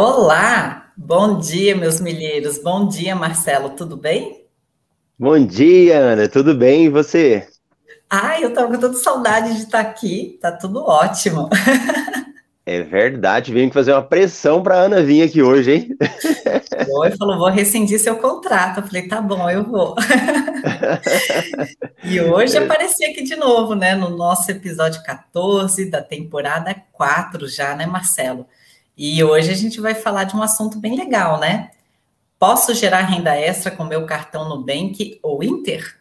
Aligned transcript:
Olá, 0.00 0.92
bom 0.96 1.40
dia, 1.40 1.74
meus 1.74 2.00
milheiros. 2.00 2.62
Bom 2.62 2.86
dia, 2.86 3.16
Marcelo, 3.16 3.70
tudo 3.70 3.96
bem? 3.96 4.46
Bom 5.18 5.44
dia, 5.44 5.98
Ana, 5.98 6.28
tudo 6.28 6.54
bem 6.54 6.84
e 6.84 6.88
você? 6.88 7.44
Ai, 8.08 8.44
eu 8.44 8.52
tava 8.54 8.68
com 8.68 8.78
tanta 8.78 8.96
saudade 8.96 9.56
de 9.56 9.62
estar 9.62 9.80
aqui, 9.80 10.38
tá 10.40 10.52
tudo 10.52 10.84
ótimo. 10.84 11.50
É 12.64 12.82
verdade, 12.82 13.50
vim 13.50 13.70
fazer 13.70 13.92
uma 13.92 14.02
pressão 14.02 14.62
para 14.62 14.76
Ana 14.76 15.02
vir 15.02 15.22
aqui 15.22 15.42
hoje, 15.42 15.72
hein? 15.72 15.96
Foi, 16.84 17.16
falou, 17.16 17.38
vou 17.38 17.48
rescindir 17.48 17.98
seu 17.98 18.18
contrato. 18.18 18.80
Eu 18.80 18.86
falei, 18.86 19.08
tá 19.08 19.22
bom, 19.22 19.48
eu 19.48 19.64
vou. 19.64 19.96
e 22.04 22.20
hoje 22.20 22.58
apareci 22.58 23.06
aqui 23.06 23.22
de 23.22 23.36
novo, 23.36 23.74
né, 23.74 23.94
no 23.94 24.10
nosso 24.10 24.50
episódio 24.50 25.02
14 25.02 25.86
da 25.86 26.02
temporada 26.02 26.76
4 26.92 27.48
já, 27.48 27.74
né, 27.74 27.86
Marcelo? 27.86 28.46
E 28.98 29.22
hoje 29.22 29.52
a 29.52 29.54
gente 29.54 29.80
vai 29.80 29.94
falar 29.94 30.24
de 30.24 30.36
um 30.36 30.42
assunto 30.42 30.80
bem 30.80 30.96
legal, 30.96 31.38
né? 31.38 31.70
Posso 32.36 32.74
gerar 32.74 33.02
renda 33.02 33.36
extra 33.36 33.70
com 33.70 33.84
meu 33.84 34.04
cartão 34.04 34.48
Nubank 34.48 35.20
ou 35.22 35.40
Inter? 35.40 35.96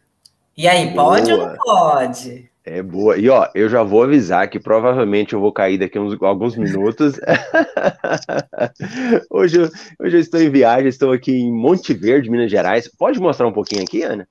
E 0.58 0.68
aí, 0.68 0.96
pode 0.96 1.32
Boa. 1.32 1.44
ou 1.44 1.48
não 1.48 1.58
pode? 1.58 2.50
É 2.66 2.82
boa. 2.82 3.18
E 3.18 3.30
ó, 3.30 3.48
eu 3.54 3.70
já 3.70 3.84
vou 3.84 4.04
avisar 4.04 4.50
que 4.50 4.59
provavelmente 4.59 5.34
eu 5.34 5.39
vou 5.39 5.54
cair 5.54 5.78
daqui 5.78 5.98
a 5.98 6.02
uns, 6.02 6.22
alguns 6.22 6.58
minutos. 6.58 7.17
hoje, 9.30 9.61
eu, 9.61 9.70
hoje 10.00 10.17
eu 10.17 10.20
estou 10.20 10.42
em 10.42 10.50
viagem, 10.50 10.89
estou 10.89 11.14
aqui 11.14 11.32
em 11.32 11.52
Monte 11.52 11.94
Verde, 11.94 12.32
Minas 12.32 12.50
Gerais. 12.50 12.88
Pode 12.88 13.20
mostrar 13.20 13.48
um 13.48 13.54
pouquinho 13.54 13.84
aqui, 13.84 14.02
Ana? 14.02 14.28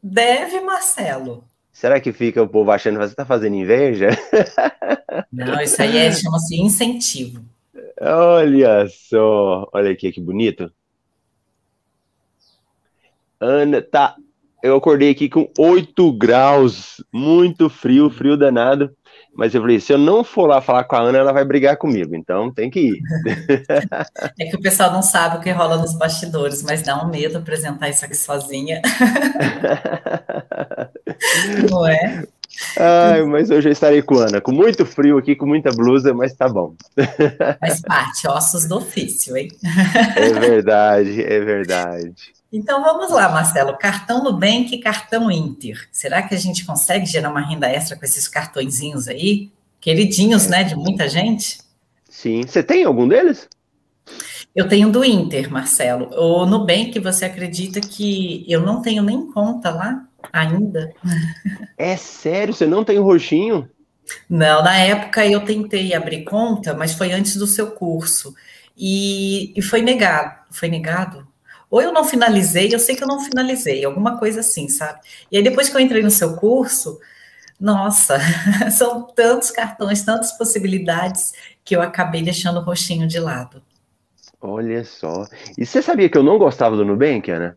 Deve, 0.00 0.60
Marcelo. 0.60 1.44
Será 1.72 2.00
que 2.00 2.12
fica 2.12 2.40
o 2.40 2.48
povo 2.48 2.70
achando 2.70 2.94
que 2.94 3.04
você 3.04 3.12
está 3.12 3.26
fazendo 3.26 3.56
inveja? 3.56 4.10
Não, 5.30 5.60
isso 5.60 5.82
aí 5.82 5.98
é, 5.98 6.12
chama-se 6.12 6.58
incentivo. 6.58 7.44
Olha 8.00 8.86
só, 8.88 9.68
olha 9.72 9.90
aqui 9.90 10.12
que 10.12 10.20
bonito. 10.20 10.70
Ana, 13.40 13.82
tá 13.82 14.16
eu 14.64 14.76
acordei 14.76 15.10
aqui 15.10 15.28
com 15.28 15.46
8 15.58 16.10
graus, 16.14 17.04
muito 17.12 17.68
frio, 17.68 18.08
frio 18.08 18.34
danado. 18.34 18.90
Mas 19.36 19.54
eu 19.54 19.60
falei, 19.60 19.78
se 19.78 19.92
eu 19.92 19.98
não 19.98 20.24
for 20.24 20.46
lá 20.46 20.62
falar 20.62 20.84
com 20.84 20.96
a 20.96 21.00
Ana, 21.00 21.18
ela 21.18 21.34
vai 21.34 21.44
brigar 21.44 21.76
comigo, 21.76 22.16
então 22.16 22.50
tem 22.50 22.70
que 22.70 22.80
ir. 22.80 22.98
É 24.40 24.46
que 24.46 24.56
o 24.56 24.60
pessoal 24.60 24.90
não 24.90 25.02
sabe 25.02 25.36
o 25.36 25.40
que 25.40 25.50
rola 25.50 25.76
nos 25.76 25.94
bastidores, 25.94 26.62
mas 26.62 26.80
dá 26.82 27.04
um 27.04 27.10
medo 27.10 27.36
apresentar 27.36 27.90
isso 27.90 28.06
aqui 28.06 28.16
sozinha. 28.16 28.80
Não 31.70 31.86
é? 31.86 32.24
Ai, 32.78 33.22
mas 33.22 33.50
hoje 33.50 33.68
eu 33.68 33.72
estarei 33.72 34.02
com 34.02 34.18
a 34.18 34.28
Ana, 34.28 34.40
com 34.40 34.52
muito 34.52 34.84
frio 34.84 35.18
aqui, 35.18 35.34
com 35.34 35.46
muita 35.46 35.70
blusa, 35.70 36.12
mas 36.12 36.34
tá 36.34 36.48
bom. 36.48 36.74
Faz 37.60 37.80
parte, 37.80 38.26
ossos 38.26 38.66
do 38.66 38.76
ofício, 38.76 39.36
hein? 39.36 39.48
É 40.16 40.32
verdade, 40.32 41.22
é 41.22 41.40
verdade. 41.40 42.14
Então 42.52 42.82
vamos 42.82 43.10
lá, 43.10 43.28
Marcelo. 43.28 43.76
Cartão 43.76 44.22
Nubank 44.22 44.74
e 44.74 44.78
cartão 44.78 45.30
Inter. 45.30 45.88
Será 45.90 46.22
que 46.22 46.34
a 46.34 46.38
gente 46.38 46.64
consegue 46.64 47.06
gerar 47.06 47.30
uma 47.30 47.40
renda 47.40 47.68
extra 47.68 47.96
com 47.96 48.04
esses 48.04 48.28
cartõezinhos 48.28 49.08
aí? 49.08 49.50
Queridinhos, 49.80 50.46
né, 50.46 50.62
de 50.62 50.76
muita 50.76 51.08
gente? 51.08 51.58
Sim. 52.08 52.42
Você 52.46 52.62
tem 52.62 52.84
algum 52.84 53.08
deles? 53.08 53.48
Eu 54.54 54.68
tenho 54.68 54.90
do 54.90 55.04
Inter, 55.04 55.50
Marcelo. 55.50 56.08
O 56.14 56.46
Nubank, 56.46 56.98
você 57.00 57.24
acredita 57.24 57.80
que 57.80 58.44
eu 58.48 58.60
não 58.60 58.80
tenho 58.80 59.02
nem 59.02 59.26
conta 59.32 59.70
lá 59.70 60.06
ainda? 60.32 60.92
É 61.76 61.96
sério? 61.96 62.54
Você 62.54 62.66
não 62.66 62.84
tem 62.84 62.98
o 62.98 63.04
roxinho? 63.04 63.68
Não, 64.28 64.62
na 64.62 64.76
época 64.76 65.26
eu 65.26 65.44
tentei 65.44 65.94
abrir 65.94 66.24
conta, 66.24 66.74
mas 66.74 66.92
foi 66.92 67.12
antes 67.12 67.36
do 67.36 67.46
seu 67.46 67.72
curso. 67.72 68.34
E, 68.76 69.52
e 69.58 69.62
foi 69.62 69.82
negado. 69.82 70.34
Foi 70.50 70.68
negado? 70.68 71.26
Ou 71.70 71.82
eu 71.82 71.92
não 71.92 72.04
finalizei, 72.04 72.72
eu 72.72 72.78
sei 72.78 72.94
que 72.94 73.02
eu 73.02 73.08
não 73.08 73.20
finalizei, 73.20 73.84
alguma 73.84 74.18
coisa 74.18 74.40
assim, 74.40 74.68
sabe? 74.68 75.00
E 75.30 75.36
aí 75.36 75.42
depois 75.42 75.68
que 75.68 75.76
eu 75.76 75.80
entrei 75.80 76.02
no 76.02 76.10
seu 76.10 76.36
curso, 76.36 77.00
nossa, 77.58 78.18
são 78.70 79.02
tantos 79.02 79.50
cartões, 79.50 80.02
tantas 80.02 80.32
possibilidades 80.32 81.32
que 81.64 81.74
eu 81.74 81.82
acabei 81.82 82.22
deixando 82.22 82.60
o 82.60 82.62
roxinho 82.62 83.08
de 83.08 83.18
lado. 83.18 83.62
Olha 84.40 84.84
só. 84.84 85.26
E 85.56 85.64
você 85.64 85.80
sabia 85.80 86.08
que 86.08 86.18
eu 86.18 86.22
não 86.22 86.38
gostava 86.38 86.76
do 86.76 86.84
Nubank, 86.84 87.30
Ana? 87.30 87.56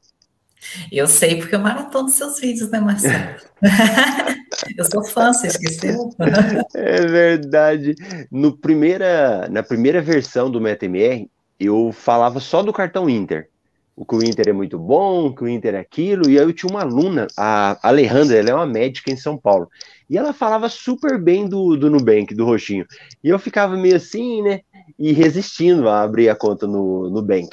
Eu 0.91 1.07
sei, 1.07 1.37
porque 1.37 1.55
eu 1.55 1.59
maratono 1.59 2.09
seus 2.09 2.39
vídeos, 2.39 2.69
né, 2.69 2.79
Marcelo? 2.79 3.35
eu 4.77 4.85
sou 4.85 5.03
fã, 5.05 5.33
você 5.33 5.47
esqueceu? 5.47 6.09
é 6.75 7.01
verdade. 7.05 7.95
No 8.31 8.57
primeira, 8.57 9.47
na 9.49 9.63
primeira 9.63 10.01
versão 10.01 10.49
do 10.49 10.61
MetaMR, 10.61 11.29
eu 11.59 11.91
falava 11.91 12.39
só 12.39 12.61
do 12.61 12.73
cartão 12.73 13.09
Inter 13.09 13.49
o 13.97 14.05
que 14.05 14.15
o 14.15 14.23
Inter 14.23 14.49
é 14.49 14.53
muito 14.53 14.77
bom, 14.77 15.33
que 15.33 15.43
o 15.43 15.49
Inter 15.49 15.73
é 15.73 15.79
aquilo, 15.79 16.29
e 16.29 16.37
aí 16.37 16.45
eu 16.45 16.53
tinha 16.53 16.69
uma 16.69 16.81
aluna, 16.81 17.25
a 17.35 17.79
Alejandra, 17.81 18.37
ela 18.37 18.51
é 18.51 18.53
uma 18.53 18.67
médica 18.67 19.11
em 19.11 19.17
São 19.17 19.35
Paulo, 19.35 19.67
e 20.07 20.15
ela 20.15 20.31
falava 20.33 20.69
super 20.69 21.19
bem 21.19 21.49
do, 21.49 21.75
do 21.75 21.89
Nubank, 21.89 22.35
do 22.35 22.45
Roxinho, 22.45 22.85
e 23.23 23.29
eu 23.29 23.39
ficava 23.39 23.75
meio 23.75 23.95
assim, 23.95 24.43
né, 24.43 24.61
e 24.99 25.11
resistindo 25.11 25.89
a 25.89 26.03
abrir 26.03 26.29
a 26.29 26.35
conta 26.35 26.67
no 26.67 27.09
Nubank, 27.09 27.49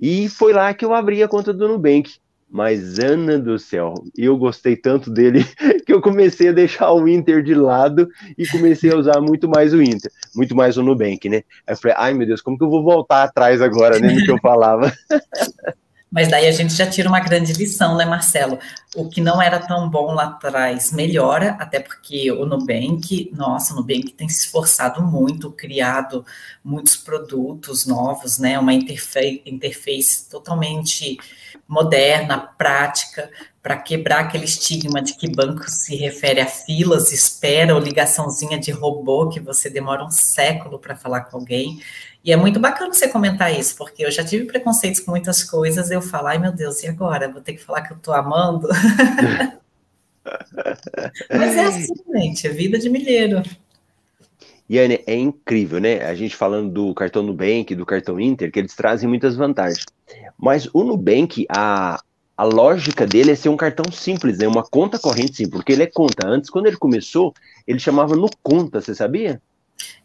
e 0.00 0.28
foi 0.28 0.52
lá 0.52 0.72
que 0.72 0.84
eu 0.84 0.94
abri 0.94 1.20
a 1.20 1.26
conta 1.26 1.52
do 1.52 1.66
Nubank, 1.66 2.14
mas 2.50 2.98
Ana 2.98 3.38
do 3.38 3.58
céu, 3.58 3.94
eu 4.16 4.36
gostei 4.36 4.76
tanto 4.76 5.10
dele 5.10 5.44
que 5.84 5.92
eu 5.92 6.00
comecei 6.00 6.48
a 6.48 6.52
deixar 6.52 6.92
o 6.92 7.06
Inter 7.06 7.42
de 7.42 7.54
lado 7.54 8.08
e 8.36 8.46
comecei 8.46 8.90
a 8.90 8.96
usar 8.96 9.20
muito 9.20 9.48
mais 9.48 9.74
o 9.74 9.82
Inter, 9.82 10.10
muito 10.34 10.56
mais 10.56 10.76
o 10.76 10.82
Nubank, 10.82 11.28
né? 11.28 11.42
Aí 11.66 11.74
eu 11.74 11.76
falei, 11.76 11.96
ai 11.98 12.14
meu 12.14 12.26
Deus, 12.26 12.40
como 12.40 12.56
que 12.56 12.64
eu 12.64 12.70
vou 12.70 12.82
voltar 12.82 13.24
atrás 13.24 13.60
agora, 13.60 13.98
né, 13.98 14.12
no 14.12 14.24
que 14.24 14.30
eu 14.30 14.38
falava? 14.38 14.92
Mas 16.10 16.28
daí 16.28 16.46
a 16.46 16.52
gente 16.52 16.72
já 16.72 16.86
tira 16.86 17.08
uma 17.08 17.20
grande 17.20 17.52
lição, 17.52 17.96
né, 17.96 18.04
Marcelo? 18.04 18.58
O 18.96 19.08
que 19.08 19.20
não 19.20 19.42
era 19.42 19.58
tão 19.58 19.88
bom 19.90 20.14
lá 20.14 20.24
atrás 20.24 20.90
melhora, 20.90 21.56
até 21.60 21.80
porque 21.80 22.32
o 22.32 22.46
Nubank, 22.46 23.30
nossa, 23.34 23.74
o 23.74 23.76
Nubank 23.76 24.12
tem 24.12 24.28
se 24.28 24.46
esforçado 24.46 25.02
muito, 25.02 25.50
criado 25.50 26.24
muitos 26.64 26.96
produtos 26.96 27.86
novos, 27.86 28.38
né? 28.38 28.58
Uma 28.58 28.72
interface, 28.72 29.42
interface 29.44 30.28
totalmente 30.30 31.18
moderna, 31.68 32.38
prática, 32.38 33.30
para 33.62 33.76
quebrar 33.76 34.20
aquele 34.20 34.46
estigma 34.46 35.02
de 35.02 35.14
que 35.14 35.30
banco 35.30 35.70
se 35.70 35.94
refere 35.94 36.40
a 36.40 36.46
filas, 36.46 37.12
espera 37.12 37.74
ou 37.74 37.80
ligaçãozinha 37.80 38.58
de 38.58 38.70
robô 38.70 39.28
que 39.28 39.40
você 39.40 39.68
demora 39.68 40.02
um 40.02 40.10
século 40.10 40.78
para 40.78 40.96
falar 40.96 41.24
com 41.24 41.36
alguém. 41.36 41.78
E 42.28 42.32
é 42.32 42.36
muito 42.36 42.60
bacana 42.60 42.92
você 42.92 43.08
comentar 43.08 43.58
isso, 43.58 43.74
porque 43.74 44.04
eu 44.04 44.10
já 44.10 44.22
tive 44.22 44.44
preconceitos 44.44 45.00
com 45.00 45.12
muitas 45.12 45.42
coisas, 45.42 45.90
eu 45.90 46.02
falo, 46.02 46.26
ai 46.26 46.38
meu 46.38 46.52
Deus, 46.52 46.82
e 46.82 46.86
agora? 46.86 47.32
Vou 47.32 47.40
ter 47.40 47.54
que 47.54 47.64
falar 47.64 47.80
que 47.80 47.94
eu 47.94 47.96
estou 47.96 48.12
amando? 48.12 48.68
Mas 51.34 51.56
é 51.56 51.64
assim, 51.64 51.94
gente, 52.14 52.46
é 52.46 52.50
vida 52.50 52.78
de 52.78 52.90
milheiro. 52.90 53.42
E 54.68 54.78
é, 54.78 55.02
é 55.06 55.14
incrível, 55.14 55.80
né? 55.80 56.04
A 56.04 56.14
gente 56.14 56.36
falando 56.36 56.70
do 56.70 56.94
cartão 56.94 57.22
Nubank, 57.22 57.74
do 57.74 57.86
cartão 57.86 58.20
Inter, 58.20 58.52
que 58.52 58.58
eles 58.58 58.74
trazem 58.74 59.08
muitas 59.08 59.34
vantagens. 59.34 59.86
Mas 60.38 60.68
o 60.74 60.84
Nubank, 60.84 61.46
a, 61.48 61.98
a 62.36 62.44
lógica 62.44 63.06
dele 63.06 63.30
é 63.30 63.36
ser 63.36 63.48
um 63.48 63.56
cartão 63.56 63.90
simples, 63.90 64.36
né? 64.36 64.46
Uma 64.46 64.64
conta 64.64 64.98
corrente 64.98 65.34
simples, 65.34 65.60
porque 65.60 65.72
ele 65.72 65.84
é 65.84 65.90
conta. 65.90 66.28
Antes, 66.28 66.50
quando 66.50 66.66
ele 66.66 66.76
começou, 66.76 67.32
ele 67.66 67.78
chamava 67.78 68.14
no 68.14 68.28
conta, 68.42 68.82
você 68.82 68.94
sabia? 68.94 69.40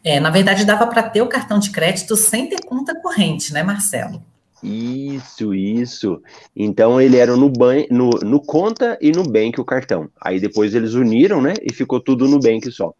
É, 0.02 0.20
na 0.20 0.30
verdade, 0.30 0.64
dava 0.64 0.86
para 0.86 1.02
ter 1.02 1.22
o 1.22 1.28
cartão 1.28 1.58
de 1.58 1.70
crédito 1.70 2.16
sem 2.16 2.48
ter 2.48 2.60
conta 2.64 2.94
corrente, 3.00 3.52
né, 3.52 3.62
Marcelo? 3.62 4.22
Isso, 4.62 5.54
isso. 5.54 6.22
Então 6.56 6.98
ele 6.98 7.18
era 7.18 7.36
no, 7.36 7.50
ban 7.50 7.84
no, 7.90 8.10
no 8.22 8.40
conta 8.40 8.98
e 9.00 9.12
no 9.12 9.22
bank 9.22 9.60
o 9.60 9.64
cartão. 9.64 10.08
Aí 10.18 10.40
depois 10.40 10.74
eles 10.74 10.94
uniram, 10.94 11.42
né? 11.42 11.52
E 11.62 11.72
ficou 11.72 12.00
tudo 12.00 12.26
no 12.26 12.40
bank 12.40 12.70
só. 12.70 12.94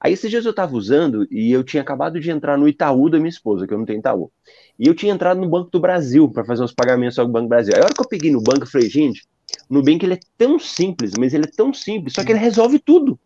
Aí 0.00 0.12
esses 0.12 0.30
dias 0.30 0.44
eu 0.44 0.50
estava 0.50 0.76
usando 0.76 1.26
e 1.30 1.50
eu 1.50 1.64
tinha 1.64 1.82
acabado 1.82 2.20
de 2.20 2.30
entrar 2.30 2.56
no 2.58 2.68
Itaú 2.68 3.08
da 3.08 3.18
minha 3.18 3.30
esposa, 3.30 3.66
que 3.66 3.72
eu 3.72 3.78
não 3.78 3.86
tenho 3.86 3.98
Itaú. 3.98 4.30
E 4.78 4.86
eu 4.86 4.94
tinha 4.94 5.12
entrado 5.12 5.40
no 5.40 5.48
Banco 5.48 5.70
do 5.70 5.80
Brasil 5.80 6.28
para 6.28 6.44
fazer 6.44 6.62
uns 6.62 6.72
pagamentos 6.72 7.18
ao 7.18 7.26
Banco 7.26 7.46
do 7.46 7.48
Brasil. 7.48 7.72
Aí 7.74 7.80
a 7.80 7.84
hora 7.84 7.94
que 7.94 8.00
eu 8.00 8.08
peguei 8.08 8.30
no 8.30 8.40
banco, 8.40 8.62
eu 8.62 8.66
falei, 8.66 8.88
gente, 8.88 9.26
no 9.68 9.78
Nubank 9.78 10.04
ele 10.04 10.14
é 10.14 10.20
tão 10.36 10.58
simples, 10.58 11.12
mas 11.18 11.34
ele 11.34 11.44
é 11.46 11.50
tão 11.50 11.72
simples, 11.72 12.12
só 12.14 12.22
que 12.22 12.30
ele 12.30 12.38
resolve 12.38 12.78
tudo. 12.78 13.18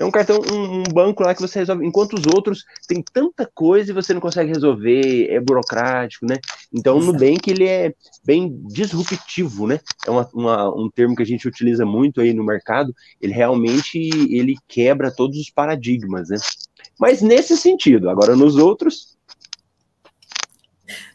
É 0.00 0.04
um 0.04 0.10
cartão, 0.10 0.40
um, 0.50 0.78
um, 0.78 0.82
banco 0.84 1.22
lá 1.22 1.34
que 1.34 1.42
você 1.42 1.58
resolve, 1.58 1.86
enquanto 1.86 2.14
os 2.14 2.26
outros 2.26 2.64
tem 2.88 3.04
tanta 3.12 3.46
coisa 3.54 3.90
e 3.90 3.94
você 3.94 4.14
não 4.14 4.20
consegue 4.20 4.48
resolver, 4.48 5.28
é 5.28 5.38
burocrático, 5.38 6.24
né? 6.24 6.38
Então 6.72 6.96
o 6.96 7.04
Nubank 7.04 7.50
ele 7.50 7.68
é 7.68 7.92
bem 8.24 8.58
disruptivo, 8.68 9.66
né? 9.66 9.78
É 10.06 10.10
uma, 10.10 10.26
uma, 10.32 10.74
um 10.74 10.88
termo 10.88 11.14
que 11.14 11.22
a 11.22 11.26
gente 11.26 11.46
utiliza 11.46 11.84
muito 11.84 12.22
aí 12.22 12.32
no 12.32 12.42
mercado. 12.42 12.94
Ele 13.20 13.34
realmente 13.34 13.98
ele 14.34 14.56
quebra 14.66 15.14
todos 15.14 15.38
os 15.38 15.50
paradigmas, 15.50 16.30
né? 16.30 16.38
Mas 16.98 17.20
nesse 17.20 17.54
sentido, 17.58 18.08
agora 18.08 18.34
nos 18.34 18.56
outros. 18.56 19.18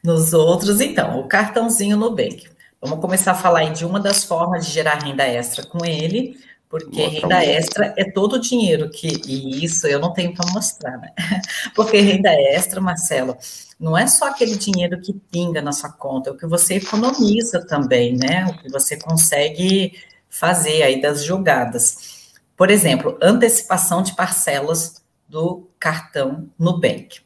Nos 0.03 0.31
outros, 0.31 0.79
então, 0.79 1.19
o 1.19 1.27
cartãozinho 1.27 1.97
Nubank. 1.97 2.43
Vamos 2.79 2.99
começar 2.99 3.31
a 3.31 3.35
falar 3.35 3.61
aí 3.61 3.71
de 3.71 3.83
uma 3.83 3.99
das 3.99 4.23
formas 4.23 4.67
de 4.67 4.71
gerar 4.71 5.03
renda 5.03 5.23
extra 5.23 5.65
com 5.65 5.83
ele 5.83 6.37
Porque 6.83 7.07
renda 7.07 7.43
extra 7.43 7.93
é 7.97 8.03
todo 8.11 8.33
o 8.33 8.39
dinheiro 8.39 8.89
que. 8.89 9.07
E 9.27 9.63
isso 9.63 9.87
eu 9.87 9.99
não 9.99 10.11
tenho 10.11 10.33
para 10.33 10.51
mostrar, 10.51 10.97
né? 10.97 11.11
Porque 11.73 11.99
renda 11.99 12.33
extra, 12.33 12.81
Marcelo, 12.81 13.37
não 13.79 13.97
é 13.97 14.07
só 14.07 14.27
aquele 14.27 14.55
dinheiro 14.57 14.99
que 14.99 15.13
pinga 15.13 15.61
na 15.61 15.71
sua 15.71 15.91
conta, 15.91 16.29
é 16.29 16.33
o 16.33 16.37
que 16.37 16.45
você 16.45 16.75
economiza 16.75 17.65
também, 17.65 18.15
né? 18.15 18.45
O 18.45 18.57
que 18.57 18.69
você 18.69 18.97
consegue 18.97 19.93
fazer 20.29 20.83
aí 20.83 21.01
das 21.01 21.23
jogadas. 21.23 22.33
Por 22.57 22.69
exemplo, 22.69 23.17
antecipação 23.21 24.01
de 24.01 24.15
parcelas 24.15 25.01
do 25.27 25.69
cartão 25.79 26.49
Nubank. 26.59 27.19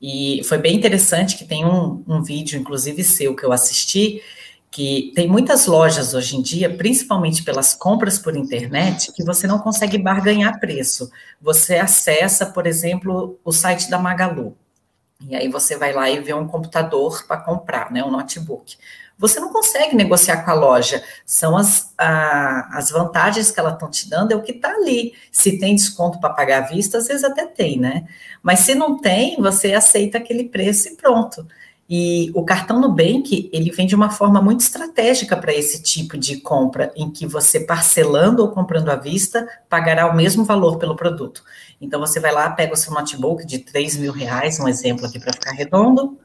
E 0.00 0.42
foi 0.44 0.58
bem 0.58 0.76
interessante 0.76 1.36
que 1.36 1.44
tem 1.44 1.64
um, 1.64 2.02
um 2.08 2.22
vídeo, 2.22 2.58
inclusive 2.58 3.04
seu, 3.04 3.36
que 3.36 3.44
eu 3.44 3.52
assisti, 3.52 4.22
que 4.70 5.12
tem 5.16 5.26
muitas 5.26 5.66
lojas 5.66 6.14
hoje 6.14 6.36
em 6.36 6.42
dia, 6.42 6.74
principalmente 6.74 7.42
pelas 7.42 7.74
compras 7.74 8.18
por 8.18 8.36
internet, 8.36 9.12
que 9.12 9.24
você 9.24 9.46
não 9.46 9.58
consegue 9.58 9.98
barganhar 9.98 10.60
preço. 10.60 11.10
Você 11.40 11.76
acessa, 11.76 12.46
por 12.46 12.66
exemplo, 12.66 13.38
o 13.44 13.52
site 13.52 13.90
da 13.90 13.98
Magalu. 13.98 14.56
E 15.28 15.34
aí 15.34 15.48
você 15.48 15.76
vai 15.76 15.92
lá 15.92 16.08
e 16.08 16.20
vê 16.20 16.32
um 16.32 16.46
computador 16.46 17.26
para 17.26 17.38
comprar, 17.38 17.90
né, 17.90 18.02
um 18.04 18.10
notebook. 18.10 18.76
Você 19.18 19.38
não 19.38 19.52
consegue 19.52 19.94
negociar 19.94 20.44
com 20.44 20.50
a 20.50 20.54
loja. 20.54 21.02
São 21.26 21.54
as, 21.56 21.92
a, 21.98 22.78
as 22.78 22.90
vantagens 22.90 23.50
que 23.50 23.60
ela 23.60 23.72
estão 23.72 23.90
te 23.90 24.08
dando, 24.08 24.32
é 24.32 24.36
o 24.36 24.42
que 24.42 24.52
está 24.52 24.70
ali. 24.70 25.12
Se 25.30 25.58
tem 25.58 25.74
desconto 25.74 26.18
para 26.20 26.30
pagar 26.30 26.62
à 26.62 26.66
vista, 26.66 26.96
às 26.96 27.06
vezes 27.06 27.22
até 27.22 27.44
tem, 27.44 27.78
né? 27.78 28.06
Mas 28.42 28.60
se 28.60 28.74
não 28.74 28.98
tem, 28.98 29.36
você 29.38 29.74
aceita 29.74 30.16
aquele 30.16 30.44
preço 30.44 30.88
e 30.88 30.96
pronto. 30.96 31.46
E 31.92 32.30
o 32.36 32.44
cartão 32.44 32.80
Nubank, 32.80 33.50
ele 33.52 33.72
vem 33.72 33.84
de 33.84 33.96
uma 33.96 34.10
forma 34.10 34.40
muito 34.40 34.60
estratégica 34.60 35.36
para 35.36 35.52
esse 35.52 35.82
tipo 35.82 36.16
de 36.16 36.36
compra, 36.36 36.92
em 36.94 37.10
que 37.10 37.26
você 37.26 37.58
parcelando 37.58 38.42
ou 38.42 38.52
comprando 38.52 38.90
à 38.90 38.94
vista, 38.94 39.48
pagará 39.68 40.08
o 40.08 40.14
mesmo 40.14 40.44
valor 40.44 40.78
pelo 40.78 40.94
produto. 40.94 41.42
Então, 41.80 41.98
você 41.98 42.20
vai 42.20 42.30
lá, 42.30 42.48
pega 42.48 42.74
o 42.74 42.76
seu 42.76 42.94
notebook 42.94 43.44
de 43.44 43.58
3 43.58 43.96
mil 43.96 44.12
reais, 44.12 44.60
um 44.60 44.68
exemplo 44.68 45.04
aqui 45.04 45.18
para 45.18 45.32
ficar 45.32 45.50
redondo, 45.50 46.16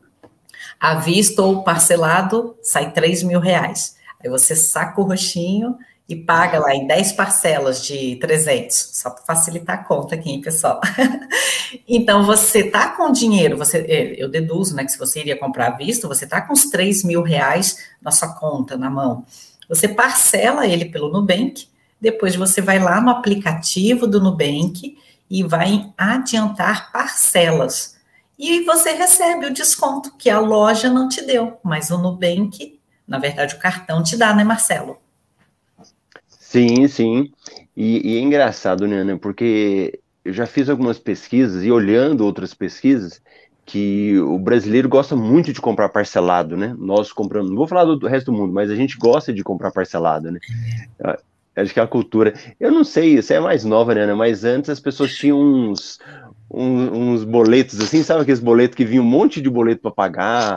à 0.80 0.94
vista 0.94 1.42
ou 1.42 1.64
parcelado, 1.64 2.56
sai 2.62 2.92
3 2.92 3.24
mil 3.24 3.40
reais. 3.40 3.96
Aí 4.24 4.30
você 4.30 4.56
saca 4.56 5.02
o 5.02 5.06
roxinho 5.06 5.76
e 6.08 6.16
paga 6.16 6.60
lá 6.60 6.74
em 6.76 6.86
10 6.86 7.14
parcelas 7.14 7.84
de 7.84 8.16
300, 8.18 8.92
só 8.94 9.10
para 9.10 9.24
facilitar 9.24 9.80
a 9.80 9.84
conta 9.84 10.14
aqui, 10.14 10.30
hein, 10.30 10.42
pessoal. 10.42 10.80
então, 11.88 12.24
você 12.24 12.64
tá 12.70 12.90
com 12.90 13.12
dinheiro, 13.12 13.58
você, 13.58 13.80
é, 13.80 14.24
eu 14.24 14.30
deduzo, 14.30 14.76
né, 14.76 14.86
que 14.86 14.92
se 14.92 15.00
você 15.00 15.22
iria 15.22 15.38
comprar 15.38 15.68
à 15.68 15.76
vista, 15.76 16.08
você 16.08 16.28
tá 16.28 16.42
com 16.42 16.54
os 16.54 16.66
3 16.66 17.04
mil 17.04 17.24
reais 17.24 17.78
na 18.02 18.12
sua 18.12 18.30
conta, 18.30 18.78
na 18.78 18.90
mão. 18.90 19.26
Você 19.68 19.88
parcela 19.88 20.68
ele 20.68 20.86
pelo 20.86 21.12
Nubank, 21.12 21.68
depois 22.00 22.36
você 22.36 22.62
vai 22.62 22.78
lá 22.78 23.02
no 23.02 23.10
aplicativo 23.10 24.06
do 24.06 24.22
Nubank 24.22 24.96
e 25.28 25.44
vai 25.44 25.92
adiantar 25.98 26.92
parcelas. 26.92 27.96
E 28.38 28.64
você 28.64 28.92
recebe 28.92 29.48
o 29.48 29.54
desconto 29.54 30.16
que 30.18 30.30
a 30.30 30.40
loja 30.40 30.88
não 30.88 31.10
te 31.10 31.24
deu, 31.24 31.58
mas 31.64 31.90
o 31.90 31.98
Nubank, 31.98 32.80
na 33.08 33.18
verdade, 33.18 33.56
o 33.56 33.60
cartão 33.60 34.04
te 34.04 34.16
dá, 34.16 34.36
né, 34.36 34.44
Marcelo? 34.44 35.00
Sim, 36.56 36.88
sim. 36.88 37.30
E, 37.76 38.14
e 38.14 38.18
é 38.18 38.22
engraçado, 38.22 38.88
né, 38.88 39.18
porque 39.18 40.00
eu 40.24 40.32
já 40.32 40.46
fiz 40.46 40.70
algumas 40.70 40.98
pesquisas 40.98 41.66
e 41.66 41.70
olhando 41.70 42.26
outras 42.26 42.54
pesquisas, 42.54 43.22
que 43.66 44.18
o 44.20 44.40
brasileiro 44.40 44.88
gosta 44.88 45.18
muito 45.18 45.52
de 45.52 45.60
comprar 45.60 45.90
parcelado, 45.90 46.56
né? 46.56 46.74
Nós 46.78 47.12
compramos, 47.12 47.50
não 47.50 47.58
vou 47.58 47.68
falar 47.68 47.84
do 47.84 48.08
resto 48.08 48.32
do 48.32 48.38
mundo, 48.38 48.54
mas 48.54 48.70
a 48.72 48.76
gente 48.76 48.96
gosta 48.98 49.34
de 49.34 49.44
comprar 49.44 49.72
parcelado, 49.72 50.32
né? 50.32 50.40
Acho 51.58 51.74
que 51.74 51.80
é 51.80 51.84
a 51.84 51.88
cultura. 51.88 52.34
Eu 52.60 52.72
não 52.72 52.84
sei, 52.84 53.18
isso 53.18 53.34
é 53.34 53.40
mais 53.40 53.66
nova, 53.66 53.94
né? 53.94 54.14
Mas 54.14 54.46
antes 54.46 54.70
as 54.70 54.80
pessoas 54.80 55.14
tinham 55.16 55.40
uns, 55.40 56.00
uns, 56.50 56.92
uns 56.92 57.24
boletos 57.24 57.82
assim, 57.82 58.04
sabe 58.04 58.22
aqueles 58.22 58.40
boletos 58.40 58.76
que 58.76 58.86
vinha 58.86 59.02
um 59.02 59.06
monte 59.06 59.42
de 59.42 59.50
boleto 59.50 59.82
para 59.82 59.92
pagar, 59.92 60.56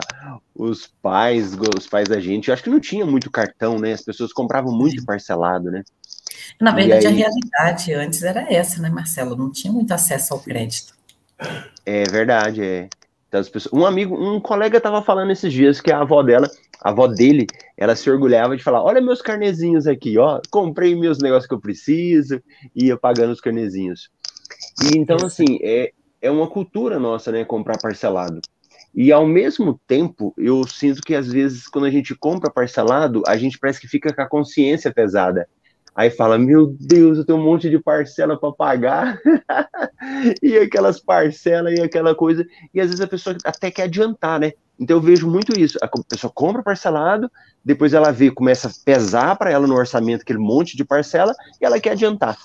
os 0.59 0.87
pais, 1.01 1.57
os 1.77 1.87
pais 1.87 2.09
da 2.09 2.19
gente, 2.19 2.49
eu 2.49 2.53
acho 2.53 2.61
que 2.61 2.69
não 2.69 2.81
tinha 2.81 3.05
muito 3.05 3.31
cartão, 3.31 3.79
né? 3.79 3.93
As 3.93 4.01
pessoas 4.01 4.33
compravam 4.33 4.75
muito 4.75 5.05
parcelado, 5.05 5.71
né? 5.71 5.83
Na 6.59 6.71
verdade, 6.71 7.07
aí... 7.07 7.13
a 7.13 7.15
realidade 7.15 7.93
antes 7.93 8.21
era 8.23 8.41
essa, 8.53 8.81
né, 8.81 8.89
Marcelo? 8.89 9.37
Não 9.37 9.49
tinha 9.49 9.71
muito 9.71 9.93
acesso 9.93 10.33
ao 10.33 10.41
crédito. 10.41 10.93
É 11.85 12.03
verdade, 12.03 12.61
é. 12.61 12.89
Então, 13.29 13.41
pessoas... 13.45 13.71
Um 13.71 13.85
amigo, 13.85 14.13
um 14.15 14.41
colega 14.41 14.77
estava 14.77 15.01
falando 15.01 15.31
esses 15.31 15.53
dias 15.53 15.79
que 15.79 15.93
a 15.93 16.01
avó 16.01 16.21
dela, 16.21 16.49
a 16.83 16.89
avó 16.89 17.07
dele, 17.07 17.47
ela 17.77 17.95
se 17.95 18.09
orgulhava 18.11 18.57
de 18.57 18.63
falar: 18.63 18.83
olha 18.83 18.99
meus 18.99 19.21
carnezinhos 19.21 19.87
aqui, 19.87 20.17
ó, 20.17 20.41
comprei 20.51 20.93
meus 20.93 21.19
negócios 21.19 21.47
que 21.47 21.53
eu 21.53 21.61
preciso, 21.61 22.43
e 22.75 22.87
ia 22.87 22.97
pagando 22.97 23.31
os 23.31 23.39
carnezinhos. 23.39 24.09
E 24.83 24.97
então, 24.97 25.15
assim, 25.25 25.57
é, 25.61 25.93
é 26.21 26.29
uma 26.29 26.49
cultura 26.49 26.99
nossa, 26.99 27.31
né, 27.31 27.45
comprar 27.45 27.77
parcelado. 27.77 28.41
E 28.93 29.11
ao 29.11 29.25
mesmo 29.25 29.79
tempo, 29.87 30.33
eu 30.37 30.65
sinto 30.67 31.01
que 31.01 31.15
às 31.15 31.31
vezes, 31.31 31.67
quando 31.67 31.85
a 31.85 31.91
gente 31.91 32.15
compra 32.15 32.51
parcelado, 32.51 33.21
a 33.27 33.37
gente 33.37 33.57
parece 33.59 33.79
que 33.79 33.87
fica 33.87 34.13
com 34.13 34.21
a 34.21 34.27
consciência 34.27 34.93
pesada. 34.93 35.47
Aí 35.95 36.09
fala, 36.09 36.37
meu 36.37 36.75
Deus, 36.79 37.17
eu 37.17 37.25
tenho 37.25 37.37
um 37.37 37.43
monte 37.43 37.69
de 37.69 37.77
parcela 37.77 38.39
para 38.39 38.53
pagar, 38.53 39.19
e 40.41 40.57
aquelas 40.57 40.99
parcelas 40.99 41.77
e 41.77 41.81
aquela 41.81 42.15
coisa, 42.15 42.45
e 42.73 42.79
às 42.79 42.87
vezes 42.87 43.01
a 43.01 43.07
pessoa 43.07 43.35
até 43.43 43.69
quer 43.69 43.83
adiantar, 43.83 44.39
né? 44.39 44.53
Então 44.79 44.97
eu 44.97 45.01
vejo 45.01 45.29
muito 45.29 45.59
isso. 45.59 45.77
A 45.81 45.89
pessoa 46.07 46.31
compra 46.33 46.63
parcelado, 46.63 47.29
depois 47.65 47.93
ela 47.93 48.11
vê, 48.11 48.31
começa 48.31 48.69
a 48.69 48.71
pesar 48.85 49.35
para 49.35 49.51
ela 49.51 49.67
no 49.67 49.75
orçamento 49.75 50.21
aquele 50.21 50.39
monte 50.39 50.77
de 50.77 50.85
parcela, 50.85 51.35
e 51.61 51.65
ela 51.65 51.79
quer 51.79 51.91
adiantar. 51.91 52.37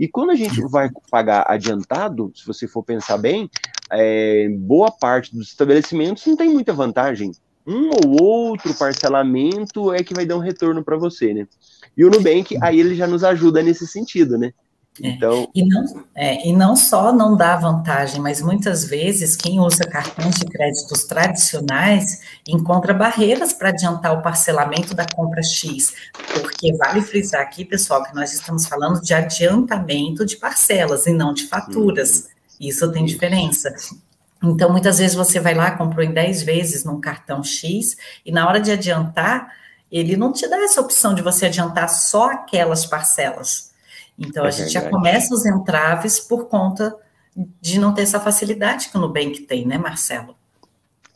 E 0.00 0.08
quando 0.08 0.30
a 0.30 0.34
gente 0.34 0.58
vai 0.62 0.88
pagar 1.10 1.44
adiantado, 1.46 2.32
se 2.34 2.46
você 2.46 2.66
for 2.66 2.82
pensar 2.82 3.18
bem, 3.18 3.50
é, 3.92 4.48
boa 4.48 4.90
parte 4.90 5.30
dos 5.36 5.48
estabelecimentos 5.48 6.24
não 6.24 6.34
tem 6.34 6.48
muita 6.48 6.72
vantagem. 6.72 7.32
Um 7.66 7.90
ou 7.90 8.22
outro 8.22 8.72
parcelamento 8.72 9.92
é 9.92 10.02
que 10.02 10.14
vai 10.14 10.24
dar 10.24 10.36
um 10.36 10.40
retorno 10.40 10.82
para 10.82 10.96
você, 10.96 11.34
né? 11.34 11.46
E 11.94 12.02
o 12.02 12.08
Nubank, 12.08 12.56
aí 12.62 12.80
ele 12.80 12.94
já 12.94 13.06
nos 13.06 13.22
ajuda 13.22 13.62
nesse 13.62 13.86
sentido, 13.86 14.38
né? 14.38 14.54
É. 15.02 15.08
Então... 15.08 15.44
É. 15.44 15.48
E, 15.54 15.68
não, 15.68 16.04
é, 16.14 16.48
e 16.48 16.52
não 16.52 16.74
só 16.74 17.12
não 17.12 17.36
dá 17.36 17.56
vantagem, 17.56 18.20
mas 18.20 18.40
muitas 18.40 18.84
vezes 18.84 19.36
quem 19.36 19.60
usa 19.60 19.84
cartões 19.84 20.36
de 20.36 20.46
créditos 20.46 21.04
tradicionais 21.04 22.22
encontra 22.46 22.92
barreiras 22.92 23.52
para 23.52 23.68
adiantar 23.68 24.12
o 24.12 24.22
parcelamento 24.22 24.94
da 24.94 25.06
compra 25.14 25.42
X, 25.42 25.94
porque 26.34 26.74
vale 26.76 27.02
frisar 27.02 27.42
aqui, 27.42 27.64
pessoal, 27.64 28.02
que 28.02 28.14
nós 28.14 28.32
estamos 28.32 28.66
falando 28.66 29.00
de 29.00 29.14
adiantamento 29.14 30.26
de 30.26 30.36
parcelas 30.36 31.06
e 31.06 31.12
não 31.12 31.32
de 31.32 31.46
faturas. 31.46 32.20
Uhum. 32.24 32.68
Isso 32.68 32.90
tem 32.92 33.04
diferença. 33.04 33.74
Então, 34.42 34.70
muitas 34.70 34.98
vezes 34.98 35.14
você 35.14 35.38
vai 35.38 35.54
lá, 35.54 35.70
comprou 35.72 36.04
em 36.04 36.12
10 36.12 36.42
vezes 36.42 36.84
num 36.84 37.00
cartão 37.00 37.42
X, 37.42 37.96
e 38.24 38.32
na 38.32 38.46
hora 38.46 38.60
de 38.60 38.70
adiantar, 38.70 39.52
ele 39.90 40.16
não 40.16 40.32
te 40.32 40.48
dá 40.48 40.56
essa 40.62 40.80
opção 40.80 41.14
de 41.14 41.22
você 41.22 41.46
adiantar 41.46 41.88
só 41.88 42.30
aquelas 42.30 42.86
parcelas 42.86 43.69
então, 44.20 44.44
é 44.44 44.48
a 44.48 44.50
gente 44.50 44.70
já 44.70 44.88
começa 44.88 45.34
os 45.34 45.46
entraves 45.46 46.20
por 46.20 46.46
conta 46.46 46.94
de 47.60 47.80
não 47.80 47.94
ter 47.94 48.02
essa 48.02 48.20
facilidade 48.20 48.90
que 48.90 48.98
o 48.98 49.00
Nubank 49.00 49.40
tem, 49.42 49.66
né, 49.66 49.78
Marcelo? 49.78 50.36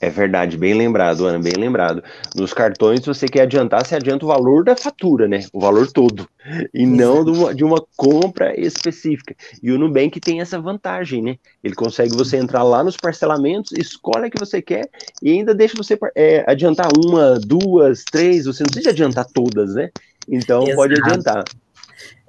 É 0.01 0.11
verdade, 0.11 0.59
bem 0.59 0.75
lembrado, 0.75 1.25
Ana, 1.25 1.39
bem 1.39 1.55
lembrado. 1.57 2.03
Nos 2.37 2.53
cartões, 2.53 3.01
você 3.05 3.27
quer 3.27 3.43
adiantar, 3.43 3.87
você 3.87 3.95
adianta 3.95 4.25
o 4.25 4.29
valor 4.29 4.63
da 4.63 4.77
fatura, 4.77 5.27
né? 5.27 5.41
O 5.53 5.61
valor 5.61 5.91
todo. 5.91 6.29
E 6.75 6.85
não 6.85 7.25
de 7.25 7.31
uma, 7.31 7.55
de 7.55 7.65
uma, 7.65 7.83
compra 7.97 8.59
específica. 8.59 9.35
E 9.63 9.73
o 9.73 9.79
Nubank 9.79 10.21
tem 10.21 10.43
essa 10.43 10.61
vantagem, 10.61 11.23
né? 11.23 11.37
Ele 11.63 11.75
consegue 11.75 12.15
você 12.15 12.37
entrar 12.37 12.63
lá 12.63 12.85
nos 12.85 12.99
parcelamentos, 12.99 13.73
escolhe 13.73 14.27
a 14.27 14.31
que 14.31 14.39
você 14.39 14.61
quer 14.61 14.91
e 15.23 15.31
ainda 15.31 15.55
deixa 15.55 15.75
você 15.75 15.99
é, 16.15 16.45
adiantar 16.47 16.89
uma, 17.03 17.39
duas, 17.39 18.05
três. 18.05 18.45
Você 18.45 18.63
não 18.63 18.71
precisa 18.71 18.91
adiantar 18.91 19.25
todas, 19.33 19.75
né? 19.75 19.91
Então, 20.29 20.65
Exato. 20.65 20.77
pode 20.77 21.01
adiantar. 21.01 21.45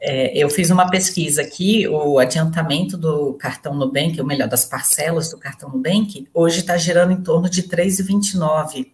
É, 0.07 0.31
eu 0.37 0.47
fiz 0.51 0.69
uma 0.69 0.87
pesquisa 0.87 1.41
aqui, 1.41 1.87
o 1.87 2.19
adiantamento 2.19 2.95
do 2.95 3.33
cartão 3.33 3.73
Nubank, 3.73 4.21
ou 4.21 4.27
melhor, 4.27 4.47
das 4.47 4.63
parcelas 4.63 5.29
do 5.29 5.37
cartão 5.39 5.67
Nubank, 5.67 6.27
hoje 6.31 6.59
está 6.59 6.77
gerando 6.77 7.11
em 7.11 7.23
torno 7.23 7.49
de 7.49 7.63
3,29% 7.63 8.85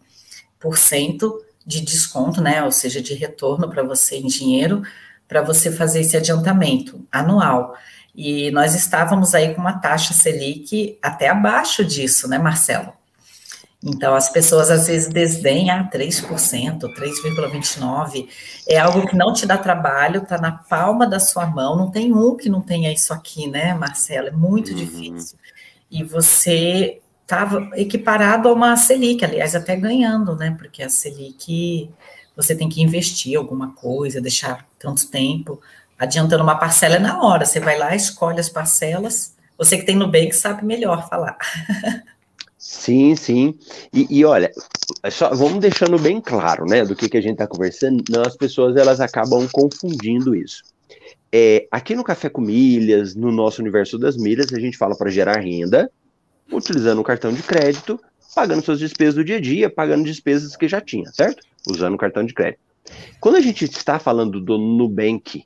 de 1.68 1.82
desconto, 1.82 2.39
né? 2.39 2.63
Ou 2.63 2.72
seja, 2.72 3.01
de 3.01 3.13
retorno 3.13 3.70
para 3.70 3.84
você 3.84 4.15
em 4.15 4.27
dinheiro, 4.27 4.84
para 5.27 5.41
você 5.41 5.70
fazer 5.70 6.00
esse 6.00 6.15
adiantamento 6.15 7.06
anual. 7.12 7.75
E 8.15 8.50
nós 8.51 8.74
estávamos 8.74 9.36
aí 9.36 9.53
com 9.53 9.60
uma 9.60 9.80
taxa 9.80 10.13
Selic 10.13 10.98
até 11.01 11.27
abaixo 11.27 11.84
disso, 11.84 12.25
né, 12.30 12.38
Marcelo? 12.38 12.94
Então, 13.83 14.13
as 14.13 14.29
pessoas 14.29 14.69
às 14.69 14.85
vezes 14.85 15.09
desdenham 15.09 15.79
ah, 15.79 15.89
3%, 15.91 16.79
3,29%. 16.79 18.27
É 18.69 18.77
algo 18.77 19.07
que 19.07 19.15
não 19.15 19.33
te 19.33 19.45
dá 19.47 19.57
trabalho, 19.57 20.21
está 20.21 20.38
na 20.38 20.51
palma 20.51 21.07
da 21.07 21.19
sua 21.19 21.47
mão. 21.47 21.75
Não 21.75 21.89
tem 21.89 22.13
um 22.13 22.38
que 22.38 22.47
não 22.47 22.61
tenha 22.61 22.93
isso 22.93 23.11
aqui, 23.11 23.47
né, 23.47 23.73
Marcelo? 23.73 24.27
É 24.27 24.31
muito 24.31 24.69
uhum. 24.69 24.77
difícil. 24.77 25.38
E 25.89 26.03
você 26.03 27.01
estava 27.23 27.69
equiparado 27.73 28.50
a 28.50 28.53
uma 28.53 28.77
Selic, 28.77 29.25
aliás, 29.25 29.55
até 29.55 29.75
ganhando, 29.75 30.35
né? 30.35 30.55
Porque 30.57 30.83
a 30.83 30.89
Selic 30.89 31.89
você 32.35 32.55
tem 32.55 32.69
que 32.69 32.81
investir 32.81 33.38
alguma 33.38 33.73
coisa, 33.73 34.21
deixar 34.21 34.65
tanto 34.77 35.09
tempo. 35.09 35.59
adiantando 35.97 36.43
uma 36.43 36.57
parcela 36.57 36.95
é 36.95 37.00
na 37.00 37.21
hora. 37.23 37.45
Você 37.45 37.59
vai 37.59 37.77
lá, 37.79 37.95
escolhe 37.95 38.39
as 38.39 38.50
parcelas. 38.50 39.35
Você 39.57 39.77
que 39.77 39.85
tem 39.85 39.95
Nubank 39.95 40.33
sabe 40.33 40.63
melhor 40.65 41.09
falar. 41.09 41.38
Sim, 42.71 43.17
sim. 43.17 43.53
E, 43.93 44.07
e, 44.09 44.23
olha, 44.23 44.49
só 45.11 45.35
vamos 45.35 45.59
deixando 45.59 45.99
bem 45.99 46.21
claro, 46.21 46.65
né, 46.65 46.85
do 46.85 46.95
que, 46.95 47.09
que 47.09 47.17
a 47.17 47.21
gente 47.21 47.33
está 47.33 47.45
conversando. 47.45 48.01
Não, 48.09 48.21
as 48.21 48.37
pessoas 48.37 48.77
elas 48.77 49.01
acabam 49.01 49.45
confundindo 49.51 50.33
isso. 50.33 50.63
É, 51.29 51.67
aqui 51.69 51.95
no 51.95 52.03
Café 52.03 52.29
com 52.29 52.39
Milhas, 52.39 53.13
no 53.13 53.29
nosso 53.29 53.61
universo 53.61 53.99
das 53.99 54.15
milhas, 54.15 54.53
a 54.53 54.59
gente 54.59 54.77
fala 54.77 54.95
para 54.95 55.11
gerar 55.11 55.41
renda, 55.41 55.91
utilizando 56.49 56.99
o 56.99 57.03
cartão 57.03 57.33
de 57.33 57.43
crédito, 57.43 57.99
pagando 58.33 58.63
suas 58.63 58.79
despesas 58.79 59.15
do 59.15 59.25
dia 59.25 59.35
a 59.35 59.41
dia, 59.41 59.69
pagando 59.69 60.05
despesas 60.05 60.55
que 60.55 60.67
já 60.67 60.79
tinha, 60.79 61.11
certo? 61.11 61.43
Usando 61.69 61.95
o 61.95 61.97
cartão 61.97 62.25
de 62.25 62.33
crédito. 62.33 62.61
Quando 63.19 63.35
a 63.35 63.41
gente 63.41 63.65
está 63.65 63.99
falando 63.99 64.39
do 64.39 64.57
Nubank, 64.57 65.43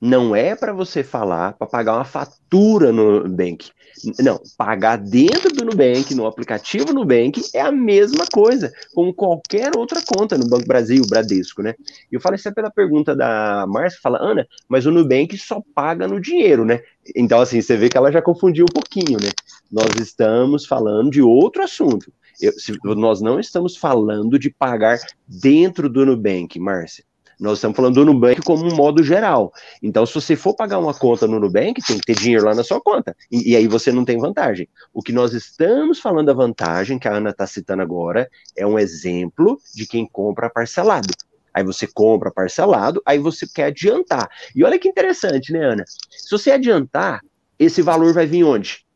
não 0.00 0.34
é 0.34 0.56
para 0.56 0.72
você 0.72 1.04
falar 1.04 1.52
para 1.52 1.66
pagar 1.66 1.96
uma 1.96 2.04
fatura 2.04 2.90
no 2.90 3.20
Nubank. 3.20 3.70
Não, 4.18 4.40
pagar 4.56 4.96
dentro 4.96 5.52
do 5.52 5.64
Nubank, 5.64 6.14
no 6.14 6.26
aplicativo 6.26 6.92
Nubank, 6.92 7.42
é 7.54 7.60
a 7.60 7.72
mesma 7.72 8.24
coisa, 8.32 8.72
como 8.94 9.14
qualquer 9.14 9.76
outra 9.76 10.00
conta 10.04 10.36
no 10.36 10.48
Banco 10.48 10.66
Brasil, 10.66 11.02
Bradesco, 11.08 11.62
né? 11.62 11.74
Eu 12.10 12.20
falei 12.20 12.36
isso 12.36 12.48
é 12.48 12.52
pela 12.52 12.70
pergunta 12.70 13.14
da 13.14 13.66
Márcia, 13.68 14.00
fala, 14.02 14.18
Ana, 14.20 14.46
mas 14.68 14.86
o 14.86 14.90
Nubank 14.90 15.36
só 15.38 15.62
paga 15.74 16.08
no 16.08 16.20
dinheiro, 16.20 16.64
né? 16.64 16.80
Então, 17.14 17.40
assim, 17.40 17.60
você 17.60 17.76
vê 17.76 17.88
que 17.88 17.96
ela 17.96 18.12
já 18.12 18.22
confundiu 18.22 18.64
um 18.64 18.72
pouquinho, 18.72 19.18
né? 19.20 19.30
Nós 19.70 19.94
estamos 20.00 20.66
falando 20.66 21.10
de 21.10 21.22
outro 21.22 21.62
assunto. 21.62 22.12
Eu, 22.40 22.52
se, 22.52 22.76
nós 22.84 23.20
não 23.20 23.38
estamos 23.38 23.76
falando 23.76 24.38
de 24.38 24.50
pagar 24.50 24.98
dentro 25.26 25.88
do 25.88 26.04
Nubank, 26.06 26.58
Márcia. 26.58 27.04
Nós 27.42 27.58
estamos 27.58 27.76
falando 27.76 27.96
do 27.96 28.04
Nubank 28.04 28.40
como 28.42 28.64
um 28.64 28.72
modo 28.72 29.02
geral. 29.02 29.52
Então, 29.82 30.06
se 30.06 30.14
você 30.14 30.36
for 30.36 30.54
pagar 30.54 30.78
uma 30.78 30.94
conta 30.94 31.26
no 31.26 31.40
Nubank, 31.40 31.82
tem 31.84 31.98
que 31.98 32.06
ter 32.06 32.14
dinheiro 32.14 32.44
lá 32.44 32.54
na 32.54 32.62
sua 32.62 32.80
conta. 32.80 33.16
E, 33.28 33.50
e 33.50 33.56
aí 33.56 33.66
você 33.66 33.90
não 33.90 34.04
tem 34.04 34.16
vantagem. 34.16 34.68
O 34.94 35.02
que 35.02 35.10
nós 35.10 35.34
estamos 35.34 35.98
falando 35.98 36.26
da 36.26 36.32
vantagem, 36.32 37.00
que 37.00 37.08
a 37.08 37.16
Ana 37.16 37.30
está 37.30 37.44
citando 37.44 37.82
agora, 37.82 38.30
é 38.56 38.64
um 38.64 38.78
exemplo 38.78 39.58
de 39.74 39.88
quem 39.88 40.06
compra 40.06 40.48
parcelado. 40.48 41.12
Aí 41.52 41.64
você 41.64 41.84
compra 41.84 42.30
parcelado, 42.30 43.02
aí 43.04 43.18
você 43.18 43.44
quer 43.52 43.64
adiantar. 43.64 44.30
E 44.54 44.62
olha 44.62 44.78
que 44.78 44.88
interessante, 44.88 45.52
né, 45.52 45.64
Ana? 45.64 45.84
Se 46.10 46.30
você 46.30 46.52
adiantar, 46.52 47.22
esse 47.58 47.82
valor 47.82 48.14
vai 48.14 48.24
vir 48.24 48.44
onde? 48.44 48.86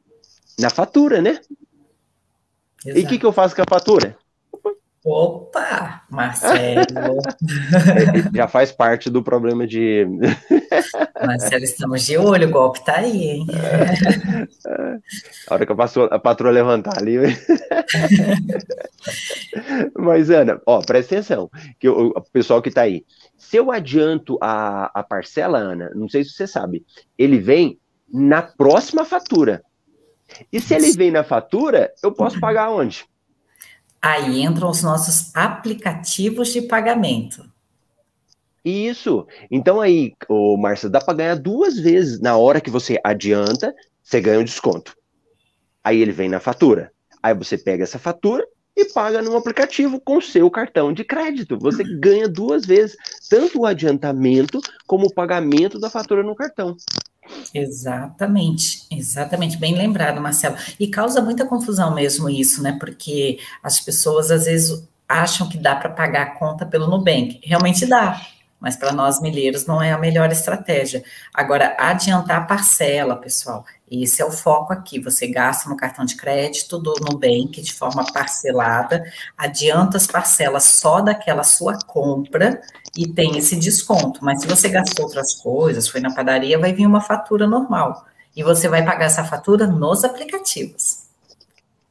Na 0.56 0.70
fatura, 0.70 1.20
né? 1.20 1.40
Exato. 2.84 3.00
E 3.00 3.02
o 3.02 3.08
que, 3.08 3.18
que 3.18 3.26
eu 3.26 3.32
faço 3.32 3.56
com 3.56 3.62
a 3.62 3.66
fatura? 3.68 4.16
Opa, 5.08 6.02
Marcelo. 6.10 6.82
Já 8.34 8.48
faz 8.48 8.72
parte 8.72 9.08
do 9.08 9.22
problema 9.22 9.64
de. 9.64 10.04
Marcelo, 11.24 11.62
estamos 11.62 12.04
de 12.04 12.18
olho, 12.18 12.48
o 12.48 12.50
golpe 12.50 12.84
tá 12.84 12.96
aí, 12.96 13.22
hein? 13.22 13.46
A 15.48 15.54
hora 15.54 15.64
que 15.64 15.70
eu 15.70 15.76
passo 15.76 16.02
a 16.10 16.18
patroa 16.18 16.50
levantar 16.50 16.98
ali. 16.98 17.18
Mas, 19.96 20.28
Ana, 20.28 20.60
ó, 20.66 20.80
presta 20.80 21.14
atenção, 21.14 21.48
que 21.78 21.88
o, 21.88 22.08
o 22.08 22.20
pessoal 22.32 22.60
que 22.60 22.72
tá 22.72 22.82
aí. 22.82 23.04
Se 23.38 23.56
eu 23.56 23.70
adianto 23.70 24.36
a, 24.40 24.90
a 24.92 25.04
parcela, 25.04 25.58
Ana, 25.58 25.88
não 25.94 26.08
sei 26.08 26.24
se 26.24 26.30
você 26.30 26.48
sabe, 26.48 26.84
ele 27.16 27.38
vem 27.38 27.78
na 28.12 28.42
próxima 28.42 29.04
fatura. 29.04 29.62
E 30.52 30.60
se 30.60 30.74
ele 30.74 30.90
vem 30.90 31.12
na 31.12 31.22
fatura, 31.22 31.92
eu 32.02 32.10
posso 32.10 32.40
pagar 32.40 32.70
onde? 32.70 33.06
Aí 34.06 34.40
entram 34.40 34.70
os 34.70 34.84
nossos 34.84 35.34
aplicativos 35.34 36.52
de 36.52 36.62
pagamento. 36.62 37.44
Isso. 38.64 39.26
Então 39.50 39.80
aí, 39.80 40.12
o 40.28 40.56
Márcio, 40.56 40.88
dá 40.88 41.00
para 41.00 41.14
ganhar 41.14 41.34
duas 41.34 41.76
vezes. 41.76 42.20
Na 42.20 42.36
hora 42.36 42.60
que 42.60 42.70
você 42.70 43.00
adianta, 43.02 43.74
você 44.00 44.20
ganha 44.20 44.38
um 44.38 44.44
desconto. 44.44 44.96
Aí 45.82 46.00
ele 46.00 46.12
vem 46.12 46.28
na 46.28 46.38
fatura. 46.38 46.92
Aí 47.20 47.34
você 47.34 47.58
pega 47.58 47.82
essa 47.82 47.98
fatura 47.98 48.46
e 48.76 48.84
paga 48.84 49.20
no 49.20 49.36
aplicativo 49.36 50.00
com 50.00 50.20
seu 50.20 50.48
cartão 50.52 50.92
de 50.92 51.02
crédito. 51.02 51.58
Você 51.58 51.82
ganha 51.82 52.28
duas 52.28 52.64
vezes, 52.64 52.96
tanto 53.28 53.62
o 53.62 53.66
adiantamento 53.66 54.60
como 54.86 55.06
o 55.06 55.12
pagamento 55.12 55.80
da 55.80 55.90
fatura 55.90 56.22
no 56.22 56.36
cartão. 56.36 56.76
Exatamente, 57.54 58.86
exatamente, 58.90 59.56
bem 59.56 59.74
lembrado, 59.74 60.20
Marcelo. 60.20 60.56
E 60.78 60.88
causa 60.88 61.22
muita 61.22 61.46
confusão 61.46 61.94
mesmo 61.94 62.28
isso, 62.28 62.62
né? 62.62 62.76
Porque 62.78 63.38
as 63.62 63.80
pessoas 63.80 64.30
às 64.30 64.44
vezes 64.44 64.86
acham 65.08 65.48
que 65.48 65.58
dá 65.58 65.74
para 65.76 65.90
pagar 65.90 66.22
a 66.22 66.38
conta 66.38 66.66
pelo 66.66 66.86
Nubank. 66.86 67.40
Realmente 67.44 67.86
dá, 67.86 68.20
mas 68.60 68.76
para 68.76 68.92
nós 68.92 69.20
milheiros 69.20 69.66
não 69.66 69.80
é 69.80 69.92
a 69.92 69.98
melhor 69.98 70.30
estratégia. 70.30 71.04
Agora, 71.32 71.76
adiantar 71.78 72.38
a 72.38 72.44
parcela, 72.44 73.16
pessoal, 73.16 73.64
esse 73.90 74.20
é 74.20 74.24
o 74.24 74.32
foco 74.32 74.72
aqui. 74.72 74.98
Você 75.00 75.28
gasta 75.28 75.68
no 75.68 75.76
cartão 75.76 76.04
de 76.04 76.16
crédito 76.16 76.78
do 76.78 76.94
Nubank 77.00 77.60
de 77.60 77.72
forma 77.72 78.04
parcelada, 78.12 79.04
adianta 79.36 79.96
as 79.96 80.06
parcelas 80.06 80.64
só 80.64 81.00
daquela 81.00 81.44
sua 81.44 81.78
compra 81.86 82.60
e 82.96 83.06
tem 83.06 83.36
esse 83.36 83.56
desconto. 83.56 84.24
Mas 84.24 84.42
se 84.42 84.48
você 84.48 84.68
gastou 84.68 85.04
outras 85.04 85.34
coisas, 85.34 85.88
foi 85.88 86.00
na 86.00 86.14
padaria, 86.14 86.58
vai 86.58 86.72
vir 86.72 86.86
uma 86.86 87.00
fatura 87.00 87.46
normal. 87.46 88.06
E 88.34 88.42
você 88.42 88.68
vai 88.68 88.84
pagar 88.84 89.06
essa 89.06 89.24
fatura 89.24 89.66
nos 89.66 90.04
aplicativos. 90.04 91.06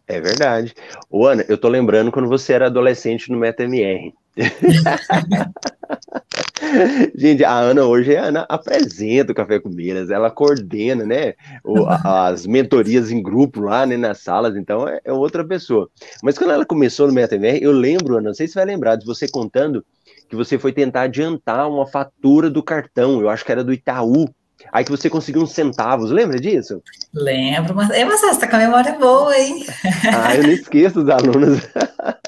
É 0.07 0.19
verdade. 0.19 0.73
Ô, 1.09 1.25
Ana, 1.25 1.43
eu 1.49 1.57
tô 1.57 1.67
lembrando 1.67 2.11
quando 2.11 2.29
você 2.29 2.53
era 2.53 2.67
adolescente 2.67 3.31
no 3.31 3.39
MetaMR. 3.39 4.13
Gente, 7.15 7.43
a 7.43 7.53
Ana 7.53 7.85
hoje, 7.85 8.15
a 8.15 8.25
Ana 8.25 8.45
apresenta 8.49 9.31
o 9.31 9.35
Café 9.35 9.59
com 9.59 9.71
ela 10.11 10.29
coordena, 10.29 11.05
né, 11.05 11.33
o, 11.63 11.85
as 11.87 12.45
mentorias 12.45 13.11
em 13.11 13.21
grupo 13.21 13.61
lá, 13.61 13.85
né, 13.85 13.97
nas 13.97 14.19
salas, 14.19 14.55
então 14.55 14.87
é, 14.87 14.99
é, 15.05 15.13
outra 15.13 15.43
pessoa. 15.43 15.89
Mas 16.21 16.37
quando 16.37 16.51
ela 16.51 16.65
começou 16.65 17.07
no 17.07 17.13
MetaMR, 17.13 17.59
eu 17.61 17.71
lembro, 17.71 18.17
Ana, 18.17 18.29
não 18.29 18.33
sei 18.33 18.47
se 18.47 18.55
vai 18.55 18.65
lembrar, 18.65 18.97
de 18.97 19.05
você 19.05 19.27
contando 19.27 19.85
que 20.29 20.35
você 20.35 20.57
foi 20.57 20.71
tentar 20.71 21.03
adiantar 21.03 21.69
uma 21.69 21.85
fatura 21.85 22.49
do 22.49 22.63
cartão, 22.63 23.21
eu 23.21 23.29
acho 23.29 23.45
que 23.45 23.51
era 23.51 23.63
do 23.63 23.73
Itaú, 23.73 24.27
aí 24.71 24.83
que 24.83 24.91
você 24.91 25.09
conseguiu 25.09 25.41
uns 25.41 25.51
centavos, 25.51 26.11
lembra 26.11 26.39
disso? 26.39 26.81
Lembro, 27.13 27.75
mas, 27.75 27.89
é, 27.91 28.03
mas 28.05 28.21
você 28.21 28.39
tá 28.39 28.47
com 28.47 28.55
a 28.55 28.59
memória 28.59 28.93
boa, 28.93 29.37
hein? 29.37 29.65
Ah, 30.13 30.35
eu 30.35 30.43
não 30.43 30.51
esqueço 30.51 31.01
dos 31.01 31.09
alunos. 31.09 31.61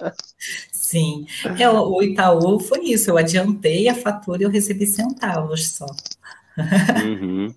Sim, 0.72 1.26
é, 1.60 1.70
o 1.70 2.02
Itaú 2.02 2.60
foi 2.60 2.86
isso, 2.86 3.10
eu 3.10 3.18
adiantei 3.18 3.90
a 3.90 3.96
fatura 3.96 4.42
e 4.42 4.46
eu 4.46 4.50
recebi 4.50 4.86
centavos 4.86 5.70
só. 5.70 5.86
Uhum. 7.04 7.54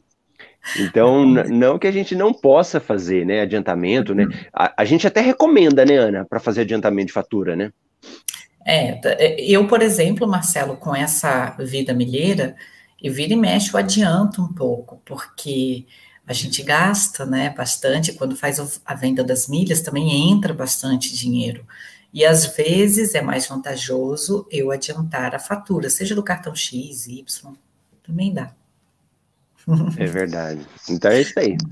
Então, 0.78 1.24
não 1.24 1.78
que 1.78 1.86
a 1.86 1.92
gente 1.92 2.14
não 2.14 2.32
possa 2.32 2.78
fazer, 2.78 3.24
né, 3.24 3.40
adiantamento, 3.40 4.14
né? 4.14 4.26
A, 4.52 4.82
a 4.82 4.84
gente 4.84 5.06
até 5.06 5.20
recomenda, 5.20 5.84
né, 5.84 5.96
Ana, 5.96 6.26
para 6.28 6.38
fazer 6.38 6.62
adiantamento 6.62 7.06
de 7.06 7.12
fatura, 7.12 7.56
né? 7.56 7.72
É, 8.70 9.00
é, 9.04 9.40
eu, 9.40 9.66
por 9.66 9.82
exemplo, 9.82 10.28
Marcelo, 10.28 10.76
com 10.76 10.94
essa 10.94 11.56
vida 11.58 11.92
milheira, 11.92 12.54
e 13.02 13.10
vira 13.10 13.32
e 13.32 13.36
mexe, 13.36 13.72
eu 13.74 13.78
adianto 13.78 14.40
um 14.40 14.52
pouco, 14.52 15.02
porque 15.04 15.86
a 16.24 16.32
gente 16.32 16.62
gasta, 16.62 17.26
né, 17.26 17.50
bastante, 17.50 18.12
quando 18.12 18.36
faz 18.36 18.80
a 18.84 18.94
venda 18.94 19.24
das 19.24 19.48
milhas, 19.48 19.80
também 19.80 20.30
entra 20.30 20.54
bastante 20.54 21.16
dinheiro. 21.16 21.66
E 22.14 22.24
às 22.24 22.46
vezes 22.56 23.16
é 23.16 23.22
mais 23.22 23.48
vantajoso 23.48 24.46
eu 24.50 24.70
adiantar 24.70 25.34
a 25.34 25.40
fatura, 25.40 25.90
seja 25.90 26.14
do 26.14 26.22
cartão 26.22 26.54
X, 26.54 27.08
Y, 27.08 27.52
também 28.04 28.32
dá. 28.32 28.52
É 29.98 30.06
verdade. 30.06 30.64
Então 30.88 31.10
é 31.10 31.20
isso 31.20 31.38
aí. 31.38 31.56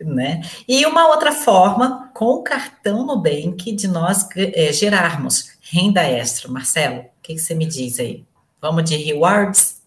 Né? 0.00 0.40
E 0.68 0.86
uma 0.86 1.08
outra 1.08 1.32
forma, 1.32 2.08
com 2.14 2.26
o 2.26 2.42
cartão 2.44 3.04
Nubank, 3.04 3.72
de 3.72 3.88
nós 3.88 4.28
é, 4.36 4.72
gerarmos 4.72 5.53
renda 5.74 6.02
extra. 6.02 6.48
Marcelo, 6.48 7.00
o 7.00 7.22
que, 7.22 7.34
que, 7.34 7.40
você 7.40 7.54
me 7.54 7.66
diz 7.66 7.98
aí? 7.98 8.24
Vamos 8.60 8.84
de 8.84 8.96
rewards? 8.96 9.82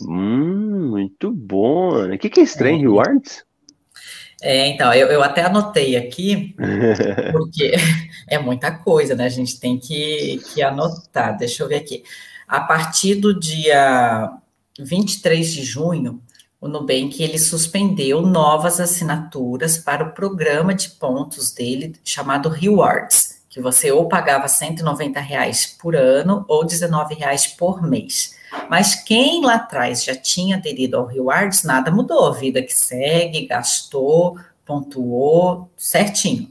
Hum, 0.00 0.88
muito 0.88 1.30
bom. 1.30 2.06
O 2.06 2.18
que, 2.18 2.30
que 2.30 2.40
é 2.40 2.42
estranho, 2.42 2.78
é. 2.78 2.80
rewards? 2.80 3.44
É, 4.40 4.66
então, 4.68 4.92
eu, 4.94 5.08
eu 5.08 5.22
até 5.22 5.42
anotei 5.42 5.96
aqui, 5.96 6.56
porque 7.30 7.74
é 8.26 8.38
muita 8.38 8.72
coisa, 8.72 9.14
né? 9.14 9.26
A 9.26 9.28
gente 9.28 9.60
tem 9.60 9.78
que, 9.78 10.40
que 10.52 10.62
anotar. 10.62 11.36
Deixa 11.36 11.62
eu 11.62 11.68
ver 11.68 11.76
aqui. 11.76 12.02
A 12.48 12.60
partir 12.60 13.16
do 13.16 13.38
dia 13.38 14.32
23 14.80 15.52
de 15.52 15.62
junho, 15.62 16.20
o 16.60 16.66
Nubank 16.66 17.22
ele 17.22 17.38
suspendeu 17.38 18.22
novas 18.22 18.80
assinaturas 18.80 19.78
para 19.78 20.04
o 20.04 20.12
programa 20.12 20.74
de 20.74 20.90
pontos 20.90 21.52
dele 21.52 21.94
chamado 22.04 22.48
Rewards, 22.48 23.31
que 23.52 23.60
você 23.60 23.92
ou 23.92 24.08
pagava 24.08 24.48
190 24.48 25.20
reais 25.20 25.66
por 25.66 25.94
ano 25.94 26.42
ou 26.48 26.64
19 26.64 27.14
reais 27.14 27.46
por 27.46 27.82
mês. 27.82 28.34
Mas 28.70 28.94
quem 28.94 29.44
lá 29.44 29.56
atrás 29.56 30.02
já 30.02 30.14
tinha 30.14 30.56
aderido 30.56 30.96
ao 30.96 31.04
Rewards, 31.04 31.62
nada 31.62 31.90
mudou. 31.90 32.28
A 32.28 32.32
vida 32.32 32.62
que 32.62 32.74
segue, 32.74 33.46
gastou, 33.46 34.38
pontuou 34.64 35.70
certinho. 35.76 36.50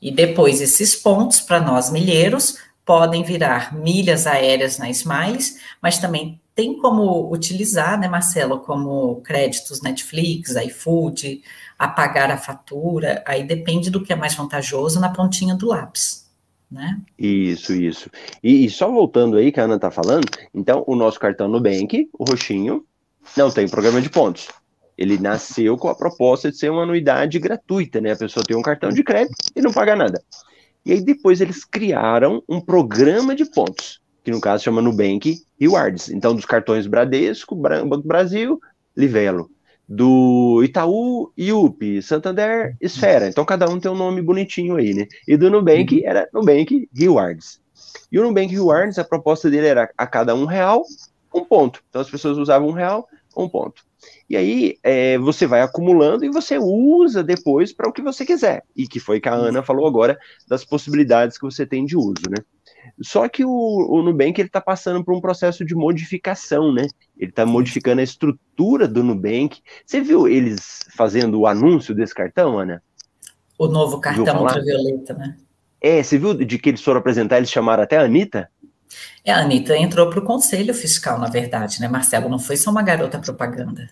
E 0.00 0.12
depois 0.12 0.60
esses 0.60 0.94
pontos, 0.94 1.40
para 1.40 1.58
nós 1.58 1.88
milheiros, 1.88 2.58
podem 2.84 3.22
virar 3.22 3.74
milhas 3.74 4.26
aéreas 4.26 4.76
na 4.76 4.90
Smiles, 4.90 5.58
mas 5.80 5.96
também 5.96 6.38
tem 6.54 6.78
como 6.78 7.32
utilizar, 7.32 7.98
né, 7.98 8.08
Marcelo, 8.08 8.60
como 8.60 9.22
créditos 9.22 9.80
Netflix, 9.80 10.54
iFood, 10.54 11.40
apagar 11.78 12.30
a 12.30 12.36
fatura, 12.36 13.24
aí 13.26 13.42
depende 13.42 13.88
do 13.90 14.02
que 14.02 14.12
é 14.12 14.16
mais 14.16 14.34
vantajoso 14.34 15.00
na 15.00 15.08
pontinha 15.08 15.54
do 15.54 15.68
lápis. 15.68 16.25
Né? 16.70 17.00
Isso, 17.18 17.72
isso. 17.72 18.10
E, 18.42 18.64
e 18.64 18.70
só 18.70 18.90
voltando 18.90 19.36
aí 19.36 19.52
que 19.52 19.60
a 19.60 19.64
Ana 19.64 19.76
está 19.76 19.90
falando, 19.90 20.26
então 20.52 20.84
o 20.86 20.96
nosso 20.96 21.18
cartão 21.18 21.48
Nubank, 21.48 22.08
o 22.12 22.24
roxinho, 22.24 22.84
não 23.36 23.50
tem 23.50 23.68
programa 23.68 24.00
de 24.00 24.10
pontos. 24.10 24.48
Ele 24.98 25.18
nasceu 25.18 25.76
com 25.76 25.88
a 25.88 25.94
proposta 25.94 26.50
de 26.50 26.56
ser 26.56 26.70
uma 26.70 26.82
anuidade 26.82 27.38
gratuita, 27.38 28.00
né? 28.00 28.12
A 28.12 28.16
pessoa 28.16 28.44
tem 28.44 28.56
um 28.56 28.62
cartão 28.62 28.88
de 28.88 29.02
crédito 29.04 29.36
e 29.54 29.60
não 29.60 29.72
paga 29.72 29.94
nada. 29.94 30.22
E 30.84 30.92
aí 30.92 31.02
depois 31.02 31.40
eles 31.40 31.64
criaram 31.64 32.42
um 32.48 32.60
programa 32.60 33.34
de 33.34 33.44
pontos, 33.44 34.00
que 34.24 34.30
no 34.30 34.40
caso 34.40 34.64
chama 34.64 34.80
Nubank 34.80 35.42
Rewards. 35.60 36.08
Então, 36.08 36.34
dos 36.34 36.46
cartões 36.46 36.86
Bradesco, 36.86 37.54
Banco 37.54 38.06
Brasil, 38.06 38.58
Livelo 38.96 39.50
do 39.88 40.62
Itaú, 40.64 41.32
IUP, 41.36 42.02
Santander, 42.02 42.76
Esfera. 42.80 43.28
Então 43.28 43.44
cada 43.44 43.68
um 43.68 43.78
tem 43.78 43.90
um 43.90 43.96
nome 43.96 44.20
bonitinho 44.20 44.76
aí, 44.76 44.92
né? 44.92 45.06
E 45.26 45.36
do 45.36 45.50
Nubank 45.50 46.04
era 46.04 46.28
Nubank 46.32 46.88
Rewards. 46.92 47.60
E 48.10 48.18
o 48.18 48.22
Nubank 48.22 48.52
Rewards, 48.52 48.98
a 48.98 49.04
proposta 49.04 49.50
dele 49.50 49.68
era 49.68 49.90
a 49.96 50.06
cada 50.06 50.34
um 50.34 50.44
real, 50.44 50.82
um 51.32 51.44
ponto. 51.44 51.82
Então 51.88 52.00
as 52.00 52.10
pessoas 52.10 52.36
usavam 52.36 52.68
um 52.68 52.72
real, 52.72 53.08
um 53.36 53.48
ponto. 53.48 53.84
E 54.28 54.36
aí 54.36 54.76
é, 54.82 55.18
você 55.18 55.46
vai 55.46 55.62
acumulando 55.62 56.24
e 56.24 56.30
você 56.30 56.58
usa 56.58 57.22
depois 57.22 57.72
para 57.72 57.88
o 57.88 57.92
que 57.92 58.02
você 58.02 58.24
quiser. 58.24 58.64
E 58.74 58.88
que 58.88 58.98
foi 58.98 59.20
que 59.20 59.28
a 59.28 59.34
Ana 59.34 59.62
falou 59.62 59.86
agora 59.86 60.18
das 60.48 60.64
possibilidades 60.64 61.38
que 61.38 61.44
você 61.44 61.64
tem 61.64 61.84
de 61.84 61.96
uso, 61.96 62.22
né? 62.28 62.38
Só 63.00 63.28
que 63.28 63.44
o, 63.44 63.50
o 63.50 64.02
Nubank 64.02 64.40
ele 64.40 64.48
está 64.48 64.60
passando 64.60 65.04
por 65.04 65.14
um 65.14 65.20
processo 65.20 65.64
de 65.64 65.74
modificação, 65.74 66.72
né? 66.72 66.86
Ele 67.16 67.30
está 67.30 67.44
modificando 67.46 68.00
a 68.00 68.04
estrutura 68.04 68.88
do 68.88 69.02
Nubank. 69.02 69.60
Você 69.84 70.00
viu 70.00 70.28
eles 70.28 70.80
fazendo 70.96 71.40
o 71.40 71.46
anúncio 71.46 71.94
desse 71.94 72.14
cartão, 72.14 72.58
Ana? 72.58 72.82
O 73.58 73.68
novo 73.68 74.00
cartão 74.00 74.42
ultravioleta, 74.42 75.14
né? 75.14 75.36
É, 75.80 76.02
você 76.02 76.18
viu 76.18 76.34
de 76.34 76.58
que 76.58 76.70
eles 76.70 76.82
foram 76.82 77.00
apresentar, 77.00 77.38
eles 77.38 77.50
chamaram 77.50 77.82
até 77.82 77.96
a 77.96 78.02
Anitta? 78.02 78.50
É, 79.24 79.32
a 79.32 79.40
Anitta 79.40 79.76
entrou 79.76 80.08
para 80.08 80.20
o 80.20 80.24
conselho 80.24 80.72
fiscal, 80.74 81.18
na 81.18 81.28
verdade, 81.28 81.80
né, 81.80 81.88
Marcelo? 81.88 82.28
Não 82.28 82.38
foi 82.38 82.56
só 82.56 82.70
uma 82.70 82.82
garota 82.82 83.18
propaganda. 83.18 83.88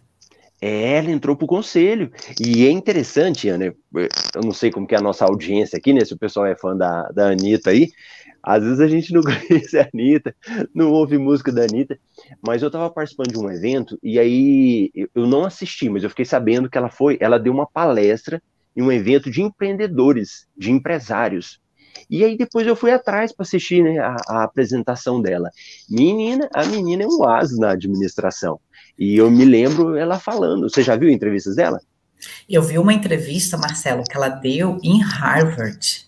É, 0.60 0.96
ela 0.96 1.10
entrou 1.10 1.36
para 1.36 1.44
o 1.44 1.48
conselho. 1.48 2.10
E 2.40 2.66
é 2.66 2.70
interessante, 2.70 3.48
Ana, 3.48 3.66
eu 3.66 4.42
não 4.42 4.52
sei 4.52 4.70
como 4.70 4.86
que 4.86 4.94
é 4.94 4.98
a 4.98 5.02
nossa 5.02 5.24
audiência 5.24 5.76
aqui, 5.76 5.92
né? 5.92 6.04
Se 6.04 6.14
o 6.14 6.18
pessoal 6.18 6.46
é 6.46 6.56
fã 6.56 6.76
da, 6.76 7.02
da 7.08 7.28
Anitta 7.30 7.70
aí, 7.70 7.90
às 8.44 8.62
vezes 8.62 8.80
a 8.80 8.86
gente 8.86 9.12
não 9.12 9.22
conhece 9.48 9.78
a 9.78 9.88
Anitta, 9.92 10.34
não 10.74 10.90
ouve 10.90 11.16
música 11.18 11.50
da 11.50 11.62
Anitta, 11.62 11.98
mas 12.46 12.62
eu 12.62 12.68
estava 12.68 12.90
participando 12.90 13.32
de 13.32 13.38
um 13.38 13.50
evento 13.50 13.98
e 14.02 14.18
aí 14.18 14.90
eu 15.14 15.26
não 15.26 15.44
assisti, 15.44 15.88
mas 15.88 16.02
eu 16.02 16.10
fiquei 16.10 16.24
sabendo 16.24 16.68
que 16.68 16.76
ela 16.76 16.90
foi, 16.90 17.16
ela 17.20 17.38
deu 17.38 17.52
uma 17.52 17.66
palestra 17.66 18.42
em 18.76 18.82
um 18.82 18.92
evento 18.92 19.30
de 19.30 19.40
empreendedores, 19.40 20.46
de 20.56 20.70
empresários. 20.70 21.60
E 22.10 22.24
aí 22.24 22.36
depois 22.36 22.66
eu 22.66 22.76
fui 22.76 22.90
atrás 22.90 23.32
para 23.32 23.44
assistir 23.44 23.82
né, 23.82 23.98
a, 23.98 24.16
a, 24.28 24.44
apresentação 24.44 25.22
dela. 25.22 25.50
Menina, 25.88 26.48
a 26.52 26.64
menina 26.64 27.04
é 27.04 27.06
um 27.06 27.24
as 27.24 27.56
na 27.56 27.70
administração. 27.70 28.60
E 28.98 29.16
eu 29.16 29.30
me 29.30 29.44
lembro 29.44 29.96
ela 29.96 30.18
falando. 30.18 30.68
Você 30.68 30.82
já 30.82 30.96
viu 30.96 31.08
entrevistas 31.08 31.56
dela? 31.56 31.80
Eu 32.48 32.62
vi 32.62 32.78
uma 32.78 32.92
entrevista, 32.92 33.56
Marcelo, 33.56 34.02
que 34.04 34.16
ela 34.16 34.28
deu 34.28 34.78
em 34.83 35.00
Harvard. 35.02 36.04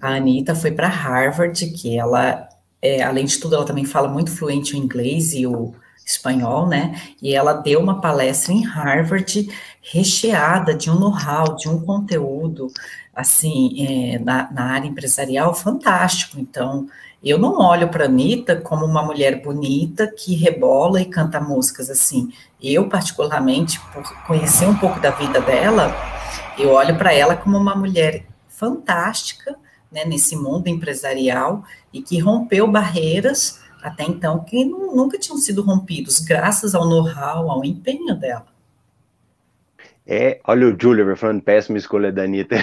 A 0.00 0.16
Anitta 0.16 0.54
foi 0.54 0.70
para 0.70 0.88
Harvard, 0.88 1.66
que 1.68 1.98
ela, 1.98 2.48
é, 2.80 3.02
além 3.02 3.24
de 3.24 3.38
tudo, 3.38 3.54
ela 3.54 3.64
também 3.64 3.84
fala 3.84 4.08
muito 4.08 4.30
fluente 4.30 4.74
o 4.74 4.78
inglês 4.78 5.32
e 5.34 5.46
o 5.46 5.74
espanhol, 6.06 6.68
né? 6.68 7.00
E 7.20 7.34
ela 7.34 7.52
deu 7.52 7.80
uma 7.80 8.00
palestra 8.00 8.52
em 8.52 8.62
Harvard 8.64 9.48
recheada 9.82 10.74
de 10.74 10.88
um 10.90 10.98
know-how, 10.98 11.56
de 11.56 11.68
um 11.68 11.80
conteúdo, 11.80 12.68
assim, 13.14 13.84
é, 13.84 14.18
na, 14.18 14.50
na, 14.52 14.64
área 14.66 14.86
empresarial 14.86 15.52
fantástico. 15.54 16.38
Então, 16.38 16.86
eu 17.24 17.38
não 17.38 17.58
olho 17.58 17.88
para 17.88 18.04
a 18.04 18.06
Anitta 18.06 18.56
como 18.56 18.84
uma 18.84 19.02
mulher 19.02 19.42
bonita 19.42 20.06
que 20.06 20.36
rebola 20.36 21.00
e 21.00 21.06
canta 21.06 21.40
músicas 21.40 21.90
assim. 21.90 22.30
Eu, 22.62 22.88
particularmente, 22.88 23.80
por 23.92 24.04
conhecer 24.26 24.66
um 24.68 24.76
pouco 24.76 25.00
da 25.00 25.10
vida 25.10 25.40
dela, 25.40 25.92
eu 26.56 26.70
olho 26.70 26.96
para 26.96 27.12
ela 27.12 27.36
como 27.36 27.56
uma 27.56 27.74
mulher 27.74 28.24
fantástica 28.56 29.56
né, 29.92 30.04
nesse 30.04 30.34
mundo 30.34 30.66
empresarial 30.66 31.64
e 31.92 32.02
que 32.02 32.18
rompeu 32.18 32.66
barreiras 32.66 33.60
até 33.82 34.04
então 34.04 34.42
que 34.42 34.64
nunca 34.64 35.18
tinham 35.18 35.38
sido 35.38 35.62
rompidos, 35.62 36.18
graças 36.18 36.74
ao 36.74 36.88
know-how, 36.88 37.50
ao 37.50 37.64
empenho 37.64 38.16
dela. 38.16 38.46
É, 40.04 40.40
olha 40.44 40.68
o 40.68 40.76
Julia 40.80 41.14
falando 41.16 41.42
péssima 41.42 41.78
escolha 41.78 42.10
da 42.10 42.22
Anitta. 42.22 42.56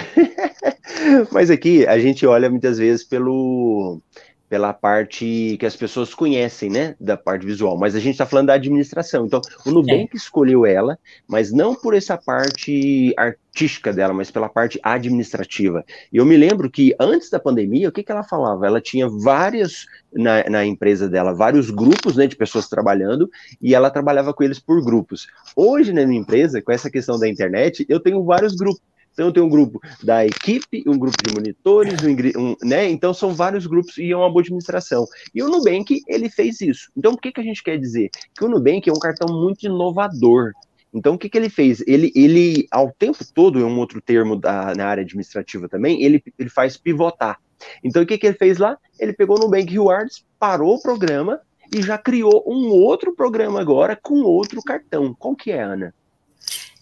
Mas 1.32 1.50
aqui 1.50 1.86
a 1.86 1.98
gente 1.98 2.26
olha 2.26 2.50
muitas 2.50 2.78
vezes 2.78 3.04
pelo 3.04 4.00
pela 4.48 4.72
parte 4.72 5.56
que 5.58 5.66
as 5.66 5.74
pessoas 5.74 6.14
conhecem, 6.14 6.70
né, 6.70 6.94
da 7.00 7.16
parte 7.16 7.46
visual, 7.46 7.78
mas 7.78 7.94
a 7.94 7.98
gente 7.98 8.12
está 8.12 8.26
falando 8.26 8.48
da 8.48 8.54
administração. 8.54 9.26
Então, 9.26 9.40
o 9.64 9.70
Nubank 9.70 10.10
é. 10.12 10.16
escolheu 10.16 10.66
ela, 10.66 10.98
mas 11.26 11.50
não 11.50 11.74
por 11.74 11.94
essa 11.94 12.16
parte 12.16 13.14
artística 13.16 13.92
dela, 13.92 14.12
mas 14.12 14.30
pela 14.30 14.48
parte 14.48 14.78
administrativa. 14.82 15.84
E 16.12 16.18
eu 16.18 16.26
me 16.26 16.36
lembro 16.36 16.70
que 16.70 16.94
antes 17.00 17.30
da 17.30 17.40
pandemia, 17.40 17.88
o 17.88 17.92
que, 17.92 18.02
que 18.02 18.12
ela 18.12 18.22
falava? 18.22 18.66
Ela 18.66 18.80
tinha 18.80 19.08
várias 19.08 19.86
na, 20.12 20.48
na 20.48 20.64
empresa 20.64 21.08
dela, 21.08 21.32
vários 21.32 21.70
grupos, 21.70 22.16
né, 22.16 22.26
de 22.26 22.36
pessoas 22.36 22.68
trabalhando, 22.68 23.28
e 23.60 23.74
ela 23.74 23.90
trabalhava 23.90 24.32
com 24.34 24.44
eles 24.44 24.58
por 24.58 24.84
grupos. 24.84 25.26
Hoje, 25.56 25.92
na 25.92 26.06
minha 26.06 26.20
empresa, 26.20 26.62
com 26.62 26.70
essa 26.70 26.90
questão 26.90 27.18
da 27.18 27.28
internet, 27.28 27.84
eu 27.88 27.98
tenho 27.98 28.22
vários 28.24 28.54
grupos 28.54 28.82
então 29.14 29.32
tem 29.32 29.42
um 29.42 29.48
grupo 29.48 29.80
da 30.02 30.26
equipe, 30.26 30.84
um 30.86 30.98
grupo 30.98 31.16
de 31.24 31.32
monitores, 31.32 32.00
um, 32.02 32.40
um, 32.40 32.56
né? 32.62 32.90
Então 32.90 33.14
são 33.14 33.32
vários 33.32 33.66
grupos 33.66 33.96
e 33.96 34.10
é 34.10 34.16
uma 34.16 34.28
boa 34.28 34.42
administração. 34.42 35.06
E 35.34 35.42
o 35.42 35.48
Nubank, 35.48 36.00
ele 36.06 36.28
fez 36.28 36.60
isso. 36.60 36.90
Então 36.96 37.12
o 37.12 37.16
que, 37.16 37.32
que 37.32 37.40
a 37.40 37.44
gente 37.44 37.62
quer 37.62 37.78
dizer? 37.78 38.10
Que 38.36 38.44
o 38.44 38.48
Nubank 38.48 38.88
é 38.88 38.92
um 38.92 38.98
cartão 38.98 39.28
muito 39.40 39.64
inovador. 39.64 40.52
Então, 40.92 41.14
o 41.14 41.18
que, 41.18 41.28
que 41.28 41.36
ele 41.36 41.48
fez? 41.48 41.82
Ele, 41.88 42.12
ele, 42.14 42.68
ao 42.70 42.92
tempo 42.92 43.18
todo, 43.34 43.58
é 43.58 43.64
um 43.64 43.78
outro 43.80 44.00
termo 44.00 44.36
da, 44.36 44.72
na 44.76 44.86
área 44.86 45.02
administrativa 45.02 45.68
também, 45.68 46.00
ele, 46.00 46.22
ele 46.38 46.48
faz 46.48 46.76
pivotar. 46.76 47.36
Então, 47.82 48.04
o 48.04 48.06
que, 48.06 48.16
que 48.16 48.28
ele 48.28 48.36
fez 48.36 48.58
lá? 48.58 48.78
Ele 49.00 49.12
pegou 49.12 49.36
no 49.36 49.50
Bank 49.50 49.72
Rewards, 49.72 50.24
parou 50.38 50.76
o 50.76 50.80
programa 50.80 51.40
e 51.74 51.82
já 51.82 51.98
criou 51.98 52.44
um 52.46 52.68
outro 52.68 53.12
programa 53.14 53.60
agora 53.60 53.98
com 54.00 54.22
outro 54.22 54.62
cartão. 54.62 55.12
Qual 55.18 55.34
que 55.34 55.50
é, 55.50 55.62
Ana? 55.62 55.92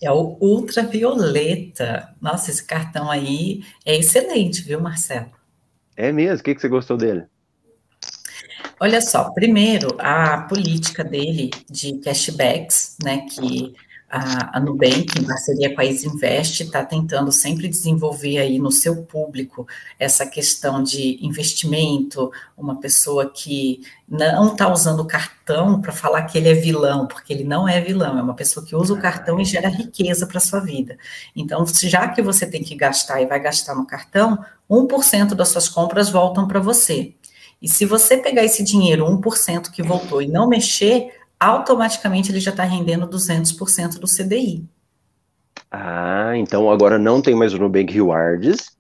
É 0.02 0.10
o 0.10 0.36
ultravioleta. 0.40 2.12
Nossa, 2.20 2.50
esse 2.50 2.64
cartão 2.64 3.08
aí 3.08 3.62
é 3.86 3.96
excelente, 3.96 4.60
viu, 4.62 4.80
Marcelo? 4.80 5.30
É 5.96 6.10
mesmo? 6.10 6.40
O 6.40 6.42
que, 6.42 6.54
que 6.54 6.60
você 6.60 6.68
gostou 6.68 6.96
dele? 6.96 7.24
Olha 8.80 9.00
só, 9.00 9.30
primeiro, 9.30 9.96
a 10.00 10.42
política 10.42 11.04
dele 11.04 11.50
de 11.70 11.98
cashbacks, 11.98 12.96
né, 13.00 13.26
que 13.30 13.74
a, 14.12 14.58
a 14.58 14.60
Nubank, 14.60 15.18
em 15.18 15.24
parceria 15.24 15.74
com 15.74 15.80
a 15.80 15.86
Isinvest, 15.86 16.60
está 16.60 16.84
tentando 16.84 17.32
sempre 17.32 17.66
desenvolver 17.66 18.36
aí 18.36 18.58
no 18.58 18.70
seu 18.70 19.04
público 19.04 19.66
essa 19.98 20.26
questão 20.26 20.82
de 20.82 21.18
investimento, 21.24 22.30
uma 22.54 22.78
pessoa 22.78 23.30
que 23.30 23.80
não 24.06 24.52
está 24.52 24.70
usando 24.70 25.06
cartão 25.06 25.80
para 25.80 25.92
falar 25.92 26.24
que 26.24 26.36
ele 26.36 26.50
é 26.50 26.54
vilão, 26.54 27.06
porque 27.06 27.32
ele 27.32 27.42
não 27.42 27.66
é 27.66 27.80
vilão, 27.80 28.18
é 28.18 28.22
uma 28.22 28.34
pessoa 28.34 28.66
que 28.66 28.76
usa 28.76 28.92
o 28.92 29.00
cartão 29.00 29.40
e 29.40 29.46
gera 29.46 29.70
riqueza 29.70 30.26
para 30.26 30.38
sua 30.38 30.60
vida. 30.60 30.98
Então, 31.34 31.64
já 31.66 32.06
que 32.08 32.20
você 32.20 32.46
tem 32.46 32.62
que 32.62 32.74
gastar 32.74 33.22
e 33.22 33.26
vai 33.26 33.40
gastar 33.40 33.74
no 33.74 33.86
cartão, 33.86 34.44
1% 34.70 35.34
das 35.34 35.48
suas 35.48 35.70
compras 35.70 36.10
voltam 36.10 36.46
para 36.46 36.60
você. 36.60 37.14
E 37.62 37.68
se 37.68 37.86
você 37.86 38.18
pegar 38.18 38.44
esse 38.44 38.62
dinheiro, 38.62 39.06
1% 39.06 39.70
que 39.70 39.82
voltou, 39.82 40.20
e 40.20 40.26
não 40.26 40.48
mexer, 40.48 41.21
automaticamente 41.42 42.30
ele 42.30 42.40
já 42.40 42.50
está 42.50 42.64
rendendo 42.64 43.08
200% 43.08 43.98
do 43.98 44.06
CDI. 44.06 44.64
Ah, 45.70 46.32
então 46.36 46.70
agora 46.70 46.98
não 46.98 47.20
tem 47.20 47.34
mais 47.34 47.52
o 47.52 47.58
Nubank 47.58 47.92
Rewards, 47.92 48.70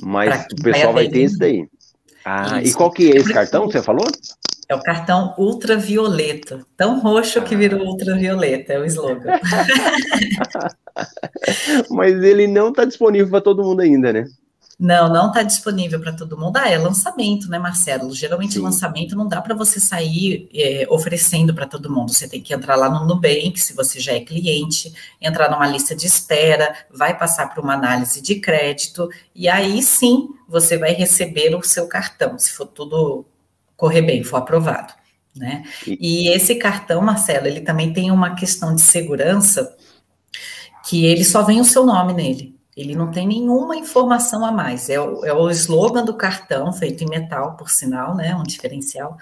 mas 0.00 0.46
o 0.52 0.62
pessoal 0.62 0.92
vai, 0.92 1.04
vai 1.04 1.12
ter 1.12 1.20
esse 1.20 1.38
daí. 1.38 1.68
Ah, 2.24 2.60
Isso. 2.60 2.72
e 2.72 2.76
qual 2.76 2.90
que 2.90 3.10
é 3.10 3.16
esse 3.16 3.32
cartão 3.32 3.66
que 3.66 3.72
você 3.72 3.82
falou? 3.82 4.06
É 4.68 4.74
o 4.74 4.82
cartão 4.82 5.32
ultravioleta. 5.38 6.64
Tão 6.76 6.98
roxo 6.98 7.40
que 7.42 7.54
virou 7.54 7.86
ultravioleta, 7.86 8.72
é 8.72 8.80
o 8.80 8.84
slogan. 8.84 9.38
mas 11.90 12.14
ele 12.22 12.48
não 12.48 12.70
está 12.70 12.84
disponível 12.84 13.30
para 13.30 13.40
todo 13.40 13.62
mundo 13.62 13.80
ainda, 13.80 14.12
né? 14.12 14.26
Não, 14.78 15.08
não 15.10 15.28
está 15.28 15.42
disponível 15.42 15.98
para 15.98 16.12
todo 16.12 16.36
mundo. 16.36 16.58
Ah, 16.58 16.68
é 16.68 16.76
lançamento, 16.76 17.48
né, 17.48 17.58
Marcelo? 17.58 18.14
Geralmente 18.14 18.54
Sim. 18.54 18.60
lançamento 18.60 19.16
não 19.16 19.26
dá 19.26 19.40
para 19.40 19.54
você 19.54 19.80
sair 19.80 20.50
é, 20.54 20.86
oferecendo 20.90 21.54
para 21.54 21.66
todo 21.66 21.90
mundo. 21.90 22.12
Você 22.12 22.28
tem 22.28 22.42
que 22.42 22.52
entrar 22.52 22.76
lá 22.76 22.90
no 22.90 23.06
Nubank, 23.06 23.58
se 23.58 23.72
você 23.72 23.98
já 23.98 24.12
é 24.12 24.20
cliente, 24.20 24.92
entrar 25.18 25.50
numa 25.50 25.66
lista 25.66 25.96
de 25.96 26.06
espera, 26.06 26.76
vai 26.90 27.16
passar 27.18 27.54
por 27.54 27.64
uma 27.64 27.72
análise 27.72 28.20
de 28.20 28.34
crédito, 28.38 29.08
e 29.34 29.48
aí 29.48 29.82
sim 29.82 30.28
você 30.46 30.76
vai 30.76 30.92
receber 30.92 31.54
o 31.54 31.62
seu 31.62 31.88
cartão, 31.88 32.38
se 32.38 32.50
for 32.52 32.66
tudo 32.66 33.24
correr 33.76 34.02
bem, 34.02 34.22
for 34.24 34.36
aprovado. 34.36 34.92
né? 35.34 35.64
E 35.86 36.28
esse 36.28 36.54
cartão, 36.56 37.00
Marcelo, 37.02 37.46
ele 37.46 37.60
também 37.62 37.92
tem 37.92 38.10
uma 38.10 38.34
questão 38.34 38.74
de 38.74 38.82
segurança 38.82 39.74
que 40.88 41.04
ele 41.06 41.24
só 41.24 41.42
vem 41.42 41.60
o 41.60 41.64
seu 41.64 41.84
nome 41.84 42.12
nele. 42.12 42.55
Ele 42.76 42.94
não 42.94 43.10
tem 43.10 43.26
nenhuma 43.26 43.76
informação 43.76 44.44
a 44.44 44.52
mais. 44.52 44.90
É 44.90 45.00
o, 45.00 45.24
é 45.24 45.32
o 45.32 45.48
slogan 45.50 46.04
do 46.04 46.14
cartão, 46.14 46.72
feito 46.72 47.02
em 47.02 47.08
metal, 47.08 47.56
por 47.56 47.70
sinal, 47.70 48.14
né? 48.14 48.34
Um 48.34 48.42
diferencial 48.42 49.16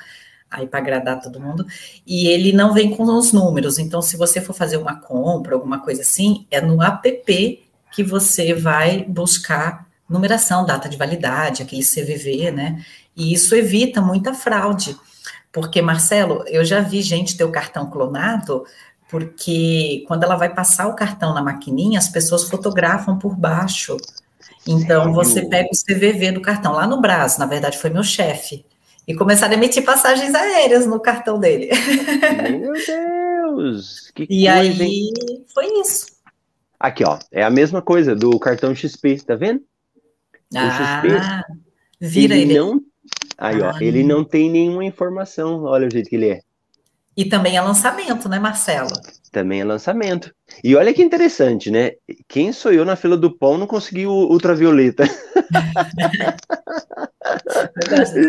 aí 0.51 0.67
para 0.67 0.81
agradar 0.81 1.21
todo 1.21 1.41
mundo. 1.41 1.65
E 2.07 2.27
ele 2.29 2.53
não 2.53 2.73
vem 2.73 2.97
com 2.97 3.05
os 3.05 3.33
números. 3.33 3.79
Então, 3.79 4.03
se 4.03 4.17
você 4.17 4.41
for 4.41 4.55
fazer 4.55 4.77
uma 4.77 4.97
compra, 4.97 5.55
alguma 5.55 5.81
coisa 5.81 6.03
assim, 6.03 6.47
é 6.51 6.61
no 6.61 6.83
app 6.83 7.65
que 7.93 8.03
você 8.03 8.55
vai 8.55 9.05
buscar 9.05 9.87
numeração, 10.09 10.67
data 10.67 10.89
de 10.89 10.97
validade, 10.97 11.63
aquele 11.63 11.83
CVV, 11.83 12.51
né? 12.51 12.85
E 13.17 13.33
isso 13.33 13.55
evita 13.55 14.01
muita 14.01 14.35
fraude. 14.35 14.97
Porque, 15.53 15.81
Marcelo, 15.81 16.45
eu 16.49 16.65
já 16.65 16.81
vi 16.81 17.01
gente 17.01 17.37
ter 17.37 17.45
o 17.45 17.53
cartão 17.53 17.89
clonado, 17.89 18.65
porque 19.09 20.05
quando 20.07 20.25
ela 20.25 20.37
vai 20.37 20.53
passar 20.53 20.89
o 20.89 20.95
cartão 20.95 21.35
na 21.35 21.43
maquininha, 21.43 21.99
as 21.99 22.09
pessoas 22.09 22.45
fotografam 22.45 23.19
por 23.19 23.37
baixo. 23.37 23.97
Então, 24.67 25.13
você 25.13 25.43
pega 25.47 25.69
o 25.73 25.77
CVV 25.77 26.33
do 26.33 26.41
cartão 26.41 26.73
lá 26.73 26.87
no 26.87 27.01
braço, 27.01 27.39
na 27.39 27.47
verdade, 27.47 27.79
foi 27.79 27.91
meu 27.91 28.03
chefe. 28.03 28.65
E 29.07 29.15
começaram 29.15 29.53
a 29.53 29.57
emitir 29.57 29.85
passagens 29.85 30.35
aéreas 30.35 30.87
no 30.87 30.99
cartão 30.99 31.39
dele. 31.39 31.71
Meu 32.59 32.73
Deus! 33.53 34.11
Que 34.15 34.23
e 34.23 34.47
coisa, 34.47 34.53
aí, 34.53 34.83
hein? 34.83 35.13
foi 35.53 35.67
isso. 35.81 36.07
Aqui, 36.81 37.05
ó, 37.05 37.19
é 37.31 37.43
a 37.43 37.51
mesma 37.51 37.83
coisa 37.83 38.17
do 38.17 38.39
cartão 38.39 38.75
XP, 38.75 39.19
tá 39.27 39.35
vendo? 39.35 39.61
O 40.53 40.57
ah, 40.57 41.03
XP, 41.03 41.55
vira 42.01 42.35
ele. 42.35 42.53
ele. 42.53 42.59
Não 42.59 42.81
Aí, 43.37 43.61
ó, 43.61 43.77
ele 43.81 44.03
não 44.03 44.25
tem 44.25 44.51
nenhuma 44.51 44.85
informação, 44.85 45.65
olha 45.65 45.87
o 45.87 45.91
jeito 45.91 46.09
que 46.09 46.17
ele 46.17 46.31
é. 46.31 46.41
E 47.17 47.25
também 47.25 47.57
é 47.57 47.61
lançamento, 47.61 48.29
né, 48.29 48.39
Marcelo? 48.39 48.91
Também 49.31 49.61
é 49.61 49.65
lançamento. 49.65 50.35
E 50.63 50.75
olha 50.75 50.93
que 50.93 51.03
interessante, 51.03 51.71
né? 51.71 51.93
Quem 52.29 52.53
sou 52.53 52.73
eu 52.73 52.85
na 52.85 52.97
fila 52.97 53.17
do 53.17 53.37
pão 53.37 53.57
não 53.59 53.67
conseguiu 53.67 54.11
ultravioleta. 54.11 55.05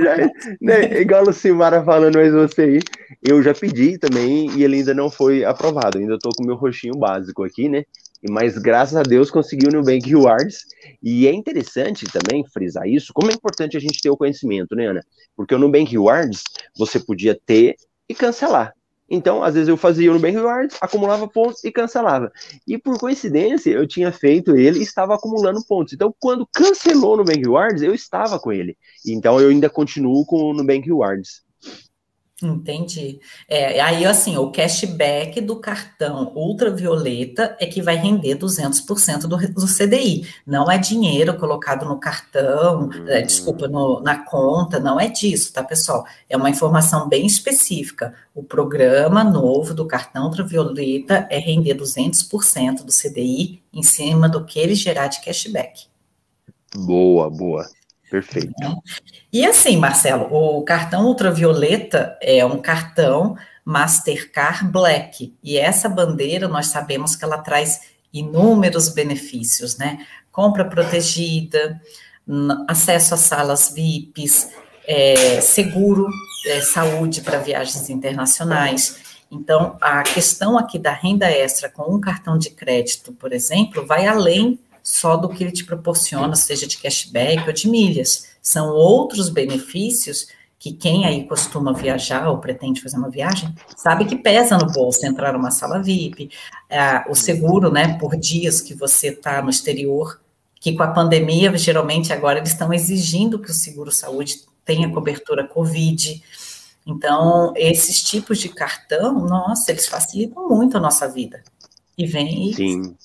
já, 0.01 0.17
né, 0.61 0.97
igual 1.01 1.23
o 1.27 1.33
Silmara 1.33 1.83
falando, 1.83 2.17
mas 2.17 2.33
você 2.33 2.61
aí, 2.61 2.79
eu 3.23 3.41
já 3.41 3.53
pedi 3.53 3.97
também 3.97 4.49
e 4.55 4.63
ele 4.63 4.77
ainda 4.77 4.93
não 4.93 5.09
foi 5.09 5.43
aprovado. 5.43 5.97
Ainda 5.97 6.15
estou 6.15 6.31
com 6.35 6.43
o 6.43 6.47
meu 6.47 6.55
roxinho 6.55 6.97
básico 6.97 7.43
aqui, 7.43 7.67
né? 7.67 7.83
mas 8.29 8.57
graças 8.57 8.95
a 8.95 9.03
Deus 9.03 9.29
conseguiu 9.29 9.69
no 9.71 9.83
Bank 9.83 10.07
Rewards. 10.09 10.65
E 11.01 11.27
é 11.27 11.33
interessante 11.33 12.05
também 12.05 12.43
frisar 12.45 12.87
isso, 12.87 13.13
como 13.13 13.31
é 13.31 13.33
importante 13.33 13.77
a 13.77 13.79
gente 13.79 14.01
ter 14.01 14.09
o 14.09 14.17
conhecimento, 14.17 14.75
né, 14.75 14.87
Ana? 14.87 15.01
Porque 15.35 15.53
o 15.53 15.59
Nubank 15.59 15.91
Rewards 15.91 16.43
você 16.77 16.99
podia 16.99 17.39
ter 17.45 17.75
e 18.07 18.15
cancelar. 18.15 18.73
Então, 19.09 19.43
às 19.43 19.53
vezes 19.53 19.69
eu 19.69 19.77
fazia 19.77 20.09
o 20.09 20.15
Nubank 20.15 20.35
Rewards, 20.35 20.77
acumulava 20.81 21.27
pontos 21.27 21.63
e 21.63 21.71
cancelava. 21.71 22.31
E 22.67 22.77
por 22.77 22.97
coincidência, 22.97 23.69
eu 23.71 23.87
tinha 23.87 24.11
feito 24.11 24.57
ele 24.57 24.79
e 24.79 24.83
estava 24.83 25.13
acumulando 25.13 25.63
pontos. 25.65 25.93
Então, 25.93 26.13
quando 26.19 26.47
cancelou 26.51 27.13
o 27.13 27.17
Nubank 27.17 27.39
Rewards, 27.39 27.83
eu 27.83 27.93
estava 27.93 28.39
com 28.39 28.51
ele. 28.51 28.75
Então, 29.05 29.39
eu 29.39 29.49
ainda 29.49 29.69
continuo 29.69 30.25
com 30.25 30.37
o 30.37 30.53
Nubank 30.53 30.85
Rewards. 30.87 31.44
Entendi. 32.43 33.21
É, 33.47 33.79
aí, 33.79 34.05
assim, 34.05 34.35
o 34.35 34.51
cashback 34.51 35.39
do 35.39 35.55
cartão 35.55 36.33
ultravioleta 36.35 37.55
é 37.61 37.65
que 37.65 37.81
vai 37.81 37.95
render 37.95 38.35
200% 38.35 39.21
do, 39.21 39.37
do 39.37 39.65
CDI. 39.65 40.27
Não 40.45 40.69
é 40.69 40.77
dinheiro 40.77 41.37
colocado 41.37 41.85
no 41.85 41.97
cartão, 41.97 42.89
é, 43.07 43.21
hum. 43.21 43.25
desculpa, 43.25 43.69
no, 43.69 44.01
na 44.01 44.25
conta, 44.25 44.81
não 44.81 44.99
é 44.99 45.07
disso, 45.07 45.53
tá, 45.53 45.63
pessoal? 45.63 46.05
É 46.29 46.35
uma 46.35 46.49
informação 46.49 47.07
bem 47.07 47.25
específica. 47.25 48.13
O 48.33 48.43
programa 48.43 49.23
novo 49.23 49.73
do 49.73 49.87
cartão 49.87 50.25
ultravioleta 50.25 51.25
é 51.31 51.39
render 51.39 51.75
200% 51.75 52.83
do 52.83 52.91
CDI 52.91 53.63
em 53.73 53.81
cima 53.81 54.27
do 54.27 54.43
que 54.43 54.59
ele 54.59 54.75
gerar 54.75 55.07
de 55.07 55.23
cashback. 55.23 55.85
Boa, 56.75 57.29
boa. 57.29 57.65
Perfeito. 58.15 58.53
E 59.31 59.45
assim, 59.45 59.75
Marcelo, 59.75 60.29
o 60.31 60.63
cartão 60.63 61.05
ultravioleta 61.05 62.17
é 62.21 62.45
um 62.45 62.61
cartão 62.61 63.35
Mastercard 63.65 64.65
Black. 64.71 65.35
E 65.43 65.57
essa 65.57 65.89
bandeira, 65.89 66.47
nós 66.47 66.67
sabemos 66.67 67.13
que 67.13 67.25
ela 67.25 67.39
traz 67.39 67.81
inúmeros 68.13 68.87
benefícios, 68.87 69.77
né? 69.77 70.05
Compra 70.31 70.63
protegida, 70.63 71.81
acesso 72.69 73.15
a 73.15 73.17
salas 73.17 73.73
VIPs, 73.75 74.49
é, 74.87 75.41
seguro, 75.41 76.07
é, 76.45 76.61
saúde 76.61 77.19
para 77.19 77.39
viagens 77.39 77.89
internacionais. 77.89 78.97
Então, 79.29 79.75
a 79.81 80.03
questão 80.03 80.57
aqui 80.57 80.79
da 80.79 80.93
renda 80.93 81.29
extra 81.29 81.67
com 81.67 81.93
um 81.93 81.99
cartão 81.99 82.37
de 82.37 82.49
crédito, 82.51 83.11
por 83.11 83.33
exemplo, 83.33 83.85
vai 83.85 84.07
além 84.07 84.57
só 84.85 85.17
do 85.17 85.27
que 85.29 85.43
ele 85.43 85.51
te 85.51 85.65
proporciona, 85.65 86.35
seja 86.35 86.67
de 86.67 86.77
cashback 86.77 87.47
ou 87.47 87.51
de 87.51 87.67
milhas. 87.67 88.27
São 88.39 88.69
outros 88.69 89.29
benefícios 89.29 90.27
que 90.59 90.71
quem 90.71 91.05
aí 91.05 91.27
costuma 91.27 91.73
viajar 91.73 92.29
ou 92.29 92.37
pretende 92.37 92.81
fazer 92.81 92.97
uma 92.97 93.09
viagem, 93.09 93.53
sabe 93.75 94.05
que 94.05 94.15
pesa 94.15 94.57
no 94.57 94.71
bolso 94.71 95.05
entrar 95.05 95.33
numa 95.33 95.49
sala 95.49 95.81
VIP, 95.81 96.29
é, 96.69 97.03
o 97.09 97.15
seguro, 97.15 97.71
né, 97.71 97.97
por 97.97 98.15
dias 98.15 98.61
que 98.61 98.75
você 98.75 99.07
está 99.07 99.41
no 99.41 99.49
exterior, 99.49 100.21
que 100.59 100.73
com 100.73 100.83
a 100.83 100.87
pandemia, 100.87 101.55
geralmente 101.57 102.13
agora 102.13 102.37
eles 102.37 102.51
estão 102.51 102.71
exigindo 102.71 103.39
que 103.39 103.49
o 103.49 103.53
seguro 103.53 103.91
saúde 103.91 104.41
tenha 104.63 104.89
cobertura 104.91 105.47
Covid. 105.47 106.23
Então, 106.85 107.53
esses 107.55 108.03
tipos 108.03 108.37
de 108.37 108.49
cartão, 108.49 109.19
nossa, 109.27 109.71
eles 109.71 109.87
facilitam 109.87 110.47
muito 110.47 110.77
a 110.77 110.79
nossa 110.79 111.07
vida. 111.07 111.43
E 111.97 112.05
vem 112.05 112.53
Sim. 112.53 112.95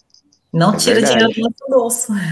Não 0.52 0.74
é 0.74 0.76
tira 0.76 1.02
dinheiro 1.02 1.32
do 1.32 1.40
nosso 1.40 1.68
bolso. 1.68 2.12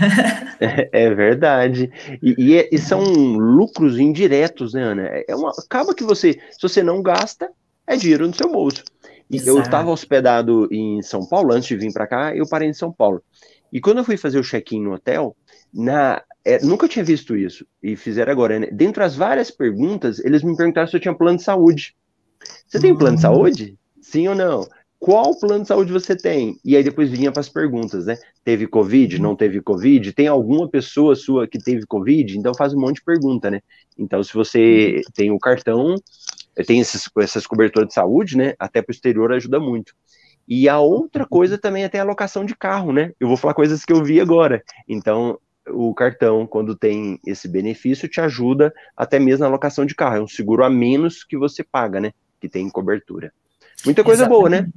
É, 0.60 1.04
é 1.04 1.14
verdade. 1.14 1.88
E, 2.20 2.34
e, 2.36 2.56
é, 2.56 2.68
e, 2.72 2.78
são 2.78 3.00
lucros 3.00 3.96
indiretos, 3.96 4.74
né, 4.74 4.82
Ana? 4.82 5.02
É 5.28 5.36
uma, 5.36 5.52
acaba 5.56 5.94
que 5.94 6.02
você, 6.02 6.32
se 6.50 6.60
você 6.60 6.82
não 6.82 7.00
gasta, 7.00 7.48
é 7.86 7.94
dinheiro 7.96 8.26
no 8.26 8.34
seu 8.34 8.50
bolso. 8.50 8.82
E 9.30 9.36
Exato. 9.36 9.50
eu 9.56 9.62
estava 9.62 9.90
hospedado 9.90 10.66
em 10.72 11.00
São 11.00 11.24
Paulo, 11.24 11.52
antes 11.52 11.68
de 11.68 11.76
vir 11.76 11.92
para 11.92 12.08
cá, 12.08 12.34
eu 12.34 12.48
parei 12.48 12.68
em 12.68 12.74
São 12.74 12.92
Paulo. 12.92 13.22
E 13.72 13.80
quando 13.80 13.98
eu 13.98 14.04
fui 14.04 14.16
fazer 14.16 14.40
o 14.40 14.42
check-in 14.42 14.82
no 14.82 14.94
hotel, 14.94 15.36
na, 15.72 16.22
é, 16.44 16.64
nunca 16.64 16.88
tinha 16.88 17.04
visto 17.04 17.36
isso, 17.36 17.64
e 17.80 17.94
fizeram 17.94 18.32
agora. 18.32 18.58
Né? 18.58 18.68
Dentre 18.72 19.04
as 19.04 19.14
várias 19.14 19.50
perguntas, 19.50 20.18
eles 20.18 20.42
me 20.42 20.56
perguntaram 20.56 20.88
se 20.88 20.96
eu 20.96 21.00
tinha 21.00 21.14
plano 21.14 21.36
de 21.36 21.44
saúde. 21.44 21.94
Você 22.66 22.80
tem 22.80 22.96
plano 22.96 23.16
de 23.16 23.20
hum. 23.20 23.22
saúde? 23.22 23.78
Sim 24.00 24.28
ou 24.28 24.34
não? 24.34 24.66
Qual 24.98 25.38
plano 25.38 25.62
de 25.62 25.68
saúde 25.68 25.92
você 25.92 26.16
tem? 26.16 26.58
E 26.64 26.76
aí 26.76 26.82
depois 26.82 27.10
vinha 27.10 27.30
para 27.30 27.40
as 27.40 27.48
perguntas, 27.48 28.06
né? 28.06 28.18
Teve 28.44 28.66
Covid? 28.66 29.20
Não 29.20 29.36
teve 29.36 29.60
Covid? 29.60 30.12
Tem 30.12 30.26
alguma 30.26 30.68
pessoa 30.68 31.14
sua 31.14 31.46
que 31.46 31.58
teve 31.58 31.86
Covid? 31.86 32.36
Então 32.36 32.52
faz 32.54 32.74
um 32.74 32.80
monte 32.80 32.96
de 32.96 33.04
pergunta, 33.04 33.50
né? 33.50 33.60
Então, 33.96 34.22
se 34.22 34.34
você 34.34 35.00
tem 35.14 35.30
o 35.30 35.38
cartão, 35.38 35.94
tem 36.66 36.80
esses, 36.80 37.08
essas 37.18 37.46
coberturas 37.46 37.88
de 37.88 37.94
saúde, 37.94 38.36
né? 38.36 38.54
Até 38.58 38.82
para 38.82 38.90
o 38.90 38.94
exterior 38.94 39.32
ajuda 39.32 39.60
muito. 39.60 39.94
E 40.46 40.68
a 40.68 40.78
outra 40.78 41.26
coisa 41.26 41.58
também 41.58 41.84
é 41.84 41.88
ter 41.88 41.98
a 41.98 42.04
locação 42.04 42.44
de 42.44 42.56
carro, 42.56 42.92
né? 42.92 43.12
Eu 43.20 43.28
vou 43.28 43.36
falar 43.36 43.54
coisas 43.54 43.84
que 43.84 43.92
eu 43.92 44.02
vi 44.02 44.20
agora. 44.20 44.62
Então, 44.88 45.38
o 45.68 45.94
cartão, 45.94 46.46
quando 46.46 46.74
tem 46.74 47.20
esse 47.26 47.46
benefício, 47.46 48.08
te 48.08 48.20
ajuda 48.20 48.72
até 48.96 49.18
mesmo 49.18 49.44
na 49.44 49.50
locação 49.50 49.84
de 49.84 49.94
carro. 49.94 50.16
É 50.16 50.20
um 50.22 50.28
seguro 50.28 50.64
a 50.64 50.70
menos 50.70 51.22
que 51.22 51.36
você 51.36 51.62
paga, 51.62 52.00
né? 52.00 52.12
Que 52.40 52.48
tem 52.48 52.68
cobertura. 52.70 53.32
Muita 53.84 54.02
coisa 54.02 54.24
Exatamente. 54.24 54.40
boa, 54.40 54.50
né? 54.50 54.68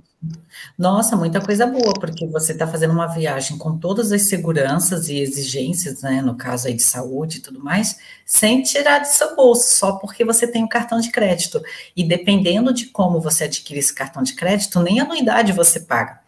Nossa, 0.77 1.15
muita 1.15 1.41
coisa 1.41 1.65
boa, 1.65 1.93
porque 1.93 2.27
você 2.27 2.51
está 2.51 2.67
fazendo 2.67 2.91
uma 2.91 3.07
viagem 3.07 3.57
com 3.57 3.77
todas 3.77 4.11
as 4.11 4.23
seguranças 4.23 5.09
e 5.09 5.19
exigências, 5.19 6.01
né, 6.03 6.21
no 6.21 6.35
caso 6.35 6.67
aí 6.67 6.75
de 6.75 6.83
saúde 6.83 7.37
e 7.37 7.41
tudo 7.41 7.59
mais, 7.59 7.97
sem 8.25 8.61
tirar 8.61 8.99
de 8.99 9.09
seu 9.09 9.35
bolso, 9.35 9.73
só 9.75 9.93
porque 9.93 10.23
você 10.23 10.47
tem 10.47 10.61
o 10.61 10.65
um 10.65 10.69
cartão 10.69 10.99
de 10.99 11.09
crédito. 11.09 11.61
E 11.95 12.03
dependendo 12.03 12.71
de 12.71 12.85
como 12.85 13.19
você 13.19 13.45
adquire 13.45 13.79
esse 13.79 13.93
cartão 13.93 14.21
de 14.21 14.35
crédito, 14.35 14.79
nem 14.79 14.99
anuidade 14.99 15.51
você 15.51 15.79
paga. 15.79 16.19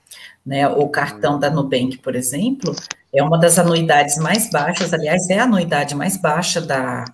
Né? 0.43 0.67
O 0.67 0.89
cartão 0.89 1.39
da 1.39 1.49
Nubank, 1.49 1.99
por 1.99 2.15
exemplo, 2.15 2.75
é 3.13 3.21
uma 3.21 3.39
das 3.39 3.59
anuidades 3.59 4.17
mais 4.17 4.49
baixas, 4.49 4.91
aliás, 4.91 5.29
é 5.29 5.37
a 5.37 5.43
anuidade 5.43 5.93
mais 5.93 6.17
baixa 6.17 6.59
da, 6.59 7.05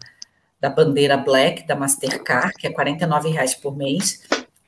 da 0.61 0.69
bandeira 0.69 1.17
Black, 1.17 1.67
da 1.67 1.75
Mastercard, 1.75 2.53
que 2.53 2.67
é 2.67 2.69
R$ 2.69 3.29
reais 3.29 3.53
por 3.53 3.75
mês 3.75 4.21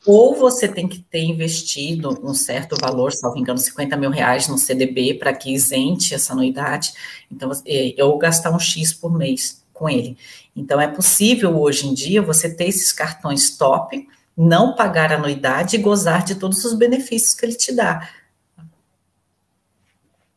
ou 0.06 0.36
você 0.36 0.68
tem 0.68 0.88
que 0.88 1.00
ter 1.00 1.22
investido 1.24 2.20
um 2.24 2.34
certo 2.34 2.76
valor, 2.80 3.12
salvo 3.12 3.38
engano, 3.38 3.60
50 3.60 3.96
mil 3.98 4.10
reais 4.10 4.48
no 4.48 4.58
CDB 4.58 5.14
para 5.14 5.34
que 5.34 5.54
isente 5.54 6.14
essa 6.14 6.34
anuidade, 6.34 6.94
então, 7.32 7.52
ou 8.00 8.18
gastar 8.18 8.52
um 8.52 8.60
X 8.60 8.94
por 8.94 9.16
mês 9.16 9.64
com 9.74 9.90
ele. 9.90 10.18
Então, 10.56 10.82
é 10.82 10.88
possível 10.88 11.60
hoje 11.60 11.88
em 11.88 11.94
dia 11.94 12.22
você 12.22 12.54
ter 12.54 12.66
esses 12.68 12.92
cartões 12.92 13.56
top, 13.58 14.08
não 14.36 14.76
pagar 14.76 15.14
anuidade 15.14 15.76
e 15.76 15.80
gozar 15.80 16.24
de 16.24 16.36
todos 16.36 16.66
os 16.66 16.74
benefícios 16.74 17.34
que 17.34 17.46
ele 17.46 17.56
te 17.56 17.72
dá. 17.74 18.10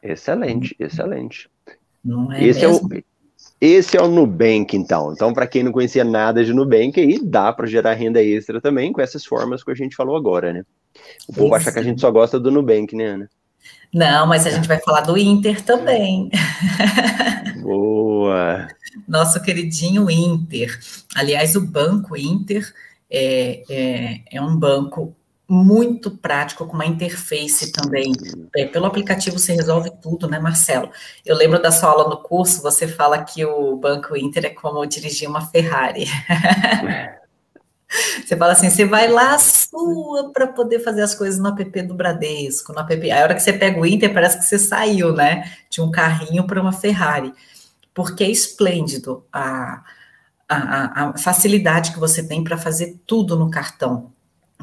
Excelente, 0.02 0.76
excelente. 0.78 1.48
Não 2.04 2.30
é 2.30 2.44
Esse 2.44 2.66
mesmo? 2.66 2.92
é 2.92 2.98
o 2.98 3.04
esse 3.66 3.96
é 3.96 4.02
o 4.02 4.08
Nubank, 4.08 4.76
então. 4.76 5.12
Então, 5.12 5.32
para 5.32 5.46
quem 5.46 5.62
não 5.62 5.72
conhecia 5.72 6.04
nada 6.04 6.44
de 6.44 6.52
Nubank, 6.52 7.00
aí 7.00 7.18
dá 7.22 7.52
para 7.52 7.66
gerar 7.66 7.94
renda 7.94 8.22
extra 8.22 8.60
também 8.60 8.92
com 8.92 9.00
essas 9.00 9.24
formas 9.24 9.64
que 9.64 9.70
a 9.70 9.74
gente 9.74 9.96
falou 9.96 10.16
agora, 10.16 10.52
né? 10.52 10.62
O 11.28 11.32
povo 11.32 11.46
Isso. 11.46 11.56
acha 11.56 11.72
que 11.72 11.78
a 11.78 11.82
gente 11.82 12.00
só 12.00 12.10
gosta 12.10 12.38
do 12.38 12.50
Nubank, 12.50 12.94
né, 12.94 13.06
Ana? 13.06 13.30
Não, 13.92 14.26
mas 14.26 14.46
a 14.46 14.50
gente 14.50 14.68
vai 14.68 14.78
falar 14.80 15.02
do 15.02 15.16
Inter 15.16 15.62
também. 15.62 16.28
Boa! 17.62 18.68
Nosso 19.08 19.40
queridinho 19.40 20.10
Inter. 20.10 20.78
Aliás, 21.14 21.56
o 21.56 21.60
Banco 21.60 22.16
Inter 22.16 22.70
é, 23.10 23.62
é, 23.70 24.20
é 24.32 24.42
um 24.42 24.56
banco 24.56 25.14
muito 25.48 26.10
prático, 26.10 26.66
com 26.66 26.74
uma 26.74 26.86
interface 26.86 27.70
também. 27.70 28.12
É, 28.56 28.66
pelo 28.66 28.86
aplicativo 28.86 29.38
você 29.38 29.52
resolve 29.52 29.90
tudo, 30.02 30.28
né, 30.28 30.38
Marcelo? 30.38 30.90
Eu 31.24 31.36
lembro 31.36 31.60
da 31.60 31.70
sua 31.70 31.90
aula 31.90 32.08
no 32.08 32.16
curso, 32.16 32.62
você 32.62 32.88
fala 32.88 33.22
que 33.22 33.44
o 33.44 33.76
Banco 33.76 34.16
Inter 34.16 34.46
é 34.46 34.50
como 34.50 34.84
dirigir 34.86 35.28
uma 35.28 35.42
Ferrari. 35.42 36.06
Você 38.26 38.36
fala 38.36 38.54
assim, 38.54 38.68
você 38.68 38.84
vai 38.84 39.06
lá 39.06 39.38
sua 39.38 40.32
para 40.32 40.48
poder 40.48 40.80
fazer 40.80 41.02
as 41.02 41.14
coisas 41.14 41.38
no 41.38 41.48
app 41.50 41.82
do 41.82 41.94
Bradesco, 41.94 42.72
no 42.72 42.80
app. 42.80 43.10
A 43.12 43.22
hora 43.22 43.34
que 43.34 43.40
você 43.40 43.52
pega 43.52 43.78
o 43.78 43.86
Inter, 43.86 44.12
parece 44.12 44.36
que 44.38 44.44
você 44.44 44.58
saiu, 44.58 45.12
né? 45.12 45.52
De 45.70 45.80
um 45.80 45.92
carrinho 45.92 46.44
para 46.44 46.60
uma 46.60 46.72
Ferrari. 46.72 47.32
Porque 47.92 48.24
é 48.24 48.30
esplêndido 48.30 49.24
a, 49.32 49.84
a, 50.48 51.10
a 51.10 51.18
facilidade 51.18 51.92
que 51.92 52.00
você 52.00 52.26
tem 52.26 52.42
para 52.42 52.58
fazer 52.58 52.98
tudo 53.06 53.38
no 53.38 53.48
cartão 53.48 54.13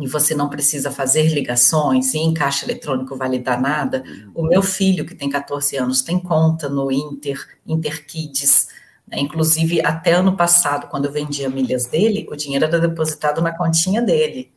e 0.01 0.07
você 0.07 0.33
não 0.33 0.49
precisa 0.49 0.91
fazer 0.91 1.27
ligações, 1.27 2.13
e 2.13 2.17
em 2.17 2.33
caixa 2.33 2.65
eletrônico 2.65 3.15
validar 3.15 3.61
nada. 3.61 4.03
O 4.33 4.43
meu 4.43 4.63
filho, 4.63 5.05
que 5.05 5.13
tem 5.13 5.29
14 5.29 5.77
anos, 5.77 6.01
tem 6.01 6.19
conta 6.19 6.67
no 6.67 6.91
Inter, 6.91 7.39
Interkids. 7.65 8.67
Né? 9.07 9.19
Inclusive, 9.19 9.79
até 9.85 10.13
ano 10.13 10.35
passado, 10.35 10.87
quando 10.87 11.05
eu 11.05 11.11
vendia 11.11 11.49
milhas 11.49 11.85
dele, 11.85 12.27
o 12.29 12.35
dinheiro 12.35 12.65
era 12.65 12.79
depositado 12.79 13.41
na 13.41 13.55
continha 13.55 14.01
dele. 14.01 14.51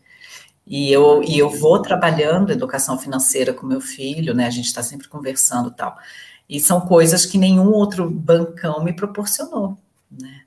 E 0.67 0.91
eu, 0.91 1.23
e 1.23 1.39
eu 1.39 1.51
vou 1.51 1.81
trabalhando 1.83 2.51
educação 2.51 2.99
financeira 2.99 3.53
com 3.53 3.67
meu 3.67 3.83
filho, 3.83 4.33
né? 4.33 4.47
A 4.47 4.51
gente 4.51 4.65
está 4.65 4.83
sempre 4.83 5.09
conversando 5.09 5.69
e 5.69 5.75
tal. 5.75 5.95
E 6.49 6.59
são 6.59 6.81
coisas 6.81 7.27
que 7.27 7.37
nenhum 7.37 7.71
outro 7.71 8.09
bancão 8.09 8.83
me 8.83 8.95
proporcionou, 8.95 9.77
né? 10.11 10.41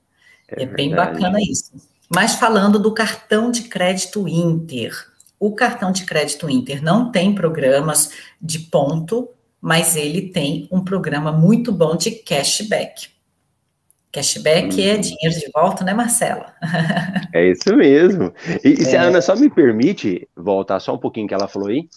É, 0.48 0.64
é 0.64 0.66
bem 0.66 0.90
bacana 0.90 1.40
isso. 1.40 1.72
Mas 2.10 2.36
falando 2.36 2.80
do 2.80 2.94
cartão 2.94 3.52
de 3.52 3.64
crédito 3.64 4.28
Inter. 4.28 4.94
O 5.40 5.54
cartão 5.54 5.92
de 5.92 6.06
crédito 6.06 6.50
Inter 6.50 6.84
não 6.84 7.12
tem 7.12 7.36
programas 7.36 8.12
de 8.42 8.60
ponto, 8.60 9.30
mas 9.62 9.96
ele 9.96 10.30
tem 10.30 10.68
um 10.72 10.84
programa 10.84 11.32
muito 11.32 11.72
bom 11.72 11.96
de 11.96 12.12
cashback. 12.12 13.10
Cashback 14.12 14.82
é 14.82 14.96
uhum. 14.96 15.02
dinheiro 15.02 15.40
de 15.40 15.52
volta, 15.54 15.84
né, 15.84 15.94
Marcela? 15.94 16.54
É 17.34 17.52
isso 17.52 17.76
mesmo. 17.76 18.34
E, 18.64 18.70
e 18.70 18.78
se 18.84 18.96
a 18.98 19.04
é. 19.04 19.08
Ana 19.08 19.22
só 19.22 19.36
me 19.36 19.48
permite 19.48 20.28
voltar 20.36 20.80
só 20.80 20.96
um 20.96 20.98
pouquinho 20.98 21.28
que 21.28 21.34
ela 21.34 21.48
falou 21.48 21.68
aí, 21.68 21.88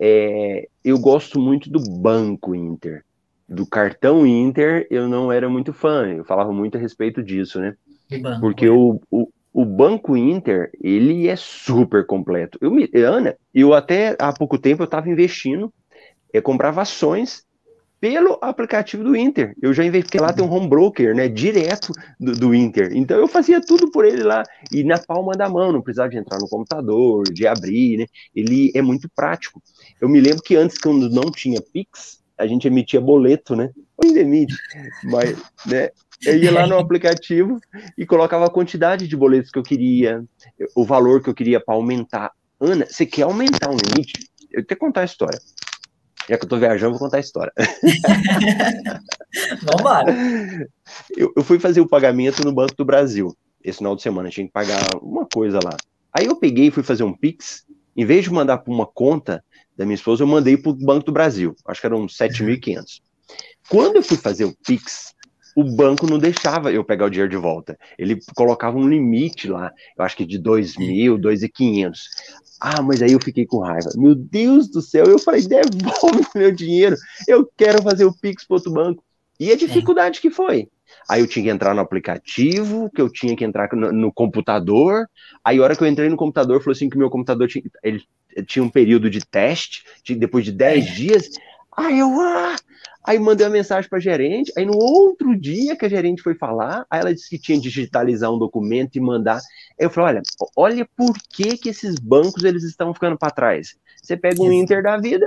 é, 0.00 0.68
eu 0.82 0.98
gosto 0.98 1.38
muito 1.38 1.68
do 1.68 1.80
Banco 1.80 2.54
Inter. 2.54 3.04
Do 3.46 3.66
cartão 3.66 4.26
Inter, 4.26 4.86
eu 4.90 5.06
não 5.06 5.30
era 5.30 5.50
muito 5.50 5.72
fã, 5.72 6.06
eu 6.06 6.24
falava 6.24 6.50
muito 6.50 6.78
a 6.78 6.80
respeito 6.80 7.22
disso, 7.22 7.60
né? 7.60 7.74
Banco, 8.22 8.40
Porque 8.40 8.66
é. 8.66 8.70
o, 8.70 9.00
o, 9.10 9.28
o 9.56 9.64
Banco 9.64 10.18
Inter, 10.18 10.70
ele 10.78 11.28
é 11.28 11.34
super 11.34 12.04
completo. 12.04 12.58
Eu 12.60 12.70
me, 12.70 12.90
Ana, 12.94 13.34
eu 13.54 13.72
até 13.72 14.14
há 14.18 14.30
pouco 14.30 14.58
tempo 14.58 14.82
eu 14.82 14.84
estava 14.84 15.08
investindo, 15.08 15.72
eu 16.30 16.42
comprava 16.42 16.82
ações 16.82 17.42
pelo 17.98 18.38
aplicativo 18.42 19.02
do 19.02 19.16
Inter. 19.16 19.56
Eu 19.62 19.72
já 19.72 19.82
investi, 19.82 20.18
lá 20.18 20.30
tem 20.30 20.44
um 20.44 20.52
home 20.52 20.68
broker, 20.68 21.16
né, 21.16 21.26
direto 21.26 21.90
do, 22.20 22.32
do, 22.32 22.54
Inter. 22.54 22.94
Então 22.94 23.16
eu 23.16 23.26
fazia 23.26 23.58
tudo 23.58 23.90
por 23.90 24.04
ele 24.04 24.22
lá 24.22 24.42
e 24.70 24.84
na 24.84 24.98
palma 24.98 25.32
da 25.32 25.48
mão, 25.48 25.72
não 25.72 25.80
precisava 25.80 26.10
de 26.10 26.18
entrar 26.18 26.38
no 26.38 26.50
computador, 26.50 27.24
de 27.24 27.46
abrir, 27.46 27.96
né? 27.96 28.06
Ele 28.34 28.70
é 28.74 28.82
muito 28.82 29.08
prático. 29.16 29.62
Eu 29.98 30.06
me 30.10 30.20
lembro 30.20 30.42
que 30.42 30.54
antes 30.54 30.76
quando 30.76 31.08
não 31.08 31.30
tinha 31.30 31.62
Pix, 31.72 32.22
a 32.38 32.46
gente 32.46 32.66
emitia 32.66 33.00
boleto, 33.00 33.56
né? 33.56 33.70
Ainda 34.02 34.20
emite, 34.20 34.54
mas, 35.04 35.36
né? 35.64 35.90
Eu 36.24 36.36
ia 36.38 36.52
lá 36.52 36.66
no 36.66 36.76
aplicativo 36.78 37.58
e 37.96 38.06
colocava 38.06 38.46
a 38.46 38.50
quantidade 38.50 39.06
de 39.06 39.16
boletos 39.16 39.50
que 39.50 39.58
eu 39.58 39.62
queria, 39.62 40.24
o 40.74 40.84
valor 40.84 41.22
que 41.22 41.28
eu 41.28 41.34
queria 41.34 41.60
para 41.60 41.74
aumentar. 41.74 42.32
Ana, 42.60 42.86
você 42.86 43.04
quer 43.04 43.22
aumentar 43.22 43.70
um 43.70 43.76
limite? 43.76 44.30
Eu 44.50 44.64
tenho 44.64 44.66
que 44.66 44.76
contar 44.76 45.02
a 45.02 45.04
história. 45.04 45.38
Já 46.28 46.36
que 46.36 46.44
eu 46.44 46.48
tô 46.48 46.58
viajando, 46.58 46.92
vou 46.92 46.98
contar 46.98 47.18
a 47.18 47.20
história. 47.20 47.52
Lá. 49.82 50.02
Eu, 51.16 51.32
eu, 51.36 51.44
fui 51.44 51.58
fazer 51.60 51.80
o 51.80 51.88
pagamento 51.88 52.42
no 52.44 52.52
Banco 52.52 52.74
do 52.76 52.84
Brasil. 52.84 53.36
Esse 53.62 53.78
final 53.78 53.94
de 53.94 54.02
semana, 54.02 54.28
tinha 54.28 54.46
que 54.46 54.52
pagar 54.52 54.80
uma 55.00 55.26
coisa 55.26 55.60
lá. 55.62 55.76
Aí 56.12 56.26
eu 56.26 56.36
peguei 56.36 56.66
e 56.68 56.70
fui 56.70 56.82
fazer 56.82 57.04
um 57.04 57.12
Pix. 57.12 57.64
Em 57.96 58.04
vez 58.04 58.24
de 58.24 58.32
mandar 58.32 58.58
para 58.58 58.72
uma 58.72 58.86
conta 58.86 59.44
da 59.76 59.84
minha 59.84 59.94
esposa, 59.94 60.22
eu 60.22 60.26
mandei 60.26 60.56
para 60.56 60.70
o 60.70 60.74
Banco 60.74 61.06
do 61.06 61.12
Brasil. 61.12 61.54
Acho 61.66 61.80
que 61.80 61.86
eram 61.86 62.06
7.500. 62.06 63.00
Quando 63.68 63.96
eu 63.96 64.02
fui 64.02 64.16
fazer 64.16 64.44
o 64.44 64.56
Pix, 64.64 65.14
o 65.56 65.64
banco 65.64 66.06
não 66.06 66.18
deixava 66.18 66.70
eu 66.70 66.84
pegar 66.84 67.06
o 67.06 67.10
dinheiro 67.10 67.30
de 67.30 67.36
volta. 67.36 67.78
Ele 67.98 68.18
colocava 68.34 68.76
um 68.76 68.88
limite 68.88 69.48
lá, 69.48 69.72
eu 69.98 70.04
acho 70.04 70.16
que 70.16 70.26
de 70.26 70.38
2 70.38 70.76
mil, 70.76 71.18
2.500. 71.18 71.98
Ah, 72.60 72.82
mas 72.82 73.02
aí 73.02 73.12
eu 73.12 73.20
fiquei 73.22 73.44
com 73.44 73.58
raiva. 73.58 73.90
Meu 73.96 74.14
Deus 74.14 74.68
do 74.68 74.80
céu, 74.80 75.06
eu 75.06 75.18
falei, 75.18 75.42
devolve 75.46 76.26
meu 76.34 76.52
dinheiro, 76.52 76.96
eu 77.26 77.48
quero 77.56 77.82
fazer 77.82 78.04
o 78.04 78.12
Pix 78.12 78.46
para 78.46 78.56
outro 78.56 78.72
banco. 78.72 79.02
E 79.38 79.50
a 79.50 79.56
dificuldade 79.56 80.18
é. 80.18 80.22
que 80.22 80.30
foi. 80.30 80.68
Aí 81.08 81.20
eu 81.20 81.26
tinha 81.26 81.44
que 81.44 81.50
entrar 81.50 81.74
no 81.74 81.80
aplicativo, 81.80 82.90
que 82.94 83.00
eu 83.00 83.10
tinha 83.10 83.36
que 83.36 83.44
entrar 83.44 83.68
no, 83.72 83.92
no, 83.92 84.12
computador. 84.12 85.06
Aí 85.44 85.58
a 85.58 85.62
hora 85.62 85.76
que 85.76 85.82
eu 85.82 85.88
entrei 85.88 86.08
no 86.08 86.16
computador, 86.16 86.60
falou 86.60 86.72
assim 86.72 86.88
que 86.88 86.98
meu 86.98 87.10
computador 87.10 87.48
tinha, 87.48 87.64
ele 87.82 88.02
tinha 88.44 88.64
um 88.64 88.70
período 88.70 89.08
de 89.08 89.24
teste, 89.24 89.84
depois 90.16 90.44
de 90.44 90.52
10 90.52 90.86
é. 90.86 90.90
dias. 90.92 91.30
Aí 91.76 91.98
eu, 91.98 92.20
ah, 92.20 92.56
Aí 93.06 93.20
mandei 93.20 93.46
uma 93.46 93.52
mensagem 93.52 93.88
para 93.88 93.98
a 93.98 94.02
gerente, 94.02 94.52
aí 94.58 94.66
no 94.66 94.76
outro 94.76 95.38
dia 95.38 95.76
que 95.76 95.86
a 95.86 95.88
gerente 95.88 96.20
foi 96.20 96.34
falar, 96.34 96.84
aí 96.90 96.98
ela 96.98 97.14
disse 97.14 97.30
que 97.30 97.38
tinha 97.38 97.56
que 97.56 97.62
digitalizar 97.62 98.32
um 98.32 98.38
documento 98.38 98.96
e 98.96 99.00
mandar. 99.00 99.36
Aí 99.36 99.86
eu 99.86 99.90
falei, 99.90 100.16
olha, 100.16 100.22
olha 100.56 100.88
por 100.96 101.14
que, 101.30 101.56
que 101.56 101.68
esses 101.68 102.00
bancos 102.00 102.42
eles 102.42 102.64
estão 102.64 102.92
ficando 102.92 103.16
para 103.16 103.30
trás. 103.30 103.76
Você 104.02 104.16
pega 104.16 104.42
um 104.42 104.52
Inter 104.52 104.82
da 104.82 104.96
vida, 104.96 105.24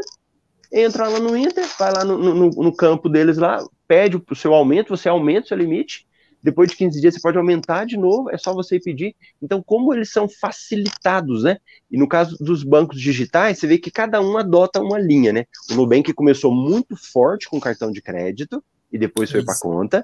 entra 0.73 1.07
lá 1.07 1.19
no 1.19 1.37
Inter, 1.37 1.65
vai 1.79 1.93
lá 1.93 2.03
no, 2.03 2.17
no, 2.17 2.49
no 2.49 2.75
campo 2.75 3.07
deles 3.07 3.37
lá, 3.37 3.65
pede 3.87 4.17
o 4.17 4.35
seu 4.35 4.53
aumento, 4.53 4.89
você 4.89 5.07
aumenta 5.07 5.45
o 5.45 5.47
seu 5.47 5.57
limite, 5.57 6.05
depois 6.41 6.69
de 6.69 6.78
15 6.78 7.02
dias 7.02 7.13
você 7.13 7.21
pode 7.21 7.38
aumentar 7.38 7.86
de 7.86 7.97
novo, 7.97 8.30
é 8.30 8.38
só 8.38 8.54
você 8.54 8.80
pedir. 8.80 9.15
Então, 9.41 9.62
como 9.62 9.93
eles 9.93 10.12
são 10.12 10.28
facilitados, 10.28 11.43
né? 11.43 11.58
E 11.91 11.97
no 11.97 12.08
caso 12.08 12.38
dos 12.39 12.63
bancos 12.63 12.99
digitais, 12.99 13.60
você 13.60 13.67
vê 13.67 13.78
que 13.78 13.91
cada 13.91 14.21
um 14.21 14.38
adota 14.38 14.82
uma 14.82 14.97
linha, 14.97 15.34
né? 15.34 15.45
O 15.71 15.75
Nubank 15.75 16.12
começou 16.13 16.54
muito 16.54 16.95
forte 16.95 17.49
com 17.49 17.60
cartão 17.60 17.91
de 17.91 18.02
crédito 18.02 18.63
e 18.91 18.97
depois 18.97 19.30
foi 19.32 19.43
para 19.43 19.60
conta. 19.60 20.04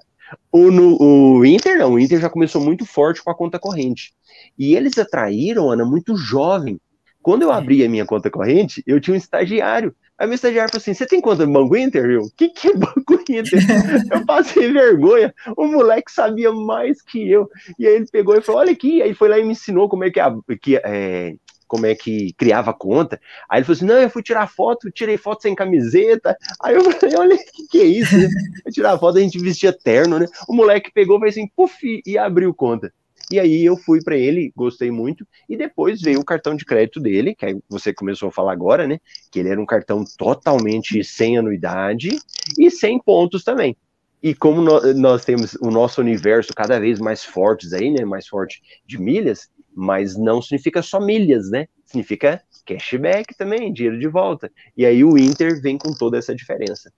O, 0.51 0.71
no, 0.71 0.97
o 1.01 1.45
Inter 1.45 1.77
não, 1.77 1.93
o 1.93 1.99
Inter 1.99 2.19
já 2.19 2.29
começou 2.29 2.61
muito 2.61 2.85
forte 2.85 3.23
com 3.23 3.29
a 3.29 3.35
conta 3.35 3.59
corrente. 3.59 4.13
E 4.57 4.75
eles 4.75 4.97
atraíram, 4.97 5.69
Ana, 5.69 5.85
muito 5.85 6.15
jovem. 6.15 6.79
Quando 7.21 7.43
eu 7.43 7.51
abri 7.51 7.83
a 7.83 7.89
minha 7.89 8.05
conta 8.05 8.29
corrente, 8.29 8.83
eu 8.85 8.99
tinha 8.99 9.13
um 9.13 9.17
estagiário 9.17 9.95
Aí 10.17 10.27
meu 10.27 10.35
estagiário 10.35 10.71
falou 10.71 10.81
assim: 10.81 10.93
você 10.93 11.05
tem 11.05 11.19
conta 11.19 11.45
no 11.45 11.53
Banco 11.53 11.75
Inter? 11.75 12.21
O 12.21 12.31
que, 12.35 12.49
que 12.49 12.69
é 12.69 12.73
Banco 12.73 13.13
Inter? 13.13 13.45
eu 14.11 14.25
passei 14.25 14.71
vergonha. 14.71 15.33
O 15.57 15.65
moleque 15.65 16.11
sabia 16.11 16.51
mais 16.51 17.01
que 17.01 17.29
eu. 17.29 17.49
E 17.77 17.85
aí 17.85 17.95
ele 17.95 18.07
pegou 18.11 18.35
e 18.35 18.41
falou: 18.41 18.61
olha 18.61 18.71
aqui. 18.71 19.01
Aí 19.01 19.13
foi 19.13 19.29
lá 19.29 19.37
e 19.37 19.43
me 19.43 19.51
ensinou 19.51 19.89
como 19.89 20.05
é 20.05 20.11
que, 20.11 20.19
a, 20.19 20.33
que 20.61 20.77
é, 20.77 21.35
como 21.67 21.85
é 21.85 21.93
que 21.93 22.33
criava 22.37 22.73
conta. 22.73 23.19
Aí 23.49 23.59
ele 23.59 23.65
falou 23.65 23.75
assim: 23.75 23.85
não, 23.85 23.99
eu 23.99 24.09
fui 24.09 24.23
tirar 24.23 24.47
foto, 24.47 24.89
tirei 24.89 25.17
foto 25.17 25.41
sem 25.41 25.53
camiseta. 25.53 26.37
Aí 26.61 26.75
eu 26.75 26.91
falei: 26.91 27.17
olha, 27.17 27.37
que, 27.37 27.67
que 27.69 27.81
é 27.81 27.85
isso? 27.85 28.17
Né? 28.17 28.29
Tirar 28.71 28.97
foto, 28.97 29.17
a 29.17 29.21
gente 29.21 29.39
vestia 29.39 29.73
terno, 29.73 30.19
né? 30.19 30.27
O 30.47 30.53
moleque 30.53 30.91
pegou, 30.93 31.19
fez 31.19 31.33
assim, 31.33 31.47
puf, 31.55 32.01
e 32.05 32.17
abriu 32.17 32.53
conta. 32.53 32.91
E 33.31 33.39
aí 33.39 33.65
eu 33.65 33.75
fui 33.75 34.03
para 34.03 34.15
ele, 34.15 34.51
gostei 34.55 34.91
muito, 34.91 35.27
e 35.49 35.57
depois 35.57 36.01
veio 36.01 36.19
o 36.19 36.25
cartão 36.25 36.55
de 36.55 36.63
crédito 36.63 36.99
dele, 36.99 37.33
que 37.33 37.57
você 37.67 37.93
começou 37.93 38.29
a 38.29 38.31
falar 38.31 38.53
agora, 38.53 38.87
né? 38.87 38.99
Que 39.31 39.39
ele 39.39 39.49
era 39.49 39.59
um 39.59 39.65
cartão 39.65 40.03
totalmente 40.17 41.03
sem 41.03 41.37
anuidade 41.37 42.19
e 42.57 42.69
sem 42.69 42.99
pontos 42.99 43.43
também. 43.43 43.75
E 44.21 44.33
como 44.33 44.61
nós 44.61 45.23
temos 45.23 45.55
o 45.55 45.69
nosso 45.69 46.01
universo 46.01 46.53
cada 46.53 46.79
vez 46.79 46.99
mais 46.99 47.23
fortes 47.23 47.73
aí, 47.73 47.91
né? 47.91 48.05
Mais 48.05 48.27
forte 48.27 48.61
de 48.85 48.99
milhas, 48.99 49.49
mas 49.73 50.15
não 50.17 50.41
significa 50.41 50.81
só 50.81 50.99
milhas, 50.99 51.49
né? 51.49 51.67
Significa 51.85 52.41
cashback 52.65 53.35
também, 53.37 53.71
dinheiro 53.71 53.99
de 53.99 54.07
volta. 54.07 54.51
E 54.75 54.85
aí 54.85 55.03
o 55.03 55.17
Inter 55.17 55.61
vem 55.61 55.77
com 55.77 55.93
toda 55.93 56.17
essa 56.17 56.33
diferença. 56.33 56.91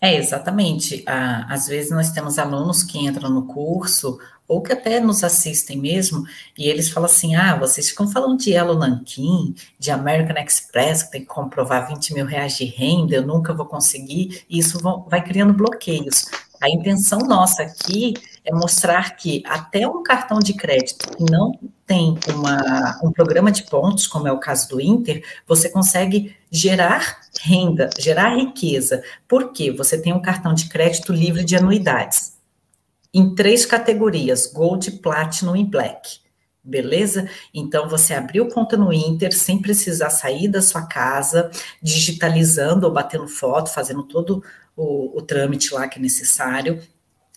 É, 0.00 0.14
exatamente. 0.16 1.04
Ah, 1.06 1.46
às 1.52 1.66
vezes 1.66 1.90
nós 1.90 2.10
temos 2.10 2.38
alunos 2.38 2.82
que 2.82 2.98
entram 2.98 3.28
no 3.28 3.46
curso 3.46 4.18
ou 4.48 4.62
que 4.62 4.72
até 4.72 4.98
nos 4.98 5.22
assistem 5.22 5.78
mesmo, 5.78 6.24
e 6.58 6.68
eles 6.68 6.90
falam 6.90 7.08
assim: 7.08 7.36
ah, 7.36 7.56
vocês 7.56 7.90
ficam 7.90 8.08
falando 8.10 8.38
de 8.38 8.52
Elo 8.52 8.76
Nankin, 8.76 9.54
de 9.78 9.90
American 9.92 10.42
Express, 10.42 11.04
que 11.04 11.12
tem 11.12 11.20
que 11.20 11.28
comprovar 11.28 11.86
20 11.86 12.14
mil 12.14 12.26
reais 12.26 12.56
de 12.56 12.64
renda, 12.64 13.14
eu 13.14 13.26
nunca 13.26 13.54
vou 13.54 13.66
conseguir, 13.66 14.44
e 14.50 14.58
isso 14.58 14.78
vai 15.08 15.22
criando 15.22 15.52
bloqueios. 15.54 16.24
A 16.60 16.68
intenção 16.68 17.20
nossa 17.20 17.62
aqui 17.62 18.14
é 18.44 18.52
mostrar 18.52 19.16
que 19.16 19.42
até 19.46 19.86
um 19.86 20.02
cartão 20.02 20.38
de 20.38 20.54
crédito 20.54 21.08
que 21.16 21.24
não 21.30 21.58
tem 21.86 22.18
uma, 22.34 22.98
um 23.02 23.12
programa 23.12 23.50
de 23.50 23.64
pontos, 23.64 24.06
como 24.06 24.26
é 24.26 24.32
o 24.32 24.38
caso 24.38 24.68
do 24.68 24.80
Inter, 24.80 25.22
você 25.46 25.68
consegue 25.68 26.36
gerar 26.50 27.20
renda, 27.40 27.90
gerar 27.98 28.36
riqueza. 28.36 29.02
Por 29.28 29.52
quê? 29.52 29.70
Você 29.72 30.00
tem 30.00 30.12
um 30.12 30.22
cartão 30.22 30.54
de 30.54 30.68
crédito 30.68 31.12
livre 31.12 31.44
de 31.44 31.56
anuidades. 31.56 32.36
Em 33.12 33.34
três 33.34 33.66
categorias: 33.66 34.46
Gold, 34.46 34.90
Platinum 34.92 35.56
e 35.56 35.64
Black. 35.64 36.20
Beleza? 36.62 37.28
Então 37.54 37.88
você 37.88 38.14
abriu 38.14 38.46
conta 38.48 38.76
no 38.76 38.92
Inter 38.92 39.34
sem 39.34 39.60
precisar 39.60 40.10
sair 40.10 40.46
da 40.46 40.60
sua 40.60 40.86
casa, 40.86 41.50
digitalizando 41.82 42.86
ou 42.86 42.92
batendo 42.92 43.26
foto, 43.26 43.72
fazendo 43.72 44.02
todo 44.02 44.44
o, 44.76 45.18
o 45.18 45.22
trâmite 45.22 45.72
lá 45.74 45.88
que 45.88 45.98
é 45.98 46.02
necessário 46.02 46.80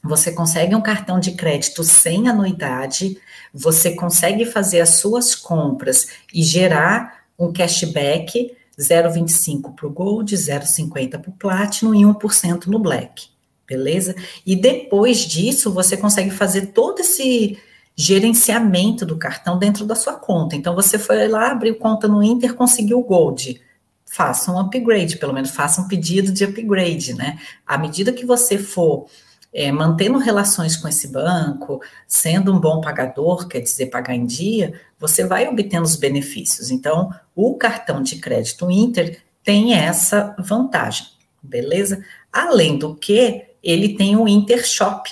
você 0.03 0.31
consegue 0.31 0.75
um 0.75 0.81
cartão 0.81 1.19
de 1.19 1.31
crédito 1.31 1.83
sem 1.83 2.27
anuidade, 2.27 3.17
você 3.53 3.91
consegue 3.91 4.45
fazer 4.45 4.81
as 4.81 4.95
suas 4.95 5.33
compras 5.33 6.07
e 6.33 6.43
gerar 6.43 7.23
um 7.39 7.53
cashback 7.53 8.51
0,25 8.77 9.75
para 9.75 9.87
o 9.87 9.91
Gold, 9.91 10.35
0,50 10.35 11.19
para 11.19 11.29
o 11.29 11.33
Platinum 11.33 11.93
e 11.93 12.03
1% 12.03 12.65
no 12.65 12.79
Black, 12.79 13.27
beleza? 13.67 14.15
E 14.45 14.55
depois 14.55 15.19
disso, 15.19 15.71
você 15.71 15.95
consegue 15.95 16.31
fazer 16.31 16.67
todo 16.67 16.99
esse 16.99 17.57
gerenciamento 17.95 19.05
do 19.05 19.17
cartão 19.17 19.59
dentro 19.59 19.85
da 19.85 19.95
sua 19.95 20.13
conta. 20.13 20.55
Então, 20.55 20.73
você 20.73 20.97
foi 20.97 21.27
lá, 21.27 21.51
abriu 21.51 21.75
conta 21.75 22.07
no 22.07 22.23
Inter, 22.23 22.55
conseguiu 22.55 22.99
o 22.99 23.03
Gold. 23.03 23.61
Faça 24.05 24.51
um 24.51 24.59
upgrade, 24.59 25.17
pelo 25.17 25.33
menos 25.33 25.51
faça 25.51 25.81
um 25.81 25.87
pedido 25.87 26.31
de 26.31 26.43
upgrade, 26.43 27.13
né? 27.13 27.39
À 27.65 27.77
medida 27.77 28.11
que 28.11 28.25
você 28.25 28.57
for 28.57 29.07
é, 29.53 29.71
mantendo 29.71 30.17
relações 30.17 30.75
com 30.75 30.87
esse 30.87 31.07
banco, 31.07 31.79
sendo 32.07 32.51
um 32.51 32.59
bom 32.59 32.81
pagador, 32.81 33.47
quer 33.47 33.59
dizer, 33.59 33.87
pagar 33.87 34.15
em 34.15 34.25
dia, 34.25 34.73
você 34.97 35.25
vai 35.25 35.47
obtendo 35.47 35.83
os 35.83 35.95
benefícios. 35.95 36.71
Então, 36.71 37.13
o 37.35 37.55
cartão 37.55 38.01
de 38.01 38.15
crédito 38.17 38.71
Inter 38.71 39.21
tem 39.43 39.73
essa 39.75 40.35
vantagem, 40.39 41.05
beleza? 41.41 42.03
Além 42.31 42.77
do 42.77 42.95
que, 42.95 43.45
ele 43.61 43.95
tem 43.95 44.15
o 44.15 44.27
Inter 44.27 44.65
Shop, 44.65 45.09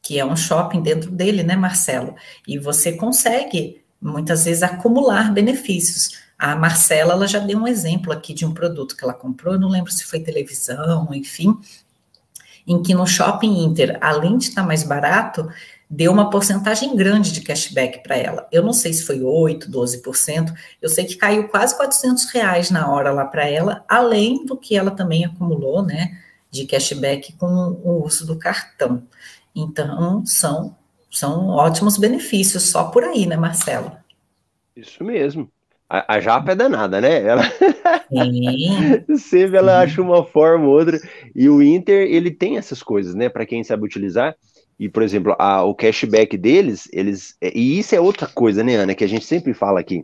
que 0.00 0.18
é 0.18 0.24
um 0.24 0.36
shopping 0.36 0.80
dentro 0.80 1.10
dele, 1.10 1.42
né, 1.42 1.54
Marcelo? 1.54 2.14
E 2.48 2.58
você 2.58 2.92
consegue, 2.92 3.82
muitas 4.00 4.44
vezes, 4.44 4.62
acumular 4.62 5.32
benefícios. 5.32 6.22
A 6.38 6.56
Marcela, 6.56 7.12
ela 7.12 7.28
já 7.28 7.38
deu 7.38 7.58
um 7.58 7.68
exemplo 7.68 8.12
aqui 8.12 8.34
de 8.34 8.44
um 8.44 8.54
produto 8.54 8.96
que 8.96 9.04
ela 9.04 9.14
comprou, 9.14 9.58
não 9.58 9.68
lembro 9.68 9.92
se 9.92 10.04
foi 10.04 10.18
televisão, 10.18 11.08
enfim, 11.12 11.56
em 12.66 12.82
que 12.82 12.94
no 12.94 13.06
Shopping 13.06 13.64
Inter, 13.64 13.98
além 14.00 14.38
de 14.38 14.44
estar 14.44 14.62
mais 14.62 14.82
barato, 14.82 15.48
deu 15.88 16.10
uma 16.10 16.30
porcentagem 16.30 16.96
grande 16.96 17.32
de 17.32 17.42
cashback 17.42 18.02
para 18.02 18.16
ela. 18.16 18.48
Eu 18.50 18.62
não 18.62 18.72
sei 18.72 18.92
se 18.94 19.04
foi 19.04 19.20
8%, 19.20 19.70
12%, 19.70 20.54
eu 20.80 20.88
sei 20.88 21.04
que 21.04 21.16
caiu 21.16 21.48
quase 21.48 21.76
400 21.76 22.24
reais 22.30 22.70
na 22.70 22.90
hora 22.90 23.10
lá 23.10 23.26
para 23.26 23.46
ela, 23.46 23.84
além 23.86 24.46
do 24.46 24.56
que 24.56 24.74
ela 24.74 24.90
também 24.90 25.24
acumulou, 25.24 25.82
né, 25.82 26.18
de 26.50 26.64
cashback 26.64 27.34
com 27.34 27.46
o 27.46 28.04
uso 28.04 28.26
do 28.26 28.38
cartão. 28.38 29.02
Então, 29.54 30.24
são, 30.24 30.74
são 31.10 31.48
ótimos 31.48 31.98
benefícios, 31.98 32.64
só 32.64 32.84
por 32.84 33.04
aí, 33.04 33.26
né, 33.26 33.36
Marcelo? 33.36 33.92
Isso 34.74 35.04
mesmo. 35.04 35.50
A, 35.92 36.14
a 36.14 36.20
Japa 36.20 36.52
é 36.52 36.54
danada, 36.54 37.02
né? 37.02 37.22
Ela 37.22 37.42
sempre 39.18 39.58
ela 39.58 39.82
acha 39.82 40.00
uma 40.00 40.24
forma 40.24 40.64
ou 40.64 40.72
outra. 40.72 40.98
E 41.36 41.50
o 41.50 41.62
Inter, 41.62 42.10
ele 42.10 42.30
tem 42.30 42.56
essas 42.56 42.82
coisas, 42.82 43.14
né? 43.14 43.28
Para 43.28 43.44
quem 43.44 43.62
sabe 43.62 43.84
utilizar. 43.84 44.34
E, 44.80 44.88
por 44.88 45.02
exemplo, 45.02 45.36
a, 45.38 45.62
o 45.62 45.74
cashback 45.74 46.38
deles, 46.38 46.88
eles. 46.94 47.36
E 47.42 47.78
isso 47.78 47.94
é 47.94 48.00
outra 48.00 48.26
coisa, 48.26 48.64
né, 48.64 48.76
Ana, 48.76 48.94
que 48.94 49.04
a 49.04 49.06
gente 49.06 49.26
sempre 49.26 49.52
fala 49.52 49.80
aqui. 49.80 50.02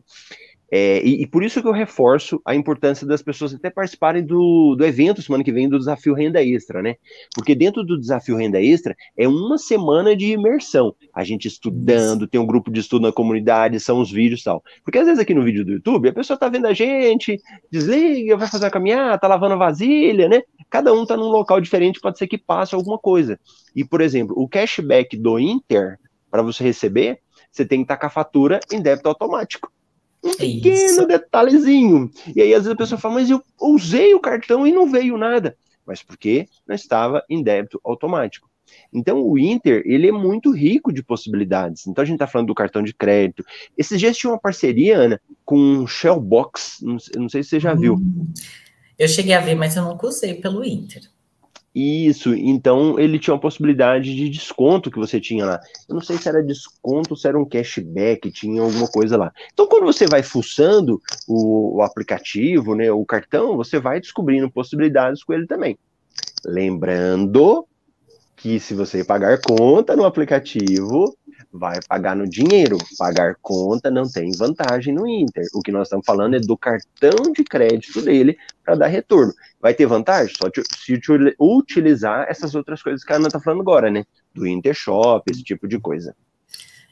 É, 0.71 1.03
e, 1.03 1.23
e, 1.23 1.27
por 1.27 1.43
isso 1.43 1.63
que 1.63 1.69
eu 1.69 1.73
reforço 1.73 2.43
a 2.45 2.55
importância 2.55 3.07
das 3.07 3.23
pessoas 3.23 3.55
até 3.55 3.71
participarem 3.71 4.23
do, 4.23 4.75
do 4.77 4.85
evento 4.85 5.23
semana 5.23 5.43
que 5.43 5.51
vem 5.51 5.67
do 5.67 5.79
Desafio 5.79 6.13
Renda 6.13 6.45
Extra, 6.45 6.83
né? 6.83 6.97
Porque 7.35 7.55
dentro 7.55 7.83
do 7.83 7.99
Desafio 7.99 8.37
Renda 8.37 8.61
Extra 8.61 8.95
é 9.17 9.27
uma 9.27 9.57
semana 9.57 10.15
de 10.15 10.33
imersão. 10.33 10.95
A 11.15 11.25
gente 11.25 11.49
estudando, 11.49 12.29
tem 12.29 12.39
um 12.39 12.47
grupo 12.47 12.71
de 12.71 12.81
estudo 12.81 13.07
na 13.07 13.13
comunidade, 13.13 13.81
são 13.81 13.99
os 13.99 14.13
vídeos 14.13 14.43
e 14.43 14.45
tal. 14.45 14.63
Porque 14.85 14.99
às 14.99 15.07
vezes 15.07 15.21
aqui 15.21 15.33
no 15.33 15.43
vídeo 15.43 15.65
do 15.65 15.73
YouTube 15.73 16.11
a 16.11 16.13
pessoa 16.13 16.39
tá 16.39 16.51
vendo 16.51 16.67
a 16.67 16.75
gente, 16.75 17.41
desliga, 17.71 18.37
vai 18.37 18.47
fazer 18.47 18.67
a 18.67 18.71
caminhada, 18.71 19.19
tá 19.19 19.27
lavando 19.27 19.57
vasilha, 19.57 20.29
né? 20.29 20.43
Cada 20.69 20.93
um 20.93 21.07
tá 21.07 21.17
num 21.17 21.29
local 21.29 21.63
diferente, 21.63 21.99
pode 21.99 22.19
ser 22.19 22.27
que 22.27 22.37
passe 22.37 22.75
alguma 22.75 22.99
coisa. 22.99 23.41
E, 23.75 23.87
por 23.87 24.03
exemplo, 24.03 24.35
o 24.39 24.47
cashback 24.47 25.17
do 25.17 25.39
Inter, 25.39 25.99
para 26.31 26.43
você 26.43 26.63
receber, 26.63 27.21
você 27.51 27.65
tem 27.65 27.79
que 27.79 27.85
estar 27.85 27.97
com 27.97 28.07
a 28.07 28.11
fatura 28.11 28.61
em 28.71 28.83
débito 28.83 29.09
automático. 29.09 29.73
Um 30.23 30.35
pequeno 30.35 30.75
Isso. 30.75 31.07
detalhezinho. 31.07 32.11
E 32.35 32.43
aí, 32.43 32.53
às 32.53 32.63
vezes, 32.63 32.73
a 32.73 32.77
pessoa 32.77 33.01
fala, 33.01 33.15
mas 33.15 33.31
eu 33.31 33.43
usei 33.61 34.15
o 34.15 34.21
cartão 34.21 34.67
e 34.67 34.73
não 34.73 34.91
veio 34.91 35.17
nada. 35.17 35.57
Mas 35.87 36.03
porque 36.03 36.49
não 36.67 36.75
estava 36.75 37.25
em 37.29 37.43
débito 37.43 37.81
automático. 37.85 38.49
Então, 38.93 39.23
o 39.23 39.39
Inter, 39.39 39.83
ele 39.87 40.09
é 40.09 40.13
muito 40.13 40.51
rico 40.51 40.93
de 40.93 41.03
possibilidades. 41.03 41.87
Então, 41.87 42.03
a 42.03 42.05
gente 42.05 42.17
está 42.17 42.27
falando 42.27 42.49
do 42.49 42.55
cartão 42.55 42.83
de 42.83 42.93
crédito. 42.93 43.45
Esses 43.77 43.99
dias 43.99 44.17
tinha 44.17 44.31
uma 44.31 44.39
parceria, 44.39 44.97
Ana, 44.97 45.21
com 45.45 45.87
Shellbox. 45.87 46.81
Não, 46.83 46.97
não 47.17 47.29
sei 47.29 47.43
se 47.43 47.51
você 47.51 47.61
já 47.61 47.75
viu. 47.75 47.95
Hum, 47.95 48.33
eu 48.99 49.09
cheguei 49.09 49.35
a 49.35 49.41
ver, 49.41 49.55
mas 49.55 49.77
eu 49.77 49.85
nunca 49.85 50.07
usei 50.07 50.35
pelo 50.35 50.65
Inter. 50.65 51.03
Isso, 51.81 52.35
então 52.35 52.99
ele 52.99 53.21
tinha 53.21 53.33
uma 53.33 53.41
possibilidade 53.41 54.13
de 54.13 54.29
desconto 54.29 54.91
que 54.91 54.99
você 54.99 55.21
tinha 55.21 55.47
lá. 55.47 55.61
Eu 55.89 55.95
não 55.95 56.03
sei 56.03 56.19
se 56.19 56.29
era 56.29 56.43
desconto, 56.43 57.15
se 57.15 57.29
era 57.29 57.39
um 57.39 57.49
cashback, 57.49 58.33
tinha 58.33 58.61
alguma 58.63 58.89
coisa 58.89 59.17
lá. 59.17 59.33
Então, 59.53 59.69
quando 59.69 59.87
você 59.87 60.05
vai 60.05 60.25
fuçando 60.25 61.01
o, 61.29 61.77
o 61.77 61.83
aplicativo, 61.83 62.75
né, 62.75 62.91
o 62.91 63.07
cartão, 63.07 63.57
você 63.57 63.79
vai 63.79 64.01
descobrindo 64.01 64.51
possibilidades 64.51 65.23
com 65.23 65.33
ele 65.33 65.47
também. 65.47 65.79
Lembrando 66.45 67.65
que 68.35 68.59
se 68.59 68.75
você 68.75 69.05
pagar 69.05 69.41
conta 69.41 69.95
no 69.95 70.05
aplicativo, 70.05 71.17
vai 71.53 71.79
pagar 71.89 72.17
no 72.17 72.29
dinheiro. 72.29 72.77
Pagar 72.99 73.37
conta 73.41 73.89
não 73.91 74.09
tem 74.09 74.31
vantagem 74.37 74.95
no 74.95 75.07
Inter. 75.07 75.45
O 75.55 75.61
que 75.61 75.73
nós 75.73 75.87
estamos 75.87 76.05
falando 76.05 76.35
é 76.35 76.41
do 76.41 76.57
cartão 76.57 77.33
de 77.33 77.45
crédito 77.45 78.03
dele 78.03 78.37
para 78.65 78.75
dar 78.75 78.87
retorno. 78.89 79.33
Vai 79.61 79.75
ter 79.75 79.87
vantagem 79.87 80.35
só 80.37 80.49
se 80.85 81.01
utilizar 81.41 82.27
essas 82.29 82.55
outras 82.55 82.83
coisas 82.83 83.03
que 83.03 83.13
a 83.13 83.17
Ana 83.17 83.27
está 83.27 83.41
falando 83.41 83.61
agora, 83.61 83.91
né? 83.91 84.05
Do 84.35 84.47
Inter 84.47 84.75
Shop, 84.75 85.23
esse 85.31 85.43
tipo 85.43 85.67
de 85.67 85.81
coisa. 85.81 86.15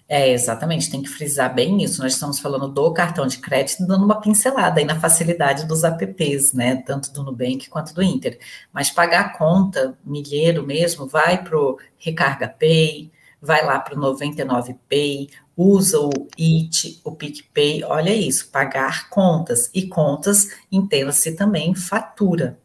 É, 0.08 0.30
exatamente, 0.30 0.88
tem 0.88 1.02
que 1.02 1.08
frisar 1.08 1.52
bem 1.52 1.82
isso. 1.82 2.00
Nós 2.00 2.12
estamos 2.12 2.38
falando 2.38 2.68
do 2.68 2.92
cartão 2.92 3.26
de 3.26 3.38
crédito, 3.38 3.84
dando 3.86 4.04
uma 4.04 4.20
pincelada 4.20 4.78
aí 4.78 4.86
na 4.86 5.00
facilidade 5.00 5.66
dos 5.66 5.82
apps, 5.82 6.52
né? 6.52 6.76
Tanto 6.76 7.12
do 7.12 7.24
Nubank 7.24 7.68
quanto 7.68 7.92
do 7.92 8.02
Inter. 8.02 8.38
Mas 8.72 8.90
pagar 8.90 9.20
a 9.20 9.36
conta, 9.36 9.98
milheiro 10.04 10.64
mesmo, 10.64 11.08
vai 11.08 11.42
para 11.42 11.58
o 11.58 11.76
Recarga 11.98 12.48
Pay, 12.48 13.10
vai 13.42 13.64
lá 13.64 13.80
para 13.80 13.94
o 13.94 14.00
99Pay, 14.00 15.28
usa 15.56 15.98
o 15.98 16.10
IT, 16.38 17.00
o 17.02 17.12
PicPay, 17.12 17.82
olha 17.84 18.14
isso, 18.14 18.50
pagar 18.50 19.08
contas. 19.08 19.70
E 19.72 19.86
contas, 19.86 20.50
entenda-se 20.70 21.34
também 21.34 21.74
fatura. 21.74 22.58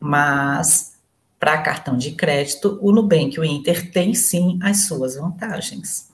Mas 0.00 0.98
para 1.38 1.62
cartão 1.62 1.96
de 1.96 2.12
crédito, 2.12 2.78
o 2.82 2.90
Nubank 2.90 3.36
e 3.36 3.40
o 3.40 3.44
Inter 3.44 3.92
têm 3.92 4.14
sim 4.14 4.58
as 4.62 4.86
suas 4.86 5.16
vantagens. 5.16 6.10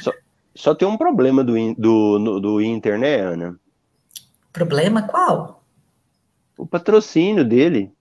Só, 0.00 0.12
só 0.54 0.74
tem 0.74 0.88
um 0.88 0.96
problema 0.96 1.44
do, 1.44 1.54
do, 1.74 2.40
do 2.40 2.60
Inter, 2.60 2.98
né, 2.98 3.20
Ana? 3.20 3.58
Problema 4.52 5.02
qual? 5.02 5.62
O 6.56 6.66
patrocínio 6.66 7.44
dele. 7.44 7.92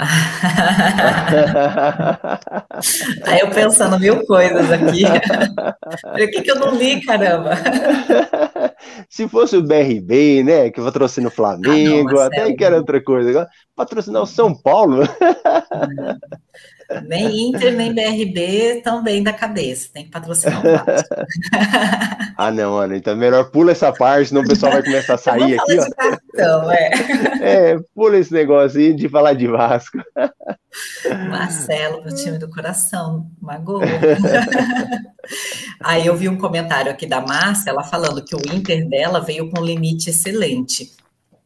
Aí 3.26 3.40
eu 3.40 3.50
pensando 3.50 3.98
mil 3.98 4.24
coisas 4.26 4.70
aqui. 4.72 5.04
o 6.24 6.30
que, 6.30 6.42
que 6.42 6.50
eu 6.50 6.56
não 6.56 6.74
li, 6.74 7.04
caramba? 7.04 7.50
Se 9.08 9.28
fosse 9.28 9.56
o 9.56 9.62
BRB, 9.62 10.42
né? 10.42 10.70
Que 10.70 10.80
patrocina 10.80 11.28
o 11.28 11.30
Flamengo, 11.30 12.18
ah, 12.18 12.22
não, 12.22 12.22
até 12.22 12.52
que 12.52 12.64
era 12.64 12.76
outra 12.76 13.02
coisa. 13.02 13.48
Patrocinar 13.76 14.22
o 14.22 14.26
São 14.26 14.54
Paulo. 14.54 15.02
Nem 17.06 17.48
Inter, 17.48 17.76
nem 17.76 17.94
BRB 17.94 18.78
estão 18.78 19.02
bem 19.02 19.22
da 19.22 19.32
cabeça. 19.32 19.90
Tem 19.92 20.04
que 20.04 20.10
patrocinar 20.10 20.60
o 20.60 20.62
Vasco. 20.62 21.14
ah, 22.36 22.50
não, 22.50 22.76
Ana. 22.76 22.96
Então 22.96 23.16
melhor 23.16 23.50
pula 23.50 23.72
essa 23.72 23.92
parte, 23.92 24.28
senão 24.28 24.42
o 24.42 24.46
pessoal 24.48 24.72
vai 24.72 24.82
começar 24.82 25.14
a 25.14 25.18
sair 25.18 25.58
aqui, 25.58 25.78
ó. 25.78 25.90
Cartão, 25.94 26.70
é. 26.70 26.90
é, 27.42 27.78
pula 27.94 28.18
esse 28.18 28.32
negócio 28.32 28.80
aí 28.80 28.94
de 28.94 29.08
falar 29.08 29.34
de 29.34 29.46
Vasco. 29.46 29.98
Marcelo, 31.28 32.02
meu 32.04 32.14
time 32.14 32.38
do 32.38 32.48
coração, 32.48 33.26
magoou. 33.40 33.82
aí 35.82 36.06
eu 36.06 36.16
vi 36.16 36.28
um 36.28 36.38
comentário 36.38 36.90
aqui 36.90 37.06
da 37.06 37.20
Márcia, 37.20 37.70
ela 37.70 37.82
falando 37.82 38.24
que 38.24 38.34
o 38.34 38.40
Inter 38.52 38.88
dela 38.88 39.20
veio 39.20 39.50
com 39.50 39.64
limite 39.64 40.10
excelente. 40.10 40.92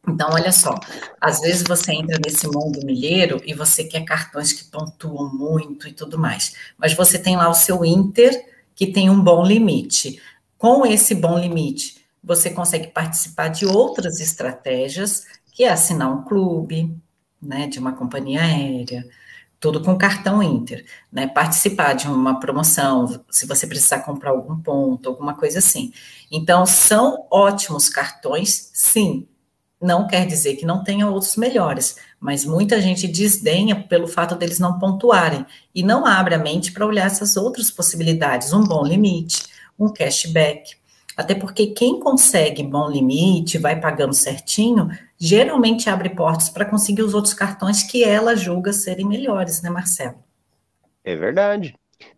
Então, 0.07 0.29
olha 0.31 0.51
só, 0.51 0.75
às 1.19 1.39
vezes 1.41 1.63
você 1.67 1.93
entra 1.93 2.19
nesse 2.23 2.47
mundo 2.47 2.85
milheiro 2.85 3.41
e 3.45 3.53
você 3.53 3.83
quer 3.83 4.03
cartões 4.05 4.53
que 4.53 4.65
pontuam 4.65 5.33
muito 5.33 5.87
e 5.87 5.93
tudo 5.93 6.17
mais, 6.17 6.53
mas 6.77 6.93
você 6.93 7.17
tem 7.17 7.35
lá 7.35 7.49
o 7.49 7.53
seu 7.53 7.83
Inter, 7.83 8.45
que 8.75 8.87
tem 8.87 9.09
um 9.09 9.21
bom 9.21 9.43
limite. 9.43 10.21
Com 10.57 10.85
esse 10.85 11.15
bom 11.15 11.37
limite, 11.39 12.05
você 12.23 12.49
consegue 12.49 12.87
participar 12.87 13.49
de 13.49 13.65
outras 13.65 14.19
estratégias, 14.19 15.25
que 15.51 15.63
é 15.63 15.69
assinar 15.69 16.11
um 16.11 16.23
clube, 16.23 16.95
né, 17.41 17.67
de 17.67 17.79
uma 17.79 17.93
companhia 17.93 18.41
aérea, 18.41 19.05
tudo 19.59 19.81
com 19.81 19.97
cartão 19.97 20.43
Inter, 20.43 20.85
né? 21.11 21.27
Participar 21.27 21.93
de 21.93 22.07
uma 22.07 22.39
promoção, 22.39 23.23
se 23.31 23.47
você 23.47 23.65
precisar 23.65 23.99
comprar 24.01 24.31
algum 24.31 24.57
ponto, 24.59 25.09
alguma 25.09 25.33
coisa 25.33 25.59
assim. 25.59 25.91
Então, 26.31 26.65
são 26.65 27.25
ótimos 27.31 27.89
cartões, 27.89 28.69
sim. 28.73 29.27
Não 29.85 30.07
quer 30.07 30.25
dizer 30.25 30.55
que 30.55 30.65
não 30.65 30.83
tenha 30.83 31.07
outros 31.07 31.35
melhores, 31.35 31.97
mas 32.19 32.43
muita 32.43 32.81
gente 32.81 33.07
desdenha 33.07 33.75
pelo 33.75 34.07
fato 34.07 34.33
deles 34.33 34.57
não 34.57 34.79
pontuarem 34.79 35.45
e 35.75 35.83
não 35.83 36.07
abre 36.07 36.33
a 36.33 36.39
mente 36.39 36.71
para 36.71 36.87
olhar 36.87 37.05
essas 37.05 37.37
outras 37.37 37.69
possibilidades, 37.69 38.51
um 38.51 38.63
bom 38.63 38.83
limite, 38.83 39.43
um 39.77 39.93
cashback. 39.93 40.75
Até 41.15 41.35
porque 41.35 41.67
quem 41.67 41.99
consegue 41.99 42.63
bom 42.63 42.89
limite, 42.89 43.59
vai 43.59 43.79
pagando 43.79 44.15
certinho, 44.15 44.89
geralmente 45.19 45.87
abre 45.87 46.09
portas 46.09 46.49
para 46.49 46.65
conseguir 46.65 47.03
os 47.03 47.13
outros 47.13 47.35
cartões 47.35 47.83
que 47.83 48.03
ela 48.03 48.35
julga 48.35 48.73
serem 48.73 49.07
melhores, 49.07 49.61
né, 49.61 49.69
Marcelo? 49.69 50.15
É 51.03 51.15
verdade. 51.15 51.75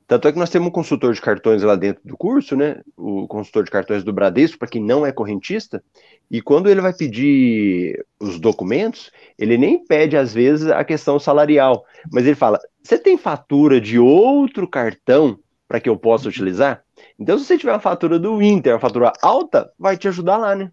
Tanto 0.07 0.27
é 0.27 0.31
que 0.31 0.39
nós 0.39 0.49
temos 0.49 0.69
um 0.69 0.71
consultor 0.71 1.13
de 1.13 1.19
cartões 1.19 1.61
lá 1.63 1.75
dentro 1.75 2.01
do 2.05 2.15
curso, 2.15 2.55
né? 2.55 2.81
O 2.95 3.27
consultor 3.27 3.65
de 3.65 3.71
cartões 3.71 4.03
do 4.03 4.13
Bradesco, 4.13 4.57
para 4.57 4.69
quem 4.69 4.81
não 4.81 5.05
é 5.05 5.11
correntista, 5.11 5.83
e 6.31 6.41
quando 6.41 6.69
ele 6.69 6.79
vai 6.79 6.93
pedir 6.93 8.05
os 8.19 8.39
documentos, 8.39 9.11
ele 9.37 9.57
nem 9.57 9.83
pede, 9.83 10.15
às 10.15 10.33
vezes, 10.33 10.67
a 10.67 10.83
questão 10.83 11.19
salarial, 11.19 11.83
mas 12.11 12.25
ele 12.25 12.35
fala: 12.35 12.57
você 12.81 12.97
tem 12.97 13.17
fatura 13.17 13.81
de 13.81 13.99
outro 13.99 14.67
cartão 14.67 15.37
para 15.67 15.79
que 15.81 15.89
eu 15.89 15.97
possa 15.97 16.29
utilizar? 16.29 16.83
Então, 17.19 17.37
se 17.37 17.45
você 17.45 17.57
tiver 17.57 17.73
uma 17.73 17.79
fatura 17.79 18.17
do 18.17 18.41
Inter, 18.41 18.73
uma 18.73 18.79
fatura 18.79 19.11
alta, 19.21 19.69
vai 19.77 19.97
te 19.97 20.07
ajudar 20.07 20.37
lá, 20.37 20.55
né? 20.55 20.71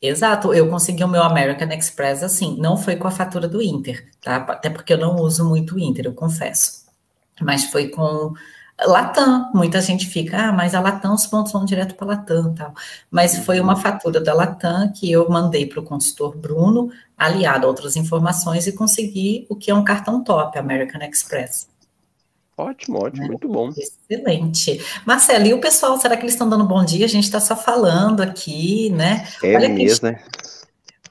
Exato, 0.00 0.54
eu 0.54 0.68
consegui 0.68 1.02
o 1.02 1.08
meu 1.08 1.22
American 1.22 1.68
Express 1.70 2.22
assim, 2.22 2.56
não 2.58 2.76
foi 2.76 2.94
com 2.96 3.08
a 3.08 3.10
fatura 3.10 3.48
do 3.48 3.60
Inter, 3.60 4.08
tá? 4.20 4.36
Até 4.36 4.70
porque 4.70 4.92
eu 4.92 4.98
não 4.98 5.16
uso 5.16 5.48
muito 5.48 5.74
o 5.74 5.78
Inter, 5.78 6.06
eu 6.06 6.14
confesso. 6.14 6.77
Mas 7.40 7.64
foi 7.64 7.88
com 7.88 8.34
Latam, 8.86 9.50
muita 9.52 9.80
gente 9.80 10.06
fica, 10.06 10.48
ah, 10.48 10.52
mas 10.52 10.74
a 10.74 10.80
Latam, 10.80 11.12
os 11.12 11.26
pontos 11.26 11.52
vão 11.52 11.64
direto 11.64 11.96
para 11.96 12.06
a 12.06 12.16
Latam 12.16 12.54
tal. 12.54 12.72
Mas 13.10 13.36
foi 13.38 13.58
uma 13.58 13.74
fatura 13.74 14.20
da 14.20 14.32
Latam 14.32 14.92
que 14.92 15.10
eu 15.10 15.28
mandei 15.28 15.66
para 15.66 15.80
o 15.80 15.82
consultor 15.82 16.36
Bruno, 16.36 16.90
aliado 17.16 17.66
a 17.66 17.68
outras 17.68 17.96
informações, 17.96 18.66
e 18.66 18.72
consegui 18.72 19.46
o 19.48 19.56
que 19.56 19.70
é 19.70 19.74
um 19.74 19.82
cartão 19.82 20.22
top, 20.22 20.56
American 20.56 21.02
Express. 21.02 21.68
Ótimo, 22.56 23.04
ótimo, 23.04 23.22
né? 23.22 23.28
muito 23.28 23.48
bom. 23.48 23.70
Excelente. 23.76 24.80
Marcelo, 25.04 25.46
e 25.46 25.54
o 25.54 25.60
pessoal, 25.60 25.98
será 26.00 26.16
que 26.16 26.22
eles 26.22 26.34
estão 26.34 26.48
dando 26.48 26.64
bom 26.64 26.84
dia? 26.84 27.04
A 27.04 27.08
gente 27.08 27.24
está 27.24 27.40
só 27.40 27.56
falando 27.56 28.20
aqui, 28.20 28.90
né? 28.90 29.26
É 29.42 29.56
Olha 29.56 29.68
mesmo, 29.68 30.08
né? 30.08 30.20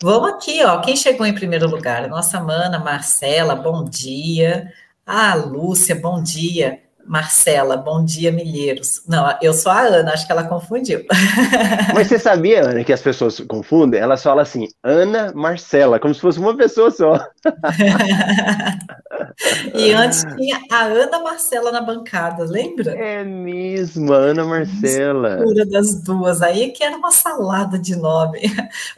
Vamos 0.01 0.29
aqui, 0.29 0.63
ó. 0.63 0.79
Quem 0.81 0.95
chegou 0.95 1.25
em 1.25 1.33
primeiro 1.33 1.69
lugar? 1.69 2.07
Nossa 2.07 2.39
mana 2.39 2.79
Marcela, 2.79 3.55
bom 3.55 3.83
dia. 3.83 4.71
Ah, 5.09 5.35
Lúcia, 5.35 5.95
bom 5.95 6.21
dia. 6.21 6.81
Marcela, 7.05 7.77
bom 7.77 8.03
dia, 8.03 8.29
Milheiros. 8.29 9.01
Não, 9.07 9.33
eu 9.41 9.53
sou 9.53 9.71
a 9.71 9.79
Ana, 9.79 10.11
acho 10.11 10.25
que 10.25 10.31
ela 10.33 10.43
confundiu. 10.43 11.05
Mas 11.95 12.07
você 12.07 12.19
sabia, 12.19 12.65
Ana, 12.65 12.83
que 12.83 12.91
as 12.91 13.01
pessoas 13.01 13.39
confundem? 13.39 14.01
Elas 14.01 14.21
falam 14.21 14.41
assim, 14.41 14.67
Ana 14.83 15.31
Marcela, 15.33 15.97
como 15.97 16.13
se 16.13 16.19
fosse 16.19 16.37
uma 16.37 16.57
pessoa 16.57 16.91
só. 16.91 17.25
e 19.73 19.93
antes 19.93 20.25
tinha 20.35 20.59
a 20.69 20.83
Ana 20.83 21.23
Marcela 21.23 21.71
na 21.71 21.79
bancada, 21.79 22.43
lembra? 22.43 22.91
É 22.91 23.23
mesmo, 23.23 24.11
a 24.11 24.17
Ana 24.17 24.43
Marcela. 24.43 25.37
Mistura 25.37 25.65
das 25.65 26.03
duas, 26.03 26.41
aí 26.41 26.71
que 26.71 26.83
era 26.83 26.97
uma 26.97 27.11
salada 27.11 27.79
de 27.79 27.95
nome. 27.95 28.41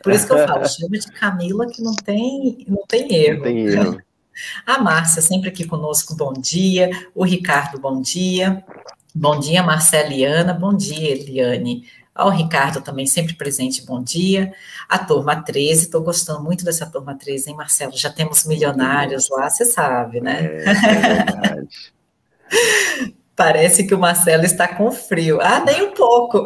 Por 0.01 0.12
isso 0.12 0.26
que 0.26 0.34
eu 0.34 0.47
falo, 0.47 0.66
chama 0.68 0.97
de 0.97 1.12
Camila 1.12 1.68
que 1.68 1.84
não 1.84 1.93
tem, 1.93 2.66
não 2.68 2.84
tem 2.88 3.14
erro. 3.14 3.36
Não 3.36 3.43
tem 3.43 3.68
erro. 3.68 4.09
A 4.66 4.80
Márcia, 4.80 5.22
sempre 5.22 5.50
aqui 5.50 5.66
conosco, 5.66 6.16
bom 6.16 6.34
dia. 6.34 6.90
O 7.14 7.24
Ricardo, 7.24 7.80
bom 7.80 8.02
dia. 8.02 8.64
Bom 9.14 9.40
dia, 9.40 9.64
Marcela 9.64 10.06
Eliana. 10.08 10.54
Bom 10.54 10.76
dia, 10.76 11.12
Eliane. 11.12 11.86
Ao 12.14 12.30
Ricardo 12.30 12.82
também, 12.82 13.06
sempre 13.06 13.34
presente, 13.34 13.86
bom 13.86 14.04
dia. 14.04 14.54
A 14.90 15.00
turma 15.00 15.42
13, 15.42 15.86
estou 15.86 16.02
gostando 16.02 16.44
muito 16.44 16.66
dessa 16.66 16.86
turma 16.86 17.16
13, 17.16 17.50
hein, 17.50 17.56
Marcelo? 17.56 17.96
Já 17.96 18.10
temos 18.10 18.46
milionários 18.46 19.30
lá, 19.30 19.50
você 19.50 19.64
sabe, 19.64 20.20
né? 20.20 20.46
É, 20.46 20.70
é 20.70 20.74
verdade. 20.74 21.94
Parece 23.36 23.88
que 23.88 23.96
o 23.96 24.00
Marcelo 24.00 24.44
está 24.44 24.68
com 24.68 24.92
frio. 24.92 25.40
Ah, 25.42 25.62
nem 25.62 25.82
um 25.84 25.94
pouco. 25.94 26.44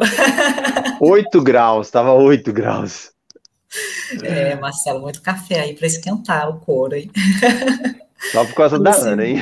8 1.00 1.42
graus, 1.42 1.88
estava 1.88 2.12
8 2.12 2.52
graus. 2.52 3.13
É, 4.22 4.54
Marcelo, 4.56 5.00
muito 5.00 5.22
café 5.22 5.60
aí 5.60 5.74
para 5.74 5.86
esquentar 5.86 6.48
o 6.48 6.60
couro, 6.60 6.94
hein? 6.94 7.10
Só 8.32 8.44
por 8.44 8.54
causa 8.54 8.78
da 8.78 8.94
Ana, 8.94 9.26
hein? 9.26 9.38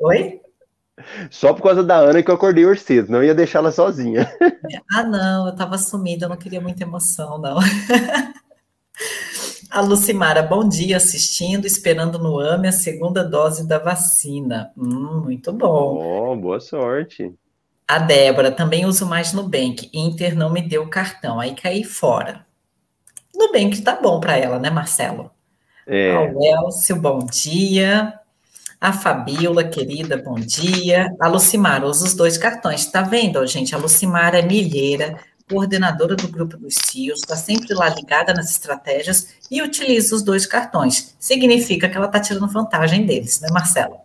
Oi? 0.00 0.40
Só 1.30 1.52
por 1.52 1.62
causa 1.62 1.84
da 1.84 1.98
Ana 1.98 2.22
que 2.22 2.30
eu 2.30 2.34
acordei 2.34 2.66
hoje 2.66 2.80
cedo, 2.80 3.12
não 3.12 3.22
ia 3.22 3.34
deixar 3.34 3.60
ela 3.60 3.72
sozinha. 3.72 4.30
Ah, 4.92 5.04
não, 5.04 5.46
eu 5.46 5.52
estava 5.52 5.78
sumida, 5.78 6.24
eu 6.24 6.28
não 6.28 6.36
queria 6.36 6.60
muita 6.60 6.82
emoção, 6.82 7.38
não. 7.38 7.58
A 9.70 9.80
Lucimara, 9.80 10.42
bom 10.42 10.66
dia, 10.66 10.96
assistindo, 10.96 11.66
esperando 11.66 12.18
no 12.18 12.40
AME 12.40 12.68
a 12.68 12.72
segunda 12.72 13.22
dose 13.22 13.66
da 13.66 13.78
vacina. 13.78 14.72
Hum, 14.76 15.22
muito 15.24 15.52
bom. 15.52 16.32
Oh, 16.32 16.36
boa 16.36 16.60
sorte. 16.60 17.32
A 17.86 17.98
Débora, 17.98 18.50
também 18.50 18.86
uso 18.86 19.06
mais 19.06 19.32
Nubank. 19.32 19.90
Inter 19.92 20.36
não 20.36 20.50
me 20.50 20.62
deu 20.62 20.88
cartão, 20.88 21.38
aí 21.38 21.54
caí 21.54 21.84
fora. 21.84 22.45
Nubank 23.36 23.82
tá 23.82 23.98
bom 24.00 24.18
para 24.18 24.36
ela, 24.36 24.58
né, 24.58 24.70
Marcelo? 24.70 25.30
É. 25.86 26.14
Ao 26.14 26.42
Elcio, 26.42 26.96
bom 26.96 27.18
dia. 27.26 28.14
A 28.80 28.92
Fabiola, 28.92 29.64
querida, 29.64 30.16
bom 30.16 30.34
dia. 30.34 31.14
A 31.20 31.28
Lucimar, 31.28 31.84
usa 31.84 32.04
os 32.04 32.14
dois 32.14 32.36
cartões. 32.36 32.86
Tá 32.86 33.02
vendo, 33.02 33.46
gente? 33.46 33.74
A 33.74 33.78
Lucimar 33.78 34.34
é 34.34 34.42
milheira, 34.42 35.16
coordenadora 35.48 36.16
do 36.16 36.28
grupo 36.28 36.56
dos 36.56 36.74
CIOs, 36.74 37.20
está 37.20 37.36
sempre 37.36 37.72
lá 37.72 37.88
ligada 37.88 38.34
nas 38.34 38.50
estratégias 38.50 39.28
e 39.50 39.62
utiliza 39.62 40.14
os 40.14 40.22
dois 40.22 40.44
cartões. 40.44 41.14
Significa 41.20 41.88
que 41.88 41.96
ela 41.96 42.06
está 42.06 42.18
tirando 42.18 42.48
vantagem 42.48 43.06
deles, 43.06 43.40
né, 43.40 43.48
Marcelo? 43.52 43.96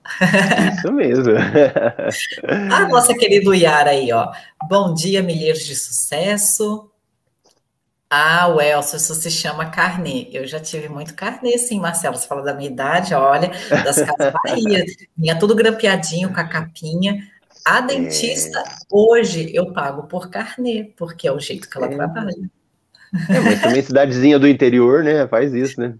Isso 0.78 0.92
mesmo. 0.92 1.34
a 2.72 2.88
nossa 2.88 3.14
querida 3.16 3.56
Yara 3.56 3.90
aí, 3.90 4.12
ó. 4.12 4.32
Bom 4.70 4.94
dia, 4.94 5.24
milheiros 5.24 5.66
de 5.66 5.76
sucesso. 5.76 6.91
Ah, 8.14 8.50
o 8.50 8.60
Elcio, 8.60 8.98
isso 8.98 9.16
se 9.16 9.32
chama 9.32 9.70
carnê. 9.70 10.28
Eu 10.34 10.46
já 10.46 10.60
tive 10.60 10.90
muito 10.90 11.16
carnê, 11.16 11.58
sim, 11.58 11.80
Marcelo. 11.80 12.18
Você 12.18 12.28
fala 12.28 12.42
da 12.42 12.54
minha 12.54 12.70
idade, 12.70 13.14
olha, 13.14 13.50
das 13.86 14.02
Casas 14.02 14.34
Bahia. 14.44 14.84
Vinha 15.18 15.40
tudo 15.40 15.56
grampeadinho 15.56 16.34
com 16.34 16.42
a 16.42 16.44
capinha. 16.44 17.26
A 17.64 17.80
dentista, 17.80 18.60
é... 18.60 18.64
hoje, 18.92 19.50
eu 19.56 19.72
pago 19.72 20.08
por 20.08 20.30
carnê, 20.30 20.92
porque 20.98 21.26
é 21.26 21.32
o 21.32 21.40
jeito 21.40 21.70
que 21.70 21.78
ela 21.78 21.88
é... 21.88 21.96
trabalha. 21.96 22.52
É, 23.30 23.40
mas 23.40 23.62
também 23.62 23.82
cidadezinha 23.82 24.38
do 24.38 24.48
interior, 24.48 25.06
né? 25.06 25.26
Faz 25.30 25.54
isso, 25.54 25.80
né? 25.80 25.94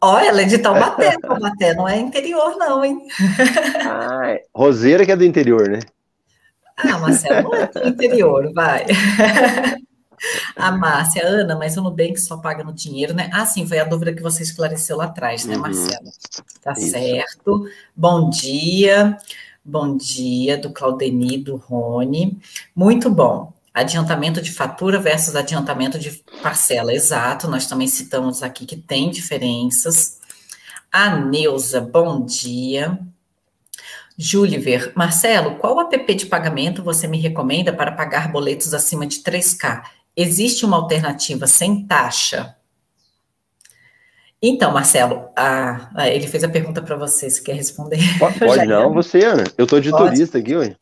Olha, 0.00 0.28
ela 0.28 0.42
é 0.42 0.44
de 0.44 0.58
Taubaté, 0.58 1.18
Taubaté 1.18 1.74
não 1.74 1.88
é 1.88 1.98
interior, 1.98 2.56
não, 2.56 2.84
hein? 2.84 3.08
Ah, 3.84 4.36
Roseira 4.54 5.04
que 5.04 5.10
é 5.10 5.16
do 5.16 5.24
interior, 5.24 5.68
né? 5.68 5.80
Ah, 6.76 6.98
Marcelo, 6.98 7.50
não 7.50 7.54
é 7.56 7.66
do 7.66 7.88
interior, 7.88 8.52
vai. 8.54 8.86
A 10.56 10.70
Márcia, 10.72 11.26
Ana, 11.26 11.56
mas 11.56 11.76
o 11.76 11.82
Nubank 11.82 12.18
só 12.20 12.36
paga 12.36 12.64
no 12.64 12.72
dinheiro, 12.72 13.14
né? 13.14 13.30
Ah, 13.32 13.46
sim, 13.46 13.66
foi 13.66 13.78
a 13.78 13.84
dúvida 13.84 14.12
que 14.12 14.22
você 14.22 14.42
esclareceu 14.42 14.96
lá 14.96 15.04
atrás, 15.04 15.44
né, 15.44 15.54
uhum. 15.54 15.62
Marcela? 15.62 16.10
Tá 16.62 16.72
Isso. 16.72 16.90
certo. 16.90 17.68
Bom 17.94 18.30
dia. 18.30 19.16
Bom 19.68 19.96
dia, 19.96 20.56
do 20.56 20.70
Claudeni, 20.70 21.38
do 21.38 21.56
Rony. 21.56 22.38
Muito 22.74 23.10
bom. 23.10 23.52
Adiantamento 23.74 24.40
de 24.40 24.52
fatura 24.52 25.00
versus 25.00 25.34
adiantamento 25.34 25.98
de 25.98 26.22
parcela. 26.40 26.94
Exato, 26.94 27.48
nós 27.48 27.66
também 27.66 27.88
citamos 27.88 28.44
aqui 28.44 28.64
que 28.64 28.76
tem 28.76 29.10
diferenças. 29.10 30.20
A 30.92 31.10
Neuza, 31.16 31.80
bom 31.80 32.24
dia. 32.24 32.98
Juliver, 34.16 34.92
Marcelo, 34.94 35.56
qual 35.56 35.78
app 35.80 36.14
de 36.14 36.26
pagamento 36.26 36.82
você 36.82 37.06
me 37.06 37.18
recomenda 37.18 37.72
para 37.72 37.92
pagar 37.92 38.32
boletos 38.32 38.72
acima 38.72 39.06
de 39.06 39.18
3K? 39.18 39.82
Existe 40.16 40.64
uma 40.64 40.78
alternativa 40.78 41.46
sem 41.46 41.86
taxa? 41.86 42.56
Então, 44.40 44.72
Marcelo, 44.72 45.28
a, 45.34 45.90
a, 45.94 46.08
ele 46.08 46.26
fez 46.26 46.44
a 46.44 46.48
pergunta 46.48 46.80
para 46.82 46.96
você, 46.96 47.28
você 47.28 47.42
quer 47.42 47.54
responder? 47.54 47.98
Pode, 48.18 48.38
pode 48.38 48.66
não, 48.66 48.92
você, 48.92 49.24
Ana. 49.24 49.44
Eu 49.56 49.64
estou 49.64 49.80
de 49.80 49.90
pode. 49.90 50.14
turista 50.14 50.38
aqui, 50.38 50.54
ué. 50.54 50.76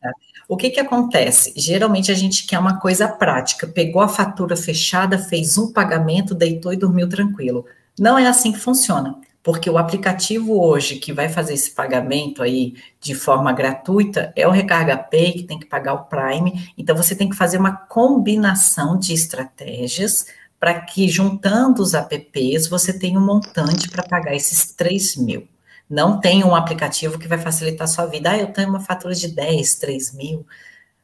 O 0.47 0.55
que 0.55 0.69
que 0.69 0.79
acontece? 0.79 1.53
Geralmente 1.55 2.11
a 2.11 2.15
gente 2.15 2.45
quer 2.45 2.59
uma 2.59 2.79
coisa 2.79 3.07
prática. 3.07 3.65
Pegou 3.65 4.01
a 4.01 4.07
fatura 4.07 4.55
fechada, 4.55 5.17
fez 5.17 5.57
um 5.57 5.71
pagamento, 5.71 6.35
deitou 6.35 6.71
e 6.71 6.77
dormiu 6.77 7.09
tranquilo. 7.09 7.65
Não 7.99 8.17
é 8.17 8.27
assim 8.27 8.51
que 8.51 8.59
funciona, 8.59 9.15
porque 9.45 9.69
o 9.69 9.77
aplicativo 9.77 10.59
hoje 10.59 10.95
que 10.95 11.13
vai 11.13 11.29
fazer 11.29 11.53
esse 11.53 11.69
pagamento 11.69 12.41
aí 12.41 12.73
de 12.99 13.13
forma 13.13 13.53
gratuita 13.53 14.33
é 14.35 14.47
o 14.47 14.49
Recarga 14.49 14.97
Pay, 14.97 15.33
que 15.33 15.43
tem 15.43 15.59
que 15.59 15.67
pagar 15.67 15.93
o 15.93 16.05
Prime. 16.05 16.73
Então, 16.75 16.95
você 16.95 17.15
tem 17.15 17.29
que 17.29 17.35
fazer 17.35 17.59
uma 17.59 17.71
combinação 17.71 18.97
de 18.97 19.13
estratégias 19.13 20.25
para 20.59 20.81
que, 20.81 21.07
juntando 21.07 21.83
os 21.83 21.93
apps, 21.93 22.67
você 22.67 22.91
tenha 22.97 23.19
um 23.19 23.23
montante 23.23 23.87
para 23.87 24.01
pagar 24.01 24.33
esses 24.33 24.73
3 24.73 25.15
mil. 25.17 25.47
Não 25.87 26.19
tem 26.19 26.43
um 26.43 26.55
aplicativo 26.55 27.19
que 27.19 27.27
vai 27.27 27.37
facilitar 27.37 27.85
a 27.85 27.87
sua 27.87 28.07
vida. 28.07 28.31
Ah, 28.31 28.37
eu 28.39 28.51
tenho 28.51 28.69
uma 28.69 28.79
fatura 28.79 29.13
de 29.13 29.27
10, 29.27 29.75
3 29.75 30.11
mil. 30.15 30.43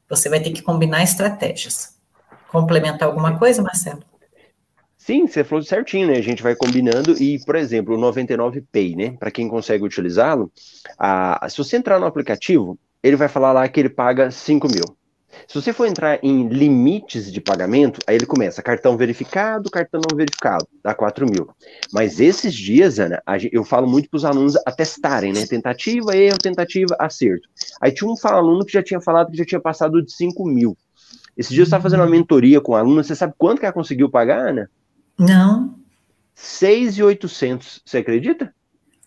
Você 0.09 0.29
vai 0.29 0.39
ter 0.39 0.49
que 0.49 0.63
combinar 0.63 1.03
estratégias. 1.03 1.95
Complementar 2.51 3.07
alguma 3.07 3.37
coisa, 3.37 3.61
Marcelo? 3.61 4.10
Sim, 5.03 5.25
você 5.25 5.43
falou 5.43 5.63
certinho, 5.63 6.05
né? 6.05 6.13
A 6.13 6.21
gente 6.21 6.43
vai 6.43 6.55
combinando 6.55 7.13
e, 7.19 7.43
por 7.43 7.55
exemplo, 7.55 7.95
o 7.95 7.97
99 7.97 8.61
Pay, 8.71 8.95
né? 8.95 9.17
Para 9.19 9.31
quem 9.31 9.49
consegue 9.49 9.83
utilizá-lo, 9.83 10.51
se 11.49 11.57
você 11.57 11.75
entrar 11.75 11.99
no 11.99 12.05
aplicativo, 12.05 12.77
ele 13.01 13.15
vai 13.15 13.27
falar 13.27 13.51
lá 13.51 13.67
que 13.67 13.79
ele 13.79 13.89
paga 13.89 14.29
5 14.29 14.67
mil. 14.67 14.83
Se 15.47 15.55
você 15.55 15.73
for 15.73 15.87
entrar 15.87 16.23
em 16.23 16.47
limites 16.47 17.31
de 17.31 17.41
pagamento, 17.41 17.99
aí 18.05 18.15
ele 18.15 18.27
começa 18.27 18.61
cartão 18.61 18.95
verificado, 18.95 19.71
cartão 19.71 19.99
não 20.07 20.15
verificado, 20.15 20.67
dá 20.83 20.93
4 20.93 21.25
mil. 21.25 21.49
Mas 21.91 22.19
esses 22.19 22.53
dias, 22.53 22.99
Ana, 22.99 23.23
eu 23.51 23.63
falo 23.63 23.89
muito 23.89 24.07
para 24.07 24.17
os 24.17 24.23
alunos 24.23 24.55
a 24.67 24.71
testarem, 24.71 25.33
né? 25.33 25.47
Tentativa, 25.47 26.15
erro, 26.15 26.37
tentativa, 26.37 26.95
acerto. 26.99 27.49
Aí 27.81 27.91
tinha 27.91 28.07
um 28.07 28.15
aluno 28.25 28.63
que 28.63 28.73
já 28.73 28.83
tinha 28.83 29.01
falado 29.01 29.31
que 29.31 29.37
já 29.37 29.45
tinha 29.45 29.59
passado 29.59 29.99
de 29.99 30.13
5 30.13 30.45
mil. 30.45 30.77
Esse 31.35 31.49
dia 31.49 31.61
eu 31.61 31.63
estava 31.63 31.81
fazendo 31.81 32.01
uma 32.01 32.09
mentoria 32.09 32.61
com 32.61 32.75
a 32.75 32.79
aluna, 32.79 33.01
você 33.03 33.15
sabe 33.15 33.33
quanto 33.35 33.59
que 33.59 33.65
ela 33.65 33.73
conseguiu 33.73 34.07
pagar, 34.07 34.49
Ana? 34.49 34.69
Não. 35.17 35.75
6,800, 36.35 37.81
você 37.85 37.99
acredita? 37.99 38.53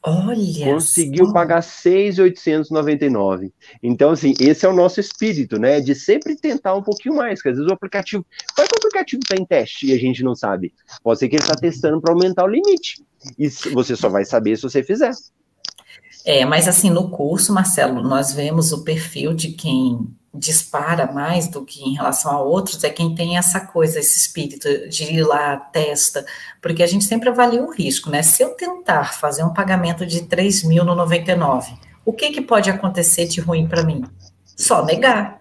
Olha. 0.06 0.66
Conseguiu 0.66 1.24
só. 1.26 1.32
pagar 1.32 1.62
6,899. 1.62 3.50
Então, 3.82 4.10
assim, 4.10 4.34
esse 4.38 4.66
é 4.66 4.68
o 4.68 4.74
nosso 4.74 5.00
espírito, 5.00 5.58
né? 5.58 5.80
De 5.80 5.94
sempre 5.94 6.36
tentar 6.36 6.74
um 6.74 6.82
pouquinho 6.82 7.16
mais, 7.16 7.40
que 7.40 7.48
às 7.48 7.56
vezes 7.56 7.70
o 7.70 7.74
aplicativo. 7.74 8.24
Qual 8.54 8.66
é 8.66 8.68
que 8.68 8.74
o 8.74 8.78
aplicativo 8.78 9.20
está 9.22 9.34
em 9.40 9.46
teste 9.46 9.86
e 9.86 9.92
a 9.94 9.98
gente 9.98 10.22
não 10.22 10.34
sabe? 10.34 10.74
Pode 11.02 11.18
ser 11.18 11.28
que 11.30 11.36
ele 11.36 11.42
está 11.42 11.54
testando 11.54 12.02
para 12.02 12.12
aumentar 12.12 12.44
o 12.44 12.48
limite. 12.48 13.02
E 13.38 13.48
você 13.48 13.96
só 13.96 14.10
vai 14.10 14.26
saber 14.26 14.56
se 14.56 14.62
você 14.62 14.82
fizer. 14.82 15.10
É, 16.24 16.44
mas 16.44 16.66
assim, 16.66 16.88
no 16.88 17.10
curso, 17.10 17.52
Marcelo, 17.52 18.02
nós 18.02 18.32
vemos 18.32 18.72
o 18.72 18.82
perfil 18.82 19.34
de 19.34 19.48
quem 19.52 20.08
dispara 20.34 21.10
mais 21.12 21.46
do 21.46 21.64
que 21.64 21.82
em 21.82 21.94
relação 21.94 22.32
a 22.32 22.42
outros 22.42 22.82
é 22.82 22.90
quem 22.90 23.14
tem 23.14 23.36
essa 23.36 23.60
coisa, 23.60 24.00
esse 24.00 24.16
espírito 24.16 24.88
de 24.88 25.04
ir 25.04 25.22
lá, 25.22 25.56
testa, 25.56 26.26
porque 26.60 26.82
a 26.82 26.86
gente 26.86 27.04
sempre 27.04 27.28
avalia 27.28 27.62
o 27.62 27.70
risco, 27.70 28.10
né? 28.10 28.22
Se 28.22 28.42
eu 28.42 28.50
tentar 28.50 29.14
fazer 29.14 29.44
um 29.44 29.52
pagamento 29.52 30.04
de 30.04 30.22
3 30.22 30.64
mil 30.64 30.84
no 30.84 30.94
99, 30.94 31.74
o 32.04 32.12
que, 32.12 32.30
que 32.30 32.40
pode 32.40 32.68
acontecer 32.68 33.26
de 33.26 33.40
ruim 33.40 33.68
para 33.68 33.84
mim? 33.84 34.04
Só 34.44 34.84
negar, 34.84 35.40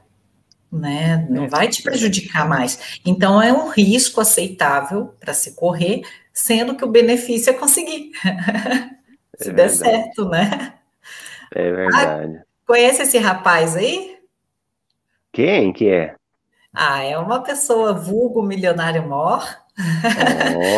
né? 0.71 1.25
Não 1.29 1.49
vai 1.49 1.67
te 1.69 1.81
prejudicar 1.81 2.47
mais. 2.47 2.99
Então 3.03 3.41
é 3.41 3.51
um 3.51 3.69
risco 3.69 4.21
aceitável 4.21 5.13
para 5.19 5.34
se 5.34 5.53
correr, 5.53 6.03
sendo 6.31 6.75
que 6.75 6.86
o 6.86 6.91
benefício 6.91 7.49
é 7.49 7.53
conseguir. 7.53 8.11
se 9.38 9.49
é 9.49 9.53
der 9.53 9.69
certo, 9.69 10.29
né? 10.29 10.73
É 11.53 11.71
verdade. 11.71 12.38
Ah, 12.38 12.43
conhece 12.65 13.03
esse 13.03 13.17
rapaz 13.17 13.75
aí? 13.75 14.17
Quem 15.31 15.73
que 15.73 15.89
é? 15.89 16.15
Ah, 16.73 17.03
é 17.03 17.17
uma 17.17 17.41
pessoa 17.41 17.93
vulgo 17.93 18.41
milionário 18.41 19.07
mor. 19.07 19.43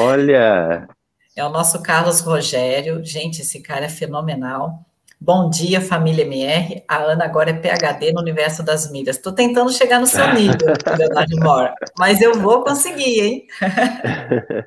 Olha! 0.04 0.88
é 1.36 1.46
o 1.46 1.50
nosso 1.50 1.82
Carlos 1.82 2.22
Rogério. 2.22 3.04
Gente, 3.04 3.42
esse 3.42 3.62
cara 3.62 3.86
é 3.86 3.90
fenomenal. 3.90 4.86
Bom 5.20 5.50
dia, 5.50 5.80
família 5.80 6.26
MR. 6.26 6.84
A 6.88 6.98
Ana 6.98 7.26
agora 7.26 7.50
é 7.50 7.54
PHD 7.54 8.12
no 8.12 8.22
universo 8.22 8.62
das 8.62 8.92
mídias. 8.92 9.16
Estou 9.16 9.32
tentando 9.34 9.72
chegar 9.72 10.00
no 10.00 10.08
seu 10.08 10.34
nível, 10.34 10.74
Leonardo 10.98 11.40
Mor, 11.40 11.74
mas 11.98 12.22
eu 12.22 12.40
vou 12.40 12.64
conseguir, 12.64 13.22
hein? 13.22 13.48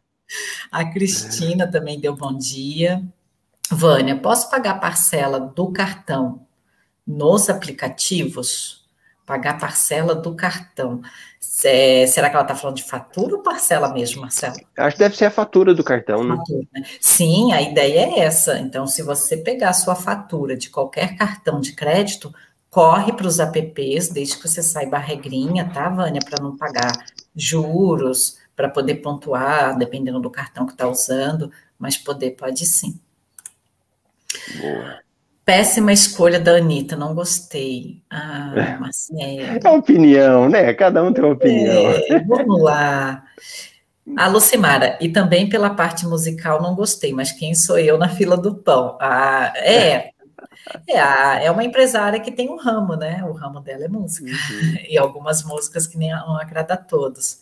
A 0.71 0.85
Cristina 0.85 1.71
também 1.71 2.01
deu 2.01 2.15
bom 2.15 2.37
dia. 2.37 3.03
Vânia, 3.71 4.17
posso 4.17 4.51
pagar 4.51 4.81
parcela 4.81 5.39
do 5.39 5.73
cartão 5.73 6.47
nos 7.07 7.49
aplicativos? 7.49 8.79
pagar 9.29 9.61
parcela 9.61 10.15
do 10.15 10.35
cartão. 10.35 11.03
É, 11.63 12.07
será 12.07 12.31
que 12.31 12.35
ela 12.35 12.45
está 12.45 12.55
falando 12.55 12.77
de 12.77 12.85
fatura 12.85 13.37
ou 13.37 13.43
parcela 13.43 13.93
mesmo, 13.93 14.23
Marcelo? 14.23 14.57
Acho 14.79 14.97
que 14.97 15.03
deve 15.03 15.17
ser 15.17 15.27
a 15.27 15.31
fatura 15.31 15.75
do 15.75 15.85
cartão, 15.85 16.25
né? 16.25 16.35
Fatura, 16.35 16.67
né? 16.73 16.83
Sim, 16.99 17.53
a 17.53 17.61
ideia 17.61 18.07
é 18.07 18.21
essa. 18.21 18.59
Então, 18.59 18.87
se 18.87 19.03
você 19.03 19.37
pegar 19.37 19.69
a 19.69 19.75
sua 19.75 19.95
fatura 19.95 20.57
de 20.57 20.71
qualquer 20.71 21.15
cartão 21.15 21.61
de 21.61 21.73
crédito, 21.73 22.35
corre 22.71 23.13
para 23.13 23.27
os 23.27 23.39
apps, 23.39 24.09
desde 24.09 24.39
que 24.39 24.49
você 24.49 24.63
saiba 24.63 24.97
a 24.97 25.01
regrinha, 25.01 25.69
tá, 25.69 25.91
Vânia, 25.91 26.23
para 26.25 26.43
não 26.43 26.57
pagar 26.57 26.93
juros, 27.37 28.39
para 28.57 28.71
poder 28.71 28.97
pontuar, 28.97 29.77
dependendo 29.77 30.21
do 30.21 30.31
cartão 30.31 30.65
que 30.65 30.73
está 30.73 30.89
usando, 30.89 31.53
mas 31.79 31.99
poder 31.99 32.31
pode 32.31 32.65
sim. 32.65 32.99
Boa. 34.61 34.99
Péssima 35.45 35.93
escolha 35.93 36.39
da 36.39 36.57
Anitta, 36.57 36.95
não 36.95 37.15
gostei. 37.15 38.03
Ah, 38.11 38.77
Marcelo. 38.79 39.59
É 39.65 39.71
opinião, 39.71 40.49
né? 40.49 40.75
Cada 40.75 41.03
um 41.03 41.13
tem 41.13 41.25
uma 41.25 41.33
opinião. 41.33 41.91
É, 41.91 42.21
vamos 42.21 42.63
lá. 42.63 43.25
A 44.17 44.27
Lucimara, 44.29 44.99
e 45.01 45.09
também 45.09 45.49
pela 45.49 45.71
parte 45.71 46.07
musical 46.07 46.63
não 46.63 46.75
gostei, 46.75 47.13
mas 47.13 47.33
quem 47.33 47.55
sou 47.55 47.79
eu 47.79 47.99
na 47.99 48.09
fila 48.09 48.37
do 48.37 48.55
pão? 48.55 48.97
Ah, 49.01 49.53
é, 49.57 50.11
é, 50.87 51.01
a, 51.01 51.41
é 51.43 51.51
uma 51.51 51.65
empresária 51.65 52.21
que 52.21 52.33
tem 52.33 52.49
um 52.49 52.57
ramo, 52.57 52.95
né? 52.95 53.23
O 53.25 53.33
ramo 53.33 53.61
dela 53.61 53.85
é 53.85 53.89
música. 53.89 54.31
Uhum. 54.31 54.79
E 54.89 54.99
algumas 54.99 55.43
músicas 55.43 55.87
que 55.87 55.99
nem 55.99 56.11
não 56.11 56.37
agrada 56.37 56.75
a 56.75 56.79
todos. 56.79 57.41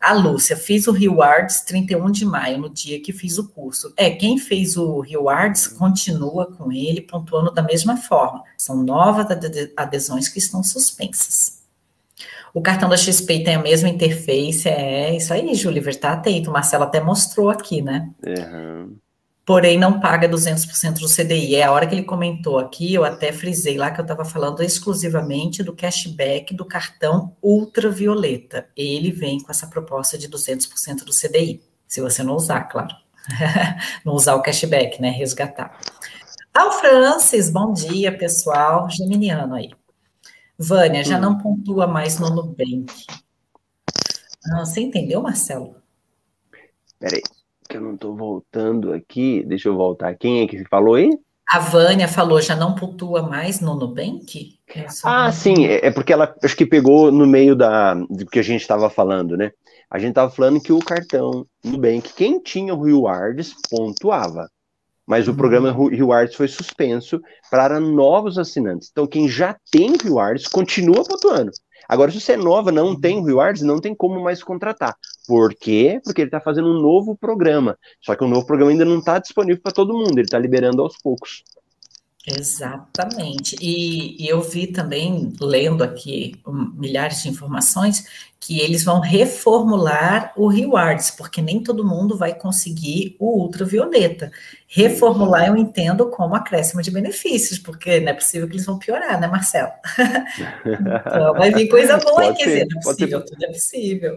A 0.00 0.14
Lúcia, 0.14 0.56
fiz 0.56 0.86
o 0.86 0.92
Rewards 0.92 1.60
31 1.60 2.10
de 2.10 2.24
maio, 2.24 2.56
no 2.56 2.70
dia 2.70 3.00
que 3.02 3.12
fiz 3.12 3.36
o 3.36 3.48
curso. 3.48 3.92
É, 3.96 4.08
quem 4.08 4.38
fez 4.38 4.76
o 4.76 5.00
Rewards 5.00 5.66
continua 5.66 6.46
com 6.46 6.72
ele, 6.72 7.02
pontuando 7.02 7.52
da 7.52 7.62
mesma 7.62 7.98
forma. 7.98 8.42
São 8.56 8.82
novas 8.82 9.26
adesões 9.76 10.26
que 10.26 10.38
estão 10.38 10.64
suspensas. 10.64 11.60
O 12.54 12.62
cartão 12.62 12.88
da 12.88 12.96
XP 12.96 13.44
tem 13.44 13.54
a 13.54 13.62
mesma 13.62 13.90
interface, 13.90 14.68
é 14.68 15.14
isso 15.14 15.32
aí, 15.34 15.54
Júlio, 15.54 15.82
tá 15.98 16.14
atento. 16.14 16.48
O 16.48 16.52
Marcelo 16.52 16.84
até 16.84 17.00
mostrou 17.00 17.50
aqui, 17.50 17.82
né? 17.82 18.10
Uhum 18.26 18.96
porém 19.50 19.76
não 19.76 19.98
paga 19.98 20.28
200% 20.28 21.00
do 21.00 21.08
CDI. 21.08 21.56
É 21.56 21.64
a 21.64 21.72
hora 21.72 21.84
que 21.84 21.92
ele 21.92 22.04
comentou 22.04 22.56
aqui, 22.56 22.94
eu 22.94 23.04
até 23.04 23.32
frisei 23.32 23.76
lá 23.76 23.90
que 23.90 24.00
eu 24.00 24.04
estava 24.04 24.24
falando 24.24 24.62
exclusivamente 24.62 25.60
do 25.60 25.74
cashback 25.74 26.54
do 26.54 26.64
cartão 26.64 27.36
ultravioleta. 27.42 28.68
Ele 28.76 29.10
vem 29.10 29.40
com 29.40 29.50
essa 29.50 29.66
proposta 29.66 30.16
de 30.16 30.28
200% 30.28 31.02
do 31.02 31.10
CDI, 31.12 31.60
se 31.88 32.00
você 32.00 32.22
não 32.22 32.36
usar, 32.36 32.62
claro. 32.68 32.94
não 34.06 34.12
usar 34.12 34.36
o 34.36 34.40
cashback, 34.40 35.02
né? 35.02 35.10
Resgatar. 35.10 35.80
Ao 36.54 36.70
Francis, 36.70 37.50
bom 37.50 37.72
dia, 37.72 38.16
pessoal. 38.16 38.88
Geminiano 38.88 39.56
aí. 39.56 39.70
Vânia, 40.56 41.02
já 41.02 41.18
não 41.18 41.36
pontua 41.36 41.88
mais 41.88 42.20
no 42.20 42.30
Nubank. 42.30 43.04
Ah, 44.52 44.64
você 44.64 44.80
entendeu, 44.80 45.20
Marcelo? 45.20 45.74
Peraí 47.00 47.20
que 47.70 47.76
eu 47.76 47.80
não 47.80 47.94
estou 47.94 48.16
voltando 48.16 48.92
aqui. 48.92 49.44
Deixa 49.46 49.68
eu 49.68 49.76
voltar. 49.76 50.14
Quem 50.16 50.42
é 50.42 50.46
que 50.46 50.64
falou 50.64 50.96
aí? 50.96 51.08
A 51.48 51.58
Vânia 51.58 52.06
falou, 52.06 52.40
já 52.40 52.54
não 52.54 52.74
pontua 52.74 53.22
mais 53.22 53.60
no 53.60 53.74
Nubank? 53.74 54.58
Ah, 55.04 55.32
sim, 55.32 55.66
é, 55.66 55.86
é 55.86 55.90
porque 55.90 56.12
ela 56.12 56.32
acho 56.44 56.56
que 56.56 56.66
pegou 56.66 57.10
no 57.10 57.26
meio 57.26 57.56
da, 57.56 57.94
do 57.94 58.26
que 58.26 58.38
a 58.38 58.42
gente 58.42 58.60
estava 58.60 58.88
falando, 58.88 59.36
né? 59.36 59.50
A 59.90 59.98
gente 59.98 60.10
estava 60.10 60.30
falando 60.30 60.60
que 60.60 60.72
o 60.72 60.78
cartão 60.78 61.44
Nubank, 61.64 62.12
quem 62.14 62.40
tinha 62.40 62.72
o 62.72 62.82
Rewards, 62.82 63.54
pontuava. 63.68 64.48
Mas 65.04 65.26
o 65.26 65.34
programa 65.34 65.72
uhum. 65.72 65.88
Rewards 65.88 66.36
foi 66.36 66.46
suspenso 66.46 67.20
para 67.50 67.80
novos 67.80 68.38
assinantes. 68.38 68.88
Então, 68.92 69.08
quem 69.08 69.28
já 69.28 69.56
tem 69.72 69.96
Rewards 70.00 70.46
continua 70.46 71.02
pontuando. 71.02 71.50
Agora, 71.90 72.08
se 72.12 72.20
você 72.20 72.34
é 72.34 72.36
nova, 72.36 72.70
não 72.70 72.94
tem 72.94 73.18
o 73.18 73.24
Rewards, 73.24 73.62
não 73.62 73.80
tem 73.80 73.92
como 73.92 74.22
mais 74.22 74.44
contratar. 74.44 74.96
Por 75.26 75.52
quê? 75.52 76.00
Porque 76.04 76.20
ele 76.20 76.28
está 76.28 76.40
fazendo 76.40 76.68
um 76.68 76.80
novo 76.80 77.16
programa. 77.16 77.76
Só 78.00 78.14
que 78.14 78.22
o 78.22 78.28
novo 78.28 78.46
programa 78.46 78.70
ainda 78.70 78.84
não 78.84 79.00
está 79.00 79.18
disponível 79.18 79.60
para 79.60 79.72
todo 79.72 79.92
mundo, 79.92 80.12
ele 80.12 80.20
está 80.20 80.38
liberando 80.38 80.82
aos 80.82 80.96
poucos. 80.96 81.42
Exatamente. 82.26 83.56
E, 83.60 84.22
e, 84.22 84.28
eu 84.28 84.42
vi 84.42 84.66
também, 84.66 85.32
lendo 85.40 85.82
aqui 85.82 86.34
um, 86.46 86.70
milhares 86.74 87.22
de 87.22 87.30
informações, 87.30 88.04
que 88.38 88.60
eles 88.60 88.84
vão 88.84 89.00
reformular 89.00 90.32
o 90.36 90.46
Rewards, 90.46 91.10
porque 91.10 91.40
nem 91.40 91.62
todo 91.62 91.84
mundo 91.84 92.16
vai 92.16 92.34
conseguir 92.34 93.16
o 93.18 93.42
ultravioleta. 93.42 94.30
Reformular 94.66 95.48
eu 95.48 95.56
entendo 95.56 96.10
como 96.10 96.34
acréscimo 96.34 96.82
de 96.82 96.90
benefícios, 96.90 97.58
porque 97.58 98.00
não 98.00 98.10
é 98.10 98.14
possível 98.14 98.46
que 98.46 98.54
eles 98.54 98.66
vão 98.66 98.78
piorar, 98.78 99.18
né, 99.18 99.26
Marcelo? 99.26 99.72
então, 100.66 101.32
vai 101.34 101.50
vir 101.52 101.68
coisa 101.68 101.96
boa, 101.96 102.34
quer 102.34 102.44
dizer, 102.44 102.66
não 102.70 102.80
é 102.80 102.82
possível, 102.82 103.24
tudo 103.24 103.44
é 103.44 103.48
possível. 103.48 104.16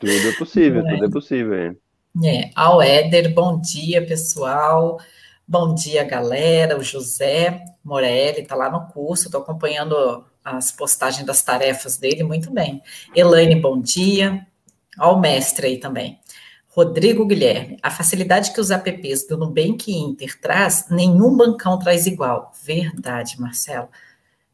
Tudo 0.00 0.28
é 0.28 0.32
possível, 0.32 0.84
tudo 0.88 1.04
é 1.04 1.10
possível. 1.10 1.76
É, 2.24 2.50
ao 2.56 2.82
Éder, 2.82 3.32
bom 3.34 3.60
dia, 3.60 4.04
pessoal. 4.04 4.98
Bom 5.52 5.74
dia, 5.74 6.04
galera. 6.04 6.78
O 6.78 6.82
José 6.84 7.64
Morelli 7.82 8.42
está 8.42 8.54
lá 8.54 8.70
no 8.70 8.86
curso, 8.86 9.24
estou 9.24 9.40
acompanhando 9.42 10.24
as 10.44 10.70
postagens 10.70 11.26
das 11.26 11.42
tarefas 11.42 11.96
dele, 11.96 12.22
muito 12.22 12.52
bem. 12.52 12.80
Elaine, 13.16 13.56
bom 13.56 13.80
dia. 13.80 14.46
Ao 14.96 15.18
mestre 15.18 15.66
aí 15.66 15.78
também. 15.78 16.20
Rodrigo 16.68 17.26
Guilherme, 17.26 17.76
a 17.82 17.90
facilidade 17.90 18.52
que 18.52 18.60
os 18.60 18.70
apps 18.70 19.26
do 19.26 19.36
Nubank 19.36 19.92
Inter 19.92 20.40
traz, 20.40 20.86
nenhum 20.88 21.36
bancão 21.36 21.80
traz 21.80 22.06
igual. 22.06 22.52
Verdade, 22.62 23.40
Marcelo. 23.40 23.88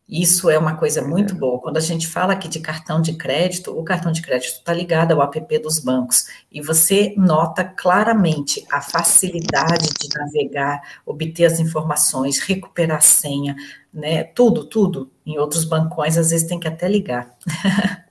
Isso 0.09 0.49
é 0.49 0.57
uma 0.57 0.77
coisa 0.77 1.03
muito 1.03 1.35
é. 1.35 1.37
boa. 1.37 1.61
Quando 1.61 1.79
a 1.79 1.81
gente 1.81 2.07
fala 2.07 2.33
aqui 2.33 2.49
de 2.49 2.61
cartão 2.61 3.03
de 3.03 3.15
crédito, 3.15 3.77
o 3.77 3.83
cartão 3.83 4.13
de 4.13 4.23
crédito 4.23 4.59
está 4.59 4.73
ligado 4.73 5.13
ao 5.13 5.23
app 5.23 5.59
dos 5.59 5.81
bancos 5.81 6.27
e 6.51 6.61
você 6.61 7.13
nota 7.17 7.65
claramente 7.65 8.65
a 8.71 8.81
facilidade 8.81 9.89
de 10.01 10.09
navegar, 10.17 10.81
obter 11.05 11.47
as 11.47 11.59
informações, 11.59 12.39
recuperar 12.39 12.99
a 12.99 13.01
senha, 13.01 13.57
né? 13.93 14.23
Tudo, 14.23 14.65
tudo. 14.65 15.11
Em 15.27 15.39
outros 15.39 15.65
bancões, 15.65 16.17
às 16.17 16.31
vezes 16.31 16.47
tem 16.47 16.61
que 16.61 16.69
até 16.69 16.89
ligar. 16.89 17.35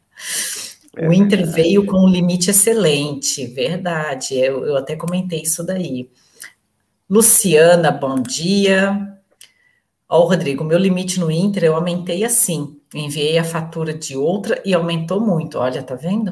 É 0.98 1.10
o 1.10 1.12
Inter 1.12 1.46
veio 1.46 1.86
com 1.86 2.06
um 2.06 2.08
limite 2.08 2.50
excelente, 2.50 3.46
verdade. 3.48 4.36
Eu, 4.36 4.66
eu 4.66 4.78
até 4.78 4.96
comentei 4.96 5.42
isso 5.42 5.62
daí. 5.62 6.10
Luciana, 7.10 7.92
bom 7.92 8.16
dia. 8.22 9.15
Ó, 10.08 10.26
Rodrigo, 10.26 10.64
meu 10.64 10.78
limite 10.78 11.20
no 11.20 11.32
Inter 11.32 11.64
eu 11.64 11.76
aumentei 11.76 12.24
assim. 12.24 12.80
Enviei 12.94 13.40
a 13.40 13.44
fatura 13.44 13.94
de 13.94 14.16
outra 14.16 14.62
e 14.64 14.74
aumentou 14.74 15.20
muito. 15.20 15.58
Olha, 15.58 15.82
tá 15.82 15.96
vendo? 15.96 16.32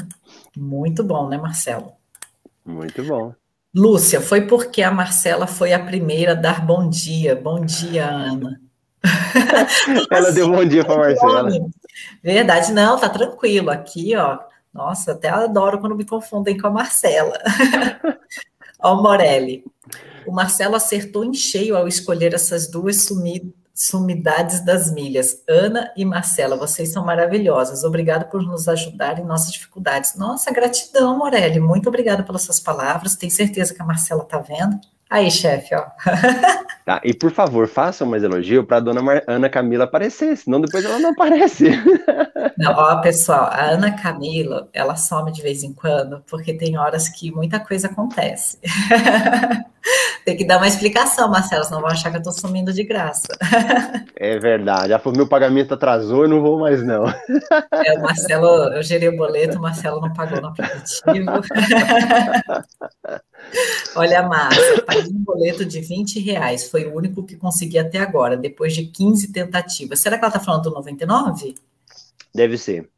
Muito 0.55 1.03
bom, 1.03 1.27
né, 1.27 1.37
Marcelo? 1.37 1.91
Muito 2.63 3.03
bom. 3.03 3.33
Lúcia, 3.75 4.21
foi 4.21 4.41
porque 4.41 4.83
a 4.83 4.91
Marcela 4.91 5.47
foi 5.47 5.73
a 5.73 5.83
primeira 5.83 6.33
a 6.33 6.35
dar 6.35 6.63
bom 6.63 6.87
dia. 6.87 7.35
Bom 7.35 7.65
dia, 7.65 8.07
Ana. 8.07 8.61
Ela 10.11 10.31
deu 10.31 10.51
bom 10.51 10.63
dia 10.63 10.85
para 10.85 10.95
Marcela. 10.95 11.49
Verdade, 12.23 12.71
não, 12.71 12.99
tá 12.99 13.09
tranquilo. 13.09 13.71
Aqui, 13.71 14.15
ó. 14.15 14.37
Nossa, 14.71 15.13
até 15.13 15.29
adoro 15.29 15.79
quando 15.79 15.95
me 15.95 16.05
confundem 16.05 16.57
com 16.57 16.67
a 16.67 16.71
Marcela. 16.71 17.39
ó, 18.79 19.01
Morelli. 19.01 19.65
O 20.27 20.31
Marcelo 20.31 20.75
acertou 20.75 21.25
em 21.25 21.33
cheio 21.33 21.75
ao 21.75 21.87
escolher 21.87 22.35
essas 22.35 22.69
duas 22.69 23.03
sumidas 23.03 23.62
Sumidades 23.73 24.63
das 24.63 24.91
Milhas. 24.91 25.41
Ana 25.49 25.91
e 25.97 26.05
Marcela, 26.05 26.55
vocês 26.55 26.91
são 26.91 27.03
maravilhosas. 27.03 27.83
Obrigado 27.83 28.29
por 28.29 28.43
nos 28.43 28.67
ajudar 28.67 29.19
em 29.19 29.25
nossas 29.25 29.51
dificuldades. 29.51 30.15
Nossa, 30.15 30.51
gratidão, 30.51 31.17
Morelli. 31.17 31.59
Muito 31.59 31.89
obrigada 31.89 32.23
pelas 32.23 32.43
suas 32.43 32.59
palavras. 32.59 33.15
Tenho 33.15 33.31
certeza 33.31 33.73
que 33.73 33.81
a 33.81 33.85
Marcela 33.85 34.23
está 34.23 34.37
vendo. 34.37 34.79
Aí, 35.13 35.29
chefe, 35.29 35.75
ó. 35.75 35.85
Tá, 36.83 36.99
e 37.01 37.13
por 37.13 37.31
favor, 37.31 37.65
façam 37.65 38.05
mais 38.05 38.23
elogio 38.23 38.65
para 38.65 38.75
a 38.75 38.79
dona 38.81 39.01
Mar 39.01 39.23
Ana 39.25 39.47
Camila 39.47 39.85
aparecer, 39.85 40.35
senão 40.35 40.59
depois 40.59 40.83
ela 40.83 40.99
não 40.99 41.11
aparece. 41.11 41.69
Não, 42.57 42.73
ó, 42.73 42.97
pessoal, 42.99 43.45
a 43.45 43.71
Ana 43.71 43.93
Camila, 43.93 44.67
ela 44.73 44.97
some 44.97 45.31
de 45.31 45.41
vez 45.41 45.63
em 45.63 45.73
quando, 45.73 46.21
porque 46.29 46.53
tem 46.53 46.77
horas 46.77 47.07
que 47.07 47.31
muita 47.31 47.57
coisa 47.57 47.87
acontece. 47.87 48.59
Tem 50.25 50.37
que 50.37 50.45
dar 50.45 50.57
uma 50.57 50.67
explicação, 50.67 51.29
Marcelo, 51.29 51.63
senão 51.65 51.81
vão 51.81 51.89
achar 51.89 52.09
que 52.09 52.15
eu 52.15 52.21
estou 52.21 52.31
sumindo 52.31 52.71
de 52.71 52.83
graça. 52.83 53.27
É 54.15 54.39
verdade. 54.39 54.89
Já 54.89 54.99
falou, 54.99 55.17
meu 55.17 55.27
pagamento 55.27 55.73
atrasou, 55.73 56.23
eu 56.23 56.29
não 56.29 56.41
vou 56.41 56.59
mais, 56.59 56.81
não. 56.81 57.05
É, 57.07 57.93
o 57.97 58.01
Marcelo, 58.01 58.73
eu 58.73 58.81
gerei 58.81 59.09
o 59.09 59.17
boleto, 59.17 59.57
o 59.57 59.61
Marcelo 59.61 59.99
não 59.99 60.13
pagou 60.13 60.39
no 60.39 60.47
aplicativo. 60.47 61.41
Olha, 63.95 64.23
Márcia, 64.23 64.81
paguei 64.83 65.11
um 65.11 65.23
boleto 65.23 65.65
de 65.65 65.79
20 65.79 66.19
reais. 66.19 66.69
Foi 66.69 66.85
o 66.85 66.95
único 66.95 67.23
que 67.23 67.35
consegui 67.35 67.77
até 67.77 67.99
agora, 67.99 68.35
depois 68.35 68.73
de 68.73 68.85
15 68.85 69.31
tentativas. 69.31 69.99
Será 69.99 70.17
que 70.17 70.25
ela 70.25 70.33
está 70.33 70.39
falando 70.39 70.63
do 70.63 70.71
99? 70.71 71.55
Deve 72.33 72.57
ser. 72.57 72.89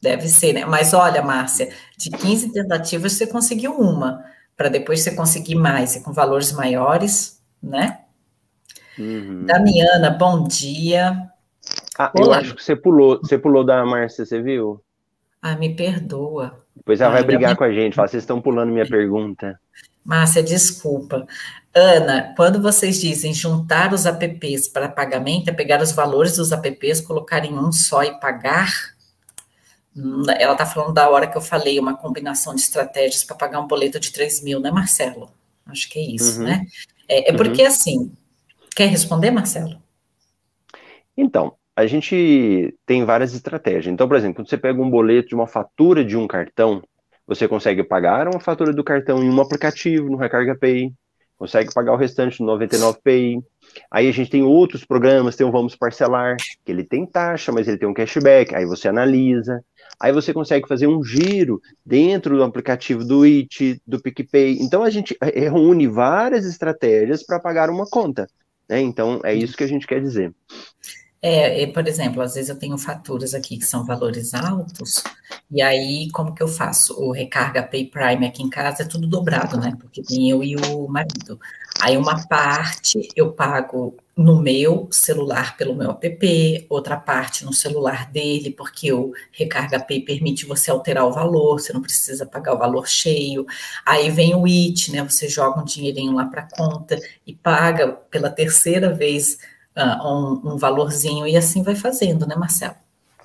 Deve 0.00 0.28
ser, 0.28 0.54
né? 0.54 0.64
Mas 0.64 0.94
olha, 0.94 1.22
Márcia, 1.22 1.70
de 1.96 2.10
15 2.10 2.52
tentativas 2.52 3.12
você 3.12 3.26
conseguiu 3.26 3.72
uma 3.72 4.24
para 4.56 4.68
depois 4.68 5.00
você 5.00 5.14
conseguir 5.14 5.54
mais 5.54 5.96
e 5.96 6.02
com 6.02 6.12
valores 6.12 6.52
maiores, 6.52 7.42
né? 7.62 8.00
Uhum. 8.98 9.46
Damiana, 9.46 10.10
bom 10.10 10.46
dia. 10.46 11.30
Ah, 11.98 12.12
Olá. 12.14 12.36
eu 12.36 12.40
acho 12.40 12.54
que 12.54 12.62
você 12.62 12.76
pulou, 12.76 13.18
você 13.22 13.38
pulou 13.38 13.64
da 13.64 13.84
Márcia, 13.84 14.24
você 14.24 14.42
viu? 14.42 14.82
Ah, 15.40 15.56
me 15.56 15.74
perdoa. 15.74 16.62
Depois 16.76 17.00
ela 17.00 17.10
ah, 17.10 17.14
vai 17.14 17.24
brigar 17.24 17.56
com 17.56 17.64
a 17.64 17.72
gente, 17.72 17.94
fala, 17.94 18.08
vocês 18.08 18.22
estão 18.22 18.40
pulando 18.40 18.72
minha 18.72 18.86
pergunta. 18.86 19.58
Márcia, 20.04 20.42
desculpa. 20.42 21.26
Ana, 21.74 22.34
quando 22.36 22.60
vocês 22.60 23.00
dizem 23.00 23.32
juntar 23.32 23.92
os 23.92 24.04
apps 24.04 24.66
para 24.66 24.88
pagamento, 24.88 25.48
é 25.48 25.52
pegar 25.52 25.80
os 25.80 25.92
valores 25.92 26.36
dos 26.36 26.50
apps, 26.50 27.00
colocar 27.00 27.44
em 27.44 27.56
um 27.56 27.70
só 27.70 28.02
e 28.02 28.18
pagar? 28.18 28.72
Ela 30.38 30.52
está 30.52 30.66
falando 30.66 30.94
da 30.94 31.08
hora 31.08 31.26
que 31.26 31.36
eu 31.36 31.42
falei, 31.42 31.78
uma 31.78 31.96
combinação 31.96 32.54
de 32.54 32.60
estratégias 32.60 33.24
para 33.24 33.36
pagar 33.36 33.60
um 33.60 33.66
boleto 33.66 34.00
de 34.00 34.12
3 34.12 34.42
mil, 34.42 34.58
né, 34.58 34.70
Marcelo? 34.70 35.30
Acho 35.66 35.88
que 35.88 35.98
é 35.98 36.02
isso, 36.02 36.40
uhum. 36.40 36.46
né? 36.46 36.66
É, 37.08 37.30
é 37.30 37.36
porque, 37.36 37.62
uhum. 37.62 37.68
assim, 37.68 38.12
quer 38.74 38.86
responder, 38.86 39.30
Marcelo? 39.30 39.80
Então, 41.16 41.54
a 41.76 41.86
gente 41.86 42.76
tem 42.84 43.04
várias 43.04 43.32
estratégias. 43.32 43.86
Então, 43.86 44.08
por 44.08 44.16
exemplo, 44.16 44.36
quando 44.36 44.48
você 44.48 44.58
pega 44.58 44.80
um 44.80 44.90
boleto 44.90 45.28
de 45.28 45.34
uma 45.34 45.46
fatura 45.46 46.04
de 46.04 46.16
um 46.16 46.26
cartão, 46.26 46.82
você 47.30 47.46
consegue 47.46 47.84
pagar 47.84 48.26
uma 48.26 48.40
fatura 48.40 48.72
do 48.72 48.82
cartão 48.82 49.22
em 49.22 49.30
um 49.30 49.40
aplicativo, 49.40 50.10
no 50.10 50.16
Recarga 50.16 50.58
Pay, 50.58 50.92
consegue 51.38 51.72
pagar 51.72 51.92
o 51.92 51.96
restante 51.96 52.40
no 52.40 52.46
99 52.46 52.98
Pay. 53.04 53.40
Aí 53.88 54.08
a 54.08 54.12
gente 54.12 54.32
tem 54.32 54.42
outros 54.42 54.84
programas, 54.84 55.36
tem 55.36 55.46
o 55.46 55.52
Vamos 55.52 55.76
Parcelar, 55.76 56.36
que 56.64 56.72
ele 56.72 56.82
tem 56.82 57.06
taxa, 57.06 57.52
mas 57.52 57.68
ele 57.68 57.78
tem 57.78 57.88
um 57.88 57.94
cashback, 57.94 58.52
aí 58.52 58.66
você 58.66 58.88
analisa. 58.88 59.64
Aí 60.00 60.12
você 60.12 60.34
consegue 60.34 60.66
fazer 60.66 60.88
um 60.88 61.04
giro 61.04 61.62
dentro 61.86 62.36
do 62.36 62.42
aplicativo 62.42 63.04
do 63.04 63.24
IT, 63.24 63.80
do 63.86 64.02
PicPay. 64.02 64.58
Então 64.60 64.82
a 64.82 64.90
gente 64.90 65.16
reúne 65.32 65.86
várias 65.86 66.44
estratégias 66.44 67.22
para 67.22 67.38
pagar 67.38 67.70
uma 67.70 67.86
conta. 67.86 68.26
Né? 68.68 68.80
Então 68.80 69.20
é 69.22 69.32
isso 69.32 69.56
que 69.56 69.62
a 69.62 69.68
gente 69.68 69.86
quer 69.86 70.00
dizer. 70.00 70.34
É, 71.22 71.66
por 71.66 71.86
exemplo, 71.86 72.22
às 72.22 72.34
vezes 72.34 72.48
eu 72.48 72.58
tenho 72.58 72.78
faturas 72.78 73.34
aqui 73.34 73.58
que 73.58 73.64
são 73.66 73.84
valores 73.84 74.32
altos, 74.32 75.04
e 75.50 75.60
aí 75.60 76.10
como 76.12 76.34
que 76.34 76.42
eu 76.42 76.48
faço? 76.48 76.98
O 76.98 77.12
recarga 77.12 77.62
Pay 77.62 77.86
Prime 77.86 78.26
aqui 78.26 78.42
em 78.42 78.48
casa 78.48 78.84
é 78.84 78.86
tudo 78.86 79.06
dobrado, 79.06 79.58
né? 79.58 79.76
Porque 79.78 80.02
tem 80.02 80.30
eu 80.30 80.42
e 80.42 80.56
o 80.56 80.88
marido. 80.88 81.38
Aí 81.78 81.96
uma 81.96 82.26
parte 82.26 83.06
eu 83.14 83.32
pago 83.32 83.94
no 84.16 84.40
meu 84.40 84.88
celular 84.90 85.56
pelo 85.58 85.74
meu 85.74 85.90
app, 85.90 86.66
outra 86.70 86.96
parte 86.96 87.44
no 87.44 87.52
celular 87.52 88.10
dele, 88.10 88.50
porque 88.50 88.92
o 88.92 89.12
Recarga 89.30 89.78
Pay 89.78 90.00
permite 90.00 90.46
você 90.46 90.70
alterar 90.70 91.06
o 91.06 91.12
valor, 91.12 91.60
você 91.60 91.72
não 91.72 91.82
precisa 91.82 92.24
pagar 92.24 92.54
o 92.54 92.58
valor 92.58 92.88
cheio. 92.88 93.46
Aí 93.84 94.10
vem 94.10 94.34
o 94.34 94.46
IT, 94.46 94.90
né? 94.92 95.02
Você 95.04 95.28
joga 95.28 95.60
um 95.60 95.64
dinheirinho 95.64 96.12
lá 96.12 96.24
para 96.26 96.48
conta 96.50 96.98
e 97.26 97.34
paga 97.34 97.88
pela 98.10 98.30
terceira 98.30 98.92
vez 98.94 99.38
uh, 99.80 100.06
um, 100.06 100.52
um 100.52 100.56
valorzinho 100.56 101.26
e 101.26 101.36
assim 101.36 101.62
vai 101.62 101.74
fazendo, 101.74 102.26
né, 102.26 102.34
Marcelo? 102.36 102.74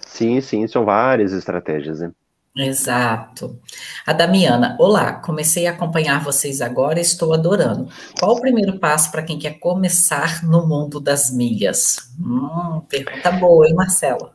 Sim, 0.05 0.39
sim, 0.41 0.67
são 0.67 0.85
várias 0.85 1.33
estratégias, 1.33 1.99
né? 1.99 2.11
Exato. 2.55 3.59
A 4.05 4.13
Damiana, 4.13 4.77
olá, 4.79 5.13
comecei 5.15 5.67
a 5.67 5.71
acompanhar 5.71 6.23
vocês 6.23 6.61
agora 6.61 6.99
e 6.99 7.01
estou 7.01 7.33
adorando. 7.33 7.89
Qual 8.17 8.37
o 8.37 8.39
primeiro 8.39 8.79
passo 8.79 9.11
para 9.11 9.23
quem 9.23 9.37
quer 9.37 9.59
começar 9.59 10.41
no 10.41 10.65
mundo 10.65 11.01
das 11.01 11.29
milhas? 11.29 11.97
Hum, 12.17 12.81
pergunta 12.87 13.29
boa, 13.33 13.67
hein, 13.67 13.73
Marcelo? 13.73 14.34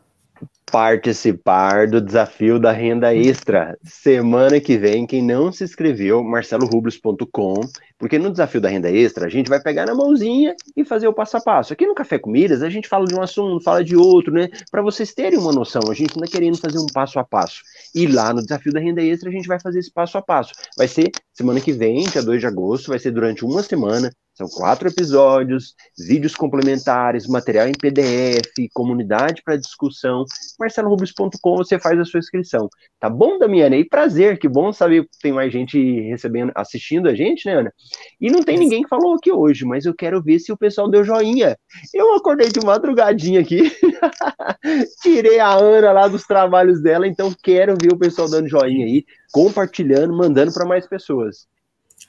Participar 0.70 1.88
do 1.88 2.00
desafio 2.00 2.58
da 2.58 2.72
renda 2.72 3.14
extra. 3.14 3.76
Semana 3.82 4.60
que 4.60 4.78
vem, 4.78 5.06
quem 5.06 5.22
não 5.22 5.50
se 5.50 5.64
inscreveu, 5.64 6.22
marcelorubles.com, 6.22 7.54
porque 7.98 8.18
no 8.18 8.30
desafio 8.30 8.60
da 8.60 8.68
renda 8.68 8.90
extra 8.90 9.26
a 9.26 9.28
gente 9.28 9.48
vai 9.48 9.60
pegar 9.60 9.86
na 9.86 9.94
mãozinha 9.94 10.54
e 10.76 10.84
fazer 10.84 11.08
o 11.08 11.12
passo 11.12 11.36
a 11.36 11.40
passo. 11.40 11.72
Aqui 11.72 11.86
no 11.86 11.94
Café 11.94 12.18
com 12.18 12.30
Milhas 12.30 12.62
a 12.62 12.70
gente 12.70 12.88
fala 12.88 13.04
de 13.04 13.14
um 13.14 13.22
assunto, 13.22 13.62
fala 13.62 13.84
de 13.84 13.96
outro, 13.96 14.32
né? 14.32 14.48
Para 14.70 14.82
vocês 14.82 15.12
terem 15.12 15.38
uma 15.38 15.52
noção, 15.52 15.82
a 15.90 15.94
gente 15.94 16.16
não 16.16 16.24
é 16.24 16.28
querendo 16.28 16.58
fazer 16.58 16.78
um 16.78 16.86
passo 16.86 17.18
a 17.18 17.24
passo. 17.24 17.62
E 17.94 18.06
lá 18.06 18.32
no 18.32 18.42
desafio 18.42 18.72
da 18.72 18.80
renda 18.80 19.02
extra 19.02 19.28
a 19.28 19.32
gente 19.32 19.48
vai 19.48 19.60
fazer 19.60 19.80
esse 19.80 19.92
passo 19.92 20.16
a 20.18 20.22
passo. 20.22 20.52
Vai 20.76 20.86
ser 20.86 21.10
semana 21.34 21.60
que 21.60 21.72
vem, 21.72 22.04
dia 22.04 22.22
2 22.22 22.40
de 22.40 22.46
agosto, 22.46 22.88
vai 22.88 22.98
ser 22.98 23.10
durante 23.10 23.44
uma 23.44 23.62
semana. 23.62 24.10
São 24.40 24.48
quatro 24.48 24.88
episódios, 24.88 25.74
vídeos 25.98 26.34
complementares, 26.34 27.26
material 27.26 27.68
em 27.68 27.72
PDF, 27.72 28.70
comunidade 28.72 29.42
para 29.44 29.58
discussão. 29.58 30.24
MarceloRubens.com 30.58 31.56
você 31.58 31.78
faz 31.78 32.00
a 32.00 32.06
sua 32.06 32.20
inscrição. 32.20 32.66
Tá 32.98 33.10
bom, 33.10 33.38
Damiana? 33.38 33.76
E 33.76 33.84
prazer, 33.84 34.38
que 34.38 34.48
bom 34.48 34.72
saber 34.72 35.02
que 35.02 35.18
tem 35.20 35.30
mais 35.30 35.52
gente 35.52 35.78
recebendo, 36.08 36.52
assistindo 36.54 37.06
a 37.06 37.14
gente, 37.14 37.44
né, 37.44 37.56
Ana? 37.56 37.72
E 38.18 38.30
não 38.30 38.42
tem 38.42 38.56
ninguém 38.56 38.82
que 38.82 38.88
falou 38.88 39.12
aqui 39.12 39.30
hoje, 39.30 39.66
mas 39.66 39.84
eu 39.84 39.92
quero 39.94 40.22
ver 40.22 40.38
se 40.38 40.50
o 40.50 40.56
pessoal 40.56 40.90
deu 40.90 41.04
joinha. 41.04 41.54
Eu 41.92 42.14
acordei 42.14 42.48
de 42.48 42.64
madrugadinha 42.64 43.40
aqui, 43.42 43.70
tirei 45.02 45.38
a 45.38 45.52
Ana 45.52 45.92
lá 45.92 46.08
dos 46.08 46.24
trabalhos 46.24 46.80
dela, 46.80 47.06
então 47.06 47.30
quero 47.42 47.76
ver 47.78 47.92
o 47.92 47.98
pessoal 47.98 48.26
dando 48.26 48.48
joinha 48.48 48.86
aí, 48.86 49.04
compartilhando, 49.30 50.16
mandando 50.16 50.50
para 50.50 50.64
mais 50.64 50.86
pessoas. 50.86 51.46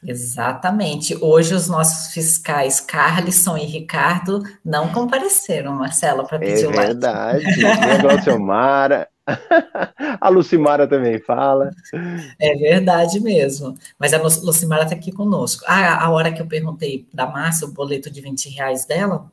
Exatamente. 0.04 1.16
Hoje 1.22 1.54
os 1.54 1.68
nossos 1.68 2.14
fiscais 2.14 2.80
Carlisson 2.80 3.58
e 3.58 3.66
Ricardo 3.66 4.42
não 4.66 4.92
compareceram, 4.92 5.76
Marcelo, 5.76 6.26
para 6.26 6.40
pedir 6.40 6.66
é 6.66 6.68
o 6.68 6.72
verdade. 6.72 7.46
Negócio 8.02 8.40
Mara. 8.40 9.08
A 10.20 10.30
Lucimara 10.30 10.88
também 10.88 11.20
fala. 11.20 11.72
É 12.40 12.56
verdade 12.56 13.20
mesmo. 13.20 13.78
Mas 13.98 14.14
a 14.14 14.18
Lucimara 14.18 14.84
está 14.84 14.96
aqui 14.96 15.12
conosco. 15.12 15.64
Ah, 15.68 16.04
a 16.04 16.10
hora 16.10 16.32
que 16.32 16.42
eu 16.42 16.48
perguntei 16.48 17.08
da 17.14 17.28
Márcia, 17.28 17.68
o 17.68 17.72
boleto 17.72 18.10
de 18.10 18.20
20 18.20 18.50
reais 18.50 18.86
dela, 18.86 19.32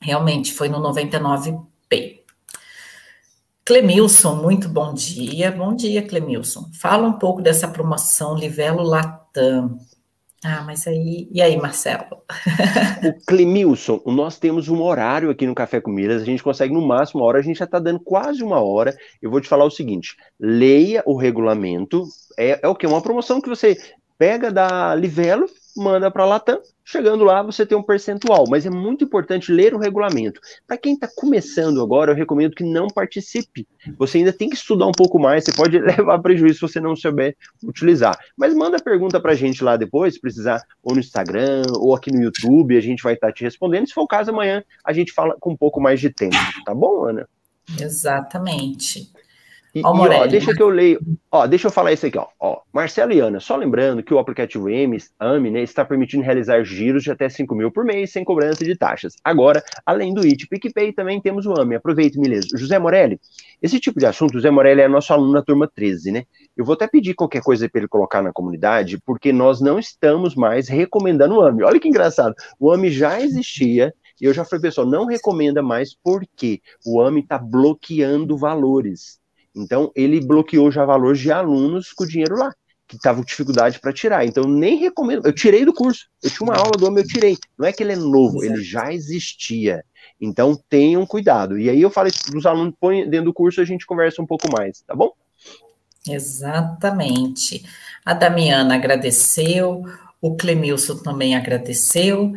realmente 0.00 0.52
foi 0.52 0.68
no 0.68 0.78
99P. 0.80 2.20
Clemilson, 3.64 4.36
muito 4.36 4.68
bom 4.68 4.92
dia. 4.92 5.50
Bom 5.50 5.74
dia, 5.74 6.06
Clemilson. 6.06 6.68
Fala 6.80 7.06
um 7.06 7.14
pouco 7.14 7.40
dessa 7.40 7.68
promoção 7.68 8.34
Livelo 8.34 8.82
Latam. 8.82 9.78
Ah, 10.44 10.62
mas 10.62 10.86
aí. 10.88 11.28
E 11.30 11.40
aí, 11.40 11.56
Marcelo? 11.56 12.24
o 13.04 13.26
Clemilson, 13.26 14.00
nós 14.06 14.38
temos 14.38 14.68
um 14.68 14.82
horário 14.82 15.30
aqui 15.30 15.46
no 15.46 15.54
Café 15.54 15.80
com 15.80 15.90
Milhas, 15.90 16.20
a 16.20 16.24
gente 16.24 16.42
consegue 16.42 16.74
no 16.74 16.84
máximo 16.84 17.20
uma 17.20 17.26
hora, 17.26 17.38
a 17.38 17.42
gente 17.42 17.58
já 17.58 17.64
está 17.64 17.78
dando 17.78 18.00
quase 18.00 18.42
uma 18.42 18.60
hora. 18.60 18.96
Eu 19.20 19.30
vou 19.30 19.40
te 19.40 19.48
falar 19.48 19.64
o 19.64 19.70
seguinte: 19.70 20.16
leia 20.40 21.02
o 21.06 21.16
regulamento. 21.16 22.04
É, 22.36 22.58
é 22.62 22.68
o 22.68 22.74
que? 22.74 22.86
Uma 22.86 23.00
promoção 23.00 23.40
que 23.40 23.48
você 23.48 23.76
pega 24.18 24.50
da 24.50 24.94
Livelo, 24.94 25.46
manda 25.76 26.10
para 26.10 26.22
a 26.22 26.26
Latam, 26.26 26.60
chegando 26.84 27.24
lá 27.24 27.42
você 27.42 27.64
tem 27.64 27.76
um 27.76 27.82
percentual, 27.82 28.44
mas 28.48 28.66
é 28.66 28.70
muito 28.70 29.04
importante 29.04 29.52
ler 29.52 29.74
o 29.74 29.78
regulamento. 29.78 30.40
Para 30.66 30.76
quem 30.76 30.94
está 30.94 31.08
começando 31.14 31.82
agora, 31.82 32.12
eu 32.12 32.16
recomendo 32.16 32.54
que 32.54 32.64
não 32.64 32.86
participe. 32.88 33.66
Você 33.98 34.18
ainda 34.18 34.32
tem 34.32 34.48
que 34.48 34.56
estudar 34.56 34.86
um 34.86 34.92
pouco 34.92 35.18
mais, 35.18 35.44
você 35.44 35.52
pode 35.52 35.78
levar 35.80 36.18
prejuízo 36.20 36.54
se 36.54 36.60
você 36.60 36.80
não 36.80 36.94
souber 36.96 37.36
utilizar. 37.62 38.18
Mas 38.36 38.54
manda 38.54 38.78
pergunta 38.82 39.20
para 39.20 39.32
a 39.32 39.36
gente 39.36 39.62
lá 39.62 39.76
depois, 39.76 40.14
se 40.14 40.20
precisar, 40.20 40.62
ou 40.82 40.94
no 40.94 41.00
Instagram, 41.00 41.62
ou 41.76 41.94
aqui 41.94 42.12
no 42.12 42.22
YouTube, 42.22 42.76
a 42.76 42.80
gente 42.80 43.02
vai 43.02 43.14
estar 43.14 43.28
tá 43.28 43.32
te 43.32 43.44
respondendo. 43.44 43.86
Se 43.86 43.94
for 43.94 44.02
o 44.02 44.08
caso, 44.08 44.30
amanhã 44.30 44.62
a 44.84 44.92
gente 44.92 45.12
fala 45.12 45.36
com 45.40 45.52
um 45.52 45.56
pouco 45.56 45.80
mais 45.80 46.00
de 46.00 46.10
tempo, 46.10 46.36
tá 46.64 46.74
bom, 46.74 47.04
Ana? 47.06 47.28
Exatamente. 47.80 49.10
E, 49.74 49.80
e 49.80 49.82
ó, 49.84 50.26
deixa 50.26 50.54
que 50.54 50.62
eu 50.62 50.68
leio. 50.68 51.00
Ó, 51.30 51.46
deixa 51.46 51.66
eu 51.66 51.70
falar 51.70 51.92
isso 51.92 52.04
aqui, 52.04 52.18
ó. 52.18 52.26
ó. 52.38 52.60
Marcelo 52.70 53.12
e 53.12 53.20
Ana, 53.20 53.40
só 53.40 53.56
lembrando 53.56 54.02
que 54.02 54.12
o 54.12 54.18
aplicativo 54.18 54.66
AMI, 54.66 54.98
AMI 55.18 55.50
né, 55.50 55.62
está 55.62 55.82
permitindo 55.82 56.22
realizar 56.22 56.62
giros 56.62 57.02
de 57.02 57.10
até 57.10 57.26
5 57.28 57.54
mil 57.54 57.70
por 57.70 57.82
mês, 57.82 58.12
sem 58.12 58.22
cobrança 58.22 58.62
de 58.64 58.76
taxas. 58.76 59.14
Agora, 59.24 59.62
além 59.86 60.12
do 60.12 60.20
IT 60.20 60.46
PicPay, 60.46 60.92
também 60.92 61.20
temos 61.20 61.46
o 61.46 61.58
AMI. 61.58 61.76
Aproveite, 61.76 62.20
beleza. 62.20 62.48
José 62.54 62.78
Morelli, 62.78 63.18
esse 63.62 63.80
tipo 63.80 63.98
de 63.98 64.04
assunto, 64.04 64.34
José 64.34 64.50
Morelli 64.50 64.82
é 64.82 64.88
nosso 64.88 65.10
aluno 65.12 65.32
na 65.32 65.42
turma 65.42 65.66
13, 65.66 66.12
né? 66.12 66.24
Eu 66.54 66.66
vou 66.66 66.74
até 66.74 66.86
pedir 66.86 67.14
qualquer 67.14 67.42
coisa 67.42 67.66
para 67.66 67.80
ele 67.80 67.88
colocar 67.88 68.20
na 68.20 68.32
comunidade, 68.32 68.98
porque 69.06 69.32
nós 69.32 69.60
não 69.62 69.78
estamos 69.78 70.34
mais 70.34 70.68
recomendando 70.68 71.36
o 71.36 71.40
AMI. 71.40 71.62
Olha 71.62 71.80
que 71.80 71.88
engraçado. 71.88 72.34
O 72.60 72.70
AMI 72.70 72.90
já 72.90 73.22
existia, 73.22 73.94
e 74.20 74.26
eu 74.26 74.34
já 74.34 74.44
falei, 74.44 74.60
pessoal, 74.62 74.86
não 74.86 75.06
recomenda 75.06 75.62
mais 75.62 75.96
porque 76.04 76.60
o 76.84 77.00
AMI 77.00 77.20
está 77.20 77.38
bloqueando 77.38 78.36
valores. 78.36 79.21
Então, 79.54 79.92
ele 79.94 80.20
bloqueou 80.20 80.70
já 80.70 80.84
valores 80.84 81.20
de 81.20 81.30
alunos 81.30 81.92
com 81.92 82.06
dinheiro 82.06 82.36
lá, 82.36 82.54
que 82.88 82.96
estavam 82.96 83.22
com 83.22 83.26
dificuldade 83.26 83.78
para 83.80 83.92
tirar. 83.92 84.24
Então, 84.24 84.44
nem 84.44 84.76
recomendo. 84.76 85.26
Eu 85.26 85.32
tirei 85.32 85.64
do 85.64 85.72
curso. 85.72 86.08
Eu 86.22 86.30
tinha 86.30 86.48
uma 86.48 86.56
aula 86.56 86.72
do 86.72 86.86
homem, 86.86 87.02
eu 87.02 87.08
tirei. 87.08 87.36
Não 87.58 87.66
é 87.66 87.72
que 87.72 87.82
ele 87.82 87.92
é 87.92 87.96
novo, 87.96 88.42
ele 88.42 88.62
já 88.62 88.92
existia. 88.92 89.84
Então, 90.20 90.58
tenham 90.68 91.06
cuidado. 91.06 91.58
E 91.58 91.68
aí 91.68 91.82
eu 91.82 91.90
para 91.90 92.08
os 92.08 92.46
alunos, 92.46 92.74
põe 92.80 93.08
dentro 93.08 93.26
do 93.26 93.34
curso, 93.34 93.60
a 93.60 93.64
gente 93.64 93.86
conversa 93.86 94.22
um 94.22 94.26
pouco 94.26 94.50
mais, 94.50 94.82
tá 94.82 94.94
bom? 94.94 95.12
Exatamente. 96.08 97.64
A 98.04 98.14
Damiana 98.14 98.74
agradeceu, 98.74 99.84
o 100.20 100.36
Clemilson 100.36 100.96
também 100.96 101.36
agradeceu, 101.36 102.32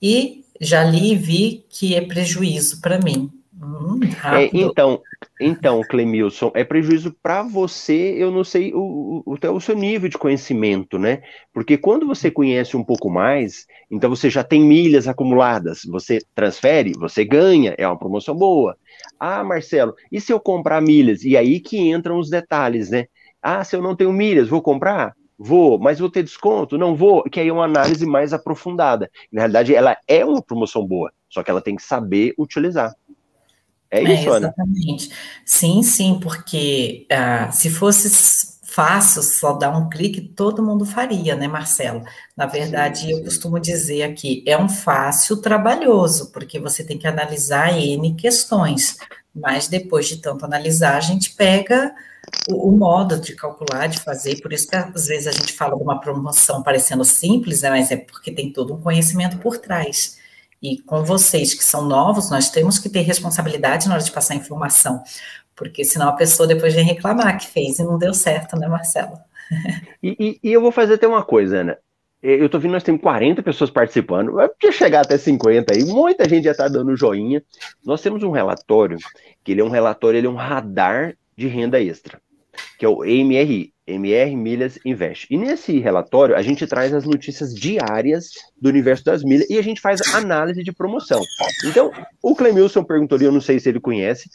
e 0.00 0.44
já 0.60 0.84
li 0.84 1.12
e 1.12 1.16
vi 1.16 1.64
que 1.68 1.94
é 1.94 2.00
prejuízo 2.00 2.80
para 2.80 2.98
mim. 2.98 3.30
Hum, 3.60 3.98
é, 4.24 4.48
então, 4.52 5.02
então, 5.40 5.82
Clemilson, 5.82 6.52
é 6.54 6.62
prejuízo 6.62 7.14
para 7.20 7.42
você, 7.42 8.14
eu 8.16 8.30
não 8.30 8.44
sei 8.44 8.72
o, 8.72 9.24
o, 9.26 9.34
o, 9.34 9.60
seu 9.60 9.74
nível 9.74 10.08
de 10.08 10.16
conhecimento, 10.16 10.98
né? 10.98 11.22
Porque 11.52 11.76
quando 11.76 12.06
você 12.06 12.30
conhece 12.30 12.76
um 12.76 12.84
pouco 12.84 13.10
mais, 13.10 13.66
então 13.90 14.08
você 14.08 14.30
já 14.30 14.44
tem 14.44 14.62
milhas 14.62 15.08
acumuladas, 15.08 15.80
você 15.84 16.20
transfere, 16.34 16.92
você 16.92 17.24
ganha, 17.24 17.74
é 17.76 17.86
uma 17.86 17.98
promoção 17.98 18.34
boa. 18.34 18.76
Ah, 19.18 19.42
Marcelo, 19.42 19.94
e 20.10 20.20
se 20.20 20.32
eu 20.32 20.38
comprar 20.38 20.80
milhas? 20.80 21.24
E 21.24 21.36
aí 21.36 21.58
que 21.58 21.78
entram 21.78 22.18
os 22.18 22.30
detalhes, 22.30 22.90
né? 22.90 23.06
Ah, 23.42 23.64
se 23.64 23.74
eu 23.74 23.82
não 23.82 23.96
tenho 23.96 24.12
milhas, 24.12 24.48
vou 24.48 24.62
comprar? 24.62 25.14
Vou, 25.36 25.78
mas 25.78 26.00
vou 26.00 26.10
ter 26.10 26.22
desconto? 26.22 26.76
Não 26.76 26.96
vou, 26.96 27.22
que 27.24 27.38
aí 27.38 27.48
é 27.48 27.52
uma 27.52 27.64
análise 27.64 28.04
mais 28.04 28.32
aprofundada. 28.32 29.08
Na 29.32 29.42
realidade, 29.42 29.74
ela 29.74 29.96
é 30.06 30.24
uma 30.24 30.42
promoção 30.42 30.84
boa, 30.84 31.12
só 31.28 31.42
que 31.44 31.50
ela 31.50 31.60
tem 31.60 31.76
que 31.76 31.82
saber 31.82 32.34
utilizar. 32.36 32.92
É, 33.90 34.00
é 34.00 34.14
isso, 34.14 34.34
é, 34.34 34.38
exatamente. 34.38 35.06
Ana? 35.06 35.16
Sim, 35.44 35.82
sim, 35.82 36.20
porque 36.20 37.06
uh, 37.10 37.52
se 37.52 37.70
fosse 37.70 38.08
fácil 38.62 39.22
só 39.22 39.54
dar 39.54 39.76
um 39.76 39.88
clique, 39.88 40.20
todo 40.20 40.62
mundo 40.62 40.84
faria, 40.84 41.34
né, 41.34 41.48
Marcelo? 41.48 42.04
Na 42.36 42.46
verdade, 42.46 43.00
sim, 43.00 43.06
sim. 43.06 43.12
eu 43.12 43.24
costumo 43.24 43.58
dizer 43.58 44.02
aqui, 44.02 44.44
é 44.46 44.56
um 44.56 44.68
fácil 44.68 45.38
trabalhoso, 45.38 46.30
porque 46.30 46.60
você 46.60 46.84
tem 46.84 46.98
que 46.98 47.06
analisar 47.06 47.76
N 47.76 48.14
questões, 48.14 48.98
mas 49.34 49.68
depois 49.68 50.06
de 50.06 50.18
tanto 50.18 50.44
analisar, 50.44 50.96
a 50.96 51.00
gente 51.00 51.34
pega 51.34 51.94
o, 52.48 52.68
o, 52.68 52.76
modo 52.76 53.18
de 53.18 53.34
calcular, 53.34 53.86
de 53.86 53.98
fazer, 54.00 54.40
por 54.40 54.52
isso 54.52 54.68
que 54.68 54.76
às 54.76 55.06
vezes 55.06 55.26
a 55.26 55.32
gente 55.32 55.54
fala 55.54 55.76
de 55.76 55.82
uma 55.82 55.98
promoção 55.98 56.62
parecendo 56.62 57.04
simples, 57.04 57.62
né, 57.62 57.70
mas 57.70 57.90
é 57.90 57.96
porque 57.96 58.30
tem 58.30 58.52
todo 58.52 58.74
um 58.74 58.80
conhecimento 58.80 59.38
por 59.38 59.56
trás. 59.56 60.17
E 60.62 60.78
com 60.82 61.04
vocês 61.04 61.54
que 61.54 61.62
são 61.62 61.84
novos, 61.84 62.30
nós 62.30 62.50
temos 62.50 62.78
que 62.78 62.88
ter 62.88 63.02
responsabilidade 63.02 63.88
na 63.88 63.94
hora 63.94 64.02
de 64.02 64.10
passar 64.10 64.34
informação, 64.34 65.02
porque 65.54 65.84
senão 65.84 66.08
a 66.08 66.12
pessoa 66.12 66.46
depois 66.46 66.74
vem 66.74 66.84
reclamar 66.84 67.38
que 67.38 67.46
fez 67.46 67.78
e 67.78 67.84
não 67.84 67.98
deu 67.98 68.12
certo, 68.12 68.56
né, 68.56 68.68
Marcelo? 68.68 69.18
E, 70.00 70.38
e, 70.42 70.50
e 70.50 70.52
eu 70.52 70.60
vou 70.60 70.70
fazer 70.70 70.94
até 70.94 71.08
uma 71.08 71.24
coisa, 71.24 71.58
Ana. 71.58 71.78
Eu 72.22 72.48
tô 72.48 72.58
vendo, 72.58 72.72
nós 72.72 72.82
temos 72.82 73.00
40 73.00 73.42
pessoas 73.42 73.70
participando, 73.70 74.32
vai 74.32 74.48
chegar 74.72 75.00
até 75.00 75.16
50 75.16 75.72
aí, 75.72 75.84
muita 75.84 76.28
gente 76.28 76.44
já 76.44 76.54
tá 76.54 76.68
dando 76.68 76.96
joinha. 76.96 77.42
Nós 77.84 78.00
temos 78.00 78.22
um 78.22 78.30
relatório, 78.30 78.98
que 79.42 79.52
ele 79.52 79.60
é 79.60 79.64
um 79.64 79.70
relatório, 79.70 80.18
ele 80.18 80.26
é 80.26 80.30
um 80.30 80.36
radar 80.36 81.16
de 81.36 81.46
renda 81.48 81.80
extra, 81.80 82.20
que 82.78 82.84
é 82.84 82.88
o 82.88 83.00
MRI, 83.00 83.72
MR 83.86 84.36
Milhas 84.36 84.78
Invest. 84.84 85.26
E 85.30 85.36
nesse 85.36 85.78
relatório, 85.78 86.36
a 86.36 86.42
gente 86.42 86.66
traz 86.66 86.92
as 86.94 87.04
notícias 87.04 87.54
diárias 87.54 88.30
do 88.60 88.68
universo 88.68 89.04
das 89.04 89.22
milhas 89.22 89.48
e 89.48 89.58
a 89.58 89.62
gente 89.62 89.80
faz 89.80 90.00
análise 90.14 90.62
de 90.62 90.72
promoção. 90.72 91.22
Então, 91.64 91.90
o 92.22 92.34
Clemilson 92.34 92.84
perguntou 92.84 93.16
ali, 93.16 93.24
eu 93.24 93.32
não 93.32 93.40
sei 93.40 93.58
se 93.58 93.68
ele 93.68 93.80
conhece, 93.80 94.28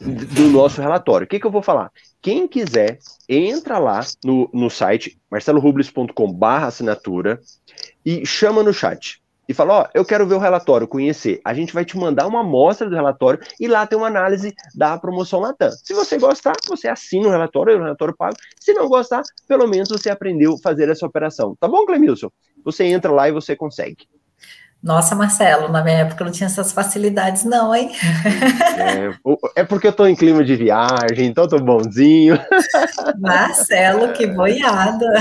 do 0.00 0.44
nosso 0.48 0.80
relatório. 0.80 1.24
O 1.24 1.28
que, 1.28 1.40
que 1.40 1.46
eu 1.46 1.50
vou 1.50 1.62
falar? 1.62 1.90
Quem 2.22 2.46
quiser, 2.46 2.98
entra 3.28 3.78
lá 3.78 4.00
no, 4.24 4.48
no 4.52 4.70
site 4.70 5.18
marcelorubles.com/barra 5.30 6.68
assinatura 6.68 7.40
e 8.04 8.24
chama 8.24 8.62
no 8.62 8.72
chat 8.72 9.20
e 9.48 9.54
fala: 9.54 9.80
Ó, 9.80 9.86
eu 9.94 10.04
quero 10.04 10.26
ver 10.26 10.34
o 10.34 10.38
relatório, 10.38 10.86
conhecer. 10.86 11.40
A 11.44 11.54
gente 11.54 11.72
vai 11.72 11.84
te 11.84 11.96
mandar 11.96 12.26
uma 12.26 12.40
amostra 12.40 12.88
do 12.88 12.94
relatório 12.94 13.40
e 13.58 13.66
lá 13.66 13.86
tem 13.86 13.96
uma 13.96 14.06
análise 14.06 14.54
da 14.74 14.98
promoção 14.98 15.40
Latam. 15.40 15.70
Se 15.70 15.94
você 15.94 16.18
gostar, 16.18 16.54
você 16.68 16.88
assina 16.88 17.28
o 17.28 17.30
relatório, 17.30 17.76
o 17.76 17.82
relatório 17.82 18.14
pago. 18.16 18.36
Se 18.60 18.74
não 18.74 18.88
gostar, 18.88 19.22
pelo 19.48 19.66
menos 19.66 19.88
você 19.88 20.10
aprendeu 20.10 20.54
a 20.54 20.58
fazer 20.58 20.88
essa 20.88 21.06
operação. 21.06 21.56
Tá 21.58 21.66
bom, 21.66 21.86
Clemilson? 21.86 22.30
Você 22.64 22.84
entra 22.84 23.10
lá 23.10 23.28
e 23.28 23.32
você 23.32 23.56
consegue. 23.56 24.06
Nossa, 24.80 25.16
Marcelo, 25.16 25.68
na 25.68 25.82
minha 25.82 25.98
época 25.98 26.24
não 26.24 26.30
tinha 26.30 26.46
essas 26.46 26.70
facilidades, 26.70 27.42
não, 27.42 27.74
hein? 27.74 27.90
É, 28.76 29.60
é 29.60 29.64
porque 29.64 29.88
eu 29.88 29.92
tô 29.92 30.06
em 30.06 30.14
clima 30.14 30.44
de 30.44 30.54
viagem, 30.54 31.26
então 31.26 31.48
tô 31.48 31.58
bonzinho. 31.58 32.38
Marcelo, 33.18 34.12
que 34.12 34.28
boiada! 34.28 35.06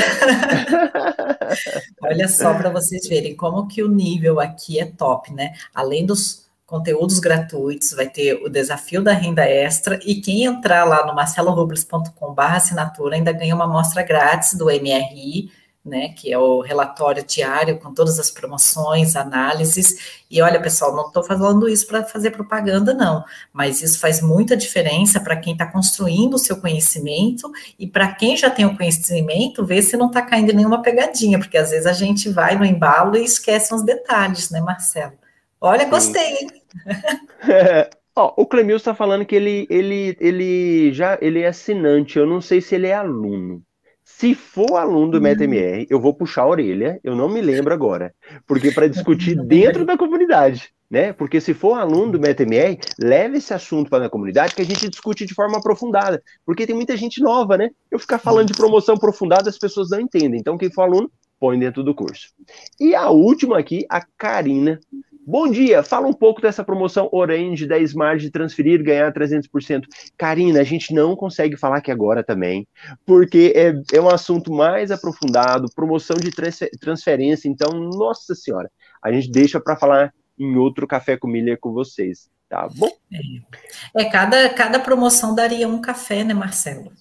Olha 2.03 2.27
só 2.27 2.53
para 2.53 2.69
vocês 2.69 3.07
verem 3.07 3.35
como 3.35 3.67
que 3.67 3.81
o 3.81 3.87
nível 3.87 4.39
aqui 4.39 4.79
é 4.79 4.85
top, 4.85 5.33
né? 5.33 5.53
Além 5.73 6.05
dos 6.05 6.45
conteúdos 6.67 7.17
gratuitos, 7.17 7.93
vai 7.93 8.07
ter 8.07 8.35
o 8.35 8.49
desafio 8.49 9.01
da 9.01 9.13
renda 9.13 9.43
extra 9.43 9.99
e 10.05 10.21
quem 10.21 10.43
entrar 10.43 10.83
lá 10.83 11.07
no 11.07 11.15
marcelorubles.com/barra 11.15 12.57
assinatura 12.57 13.15
ainda 13.15 13.31
ganha 13.31 13.55
uma 13.55 13.63
amostra 13.63 14.03
grátis 14.03 14.53
do 14.53 14.69
MRI 14.69 15.49
né, 15.87 16.09
que 16.09 16.31
é 16.31 16.37
o 16.37 16.59
relatório 16.59 17.25
diário 17.25 17.79
com 17.79 17.93
todas 17.93 18.19
as 18.19 18.29
promoções, 18.29 19.15
análises. 19.15 20.21
E 20.29 20.41
olha, 20.41 20.61
pessoal, 20.61 20.95
não 20.95 21.07
estou 21.07 21.23
falando 21.23 21.69
isso 21.69 21.87
para 21.87 22.03
fazer 22.03 22.31
propaganda, 22.31 22.93
não, 22.93 23.23
mas 23.53 23.81
isso 23.81 23.99
faz 23.99 24.21
muita 24.21 24.57
diferença 24.57 25.19
para 25.19 25.37
quem 25.37 25.53
está 25.53 25.65
construindo 25.65 26.33
o 26.33 26.39
seu 26.39 26.57
conhecimento 26.59 27.51
e 27.79 27.87
para 27.87 28.13
quem 28.13 28.35
já 28.35 28.49
tem 28.49 28.65
o 28.65 28.75
conhecimento, 28.75 29.65
ver 29.65 29.81
se 29.81 29.95
não 29.95 30.07
está 30.07 30.21
caindo 30.21 30.53
nenhuma 30.53 30.81
pegadinha, 30.81 31.39
porque 31.39 31.57
às 31.57 31.71
vezes 31.71 31.85
a 31.85 31.93
gente 31.93 32.29
vai 32.29 32.57
no 32.57 32.65
embalo 32.65 33.15
e 33.15 33.23
esquece 33.23 33.73
uns 33.73 33.83
detalhes, 33.83 34.49
né, 34.49 34.59
Marcelo? 34.59 35.13
Olha, 35.59 35.85
gostei, 35.85 36.37
hein? 36.37 36.47
É, 37.49 37.89
ó, 38.15 38.33
o 38.37 38.45
Clemil 38.45 38.77
está 38.77 38.93
falando 38.93 39.25
que 39.25 39.35
ele, 39.35 39.65
ele, 39.69 40.15
ele 40.19 40.93
já 40.93 41.17
ele 41.21 41.41
é 41.41 41.47
assinante, 41.47 42.19
eu 42.19 42.27
não 42.27 42.41
sei 42.41 42.61
se 42.61 42.75
ele 42.75 42.87
é 42.87 42.93
aluno. 42.93 43.63
Se 44.17 44.33
for 44.33 44.77
aluno 44.77 45.11
do 45.11 45.21
MetaMR, 45.21 45.85
eu 45.91 46.01
vou 46.01 46.11
puxar 46.11 46.41
a 46.41 46.47
orelha, 46.47 46.99
eu 47.03 47.15
não 47.15 47.29
me 47.29 47.39
lembro 47.39 47.71
agora, 47.71 48.15
porque 48.47 48.71
para 48.71 48.87
discutir 48.87 49.35
dentro 49.45 49.85
da 49.85 49.95
comunidade, 49.95 50.73
né? 50.89 51.13
Porque 51.13 51.39
se 51.39 51.53
for 51.53 51.77
aluno 51.77 52.13
do 52.13 52.19
MetaMR, 52.19 52.79
leve 52.99 53.37
esse 53.37 53.53
assunto 53.53 53.91
para 53.91 54.07
a 54.07 54.09
comunidade 54.09 54.55
que 54.55 54.61
a 54.63 54.65
gente 54.65 54.89
discute 54.89 55.23
de 55.23 55.35
forma 55.35 55.59
aprofundada, 55.59 56.19
porque 56.43 56.65
tem 56.65 56.75
muita 56.75 56.97
gente 56.97 57.21
nova, 57.21 57.57
né? 57.57 57.69
Eu 57.91 57.99
ficar 57.99 58.17
falando 58.17 58.47
de 58.47 58.57
promoção 58.57 58.95
aprofundada, 58.95 59.51
as 59.51 59.59
pessoas 59.59 59.91
não 59.91 59.99
entendem. 59.99 60.39
Então, 60.39 60.57
quem 60.57 60.71
for 60.71 60.81
aluno, 60.81 61.11
põe 61.39 61.59
dentro 61.59 61.83
do 61.83 61.93
curso. 61.93 62.29
E 62.79 62.95
a 62.95 63.11
última 63.11 63.59
aqui, 63.59 63.85
a 63.87 64.01
Karina. 64.01 64.79
Bom 65.29 65.51
dia, 65.51 65.83
fala 65.83 66.07
um 66.07 66.13
pouco 66.13 66.41
dessa 66.41 66.63
promoção 66.63 67.09
Orange 67.11 67.67
da 67.67 67.77
Smart 67.79 68.23
de 68.23 68.31
transferir 68.31 68.81
ganhar 68.81 69.11
300%. 69.11 69.83
Karina, 70.17 70.61
a 70.61 70.63
gente 70.63 70.93
não 70.93 71.17
consegue 71.17 71.57
falar 71.57 71.79
aqui 71.79 71.91
agora 71.91 72.23
também, 72.23 72.65
porque 73.05 73.51
é, 73.53 73.73
é 73.97 73.99
um 73.99 74.07
assunto 74.07 74.53
mais 74.53 74.89
aprofundado, 74.89 75.67
promoção 75.75 76.15
de 76.15 76.31
transferência, 76.79 77.49
então, 77.49 77.77
nossa 77.77 78.33
senhora, 78.33 78.71
a 79.03 79.11
gente 79.11 79.29
deixa 79.29 79.59
para 79.59 79.75
falar 79.75 80.13
em 80.39 80.55
outro 80.55 80.87
Café 80.87 81.17
com 81.17 81.27
Milha 81.27 81.57
com 81.59 81.73
vocês, 81.73 82.29
tá 82.47 82.69
bom? 82.73 82.89
É, 83.95 84.05
cada, 84.05 84.49
cada 84.49 84.79
promoção 84.79 85.33
daria 85.33 85.67
um 85.67 85.79
café, 85.79 86.23
né, 86.23 86.33
Marcelo? 86.33 86.91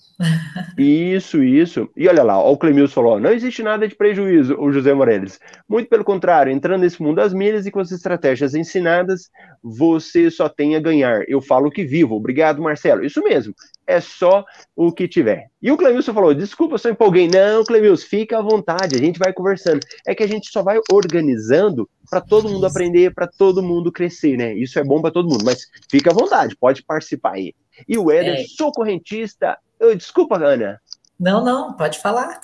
Isso, 0.79 1.43
isso. 1.43 1.91
E 1.97 2.09
olha 2.09 2.23
lá, 2.23 2.39
o 2.39 2.57
Clemilson 2.57 2.95
falou: 2.95 3.21
não 3.21 3.31
existe 3.31 3.63
nada 3.63 3.87
de 3.87 3.95
prejuízo, 3.95 4.57
o 4.59 4.73
José 4.73 4.95
Moreles. 4.95 5.39
Muito 5.69 5.89
pelo 5.89 6.05
contrário, 6.05 6.53
entrando 6.53 6.81
nesse 6.83 7.03
mundo 7.03 7.17
das 7.17 7.35
milhas 7.35 7.67
e 7.67 7.71
com 7.71 7.81
as 7.81 7.91
estratégias 7.91 8.55
ensinadas, 8.55 9.31
você 9.63 10.31
só 10.31 10.49
tem 10.49 10.75
a 10.75 10.81
ganhar. 10.81 11.23
Eu 11.29 11.43
falo 11.43 11.71
que 11.71 11.85
vivo. 11.85 12.15
Obrigado, 12.15 12.63
Marcelo. 12.63 13.05
Isso 13.05 13.23
mesmo. 13.23 13.55
É 13.87 14.01
só 14.01 14.45
o 14.75 14.91
que 14.91 15.07
tiver. 15.07 15.49
E 15.61 15.71
o 15.71 15.77
Clemilson 15.77 16.15
falou: 16.15 16.35
desculpa, 16.35 16.79
só 16.79 16.89
empolguei. 16.89 17.29
Não, 17.29 17.65
Clemilson, 17.65 18.07
fica 18.07 18.39
à 18.39 18.43
vontade, 18.43 18.97
a 18.97 18.99
gente 18.99 19.19
vai 19.19 19.33
conversando. 19.33 19.81
É 20.07 20.15
que 20.15 20.23
a 20.23 20.29
gente 20.29 20.51
só 20.51 20.63
vai 20.63 20.79
organizando 20.91 21.89
para 22.09 22.21
todo 22.21 22.49
mundo 22.49 22.67
aprender, 22.67 23.13
para 23.13 23.27
todo 23.27 23.63
mundo 23.63 23.93
crescer, 23.93 24.37
né? 24.37 24.55
Isso 24.55 24.79
é 24.79 24.85
bom 24.85 25.01
para 25.01 25.11
todo 25.11 25.29
mundo, 25.29 25.45
mas 25.45 25.67
fica 25.97 26.11
à 26.11 26.15
vontade, 26.15 26.57
pode 26.57 26.83
participar 26.83 27.33
aí. 27.33 27.55
E 27.89 27.97
o 27.97 28.11
Éder, 28.11 28.41
é. 28.41 28.45
sou 28.45 28.71
correntista. 28.71 29.59
Eu, 29.81 29.95
desculpa, 29.97 30.37
Ana. 30.37 30.81
Não, 31.19 31.45
não, 31.45 31.75
pode 31.75 31.99
falar. 31.99 32.41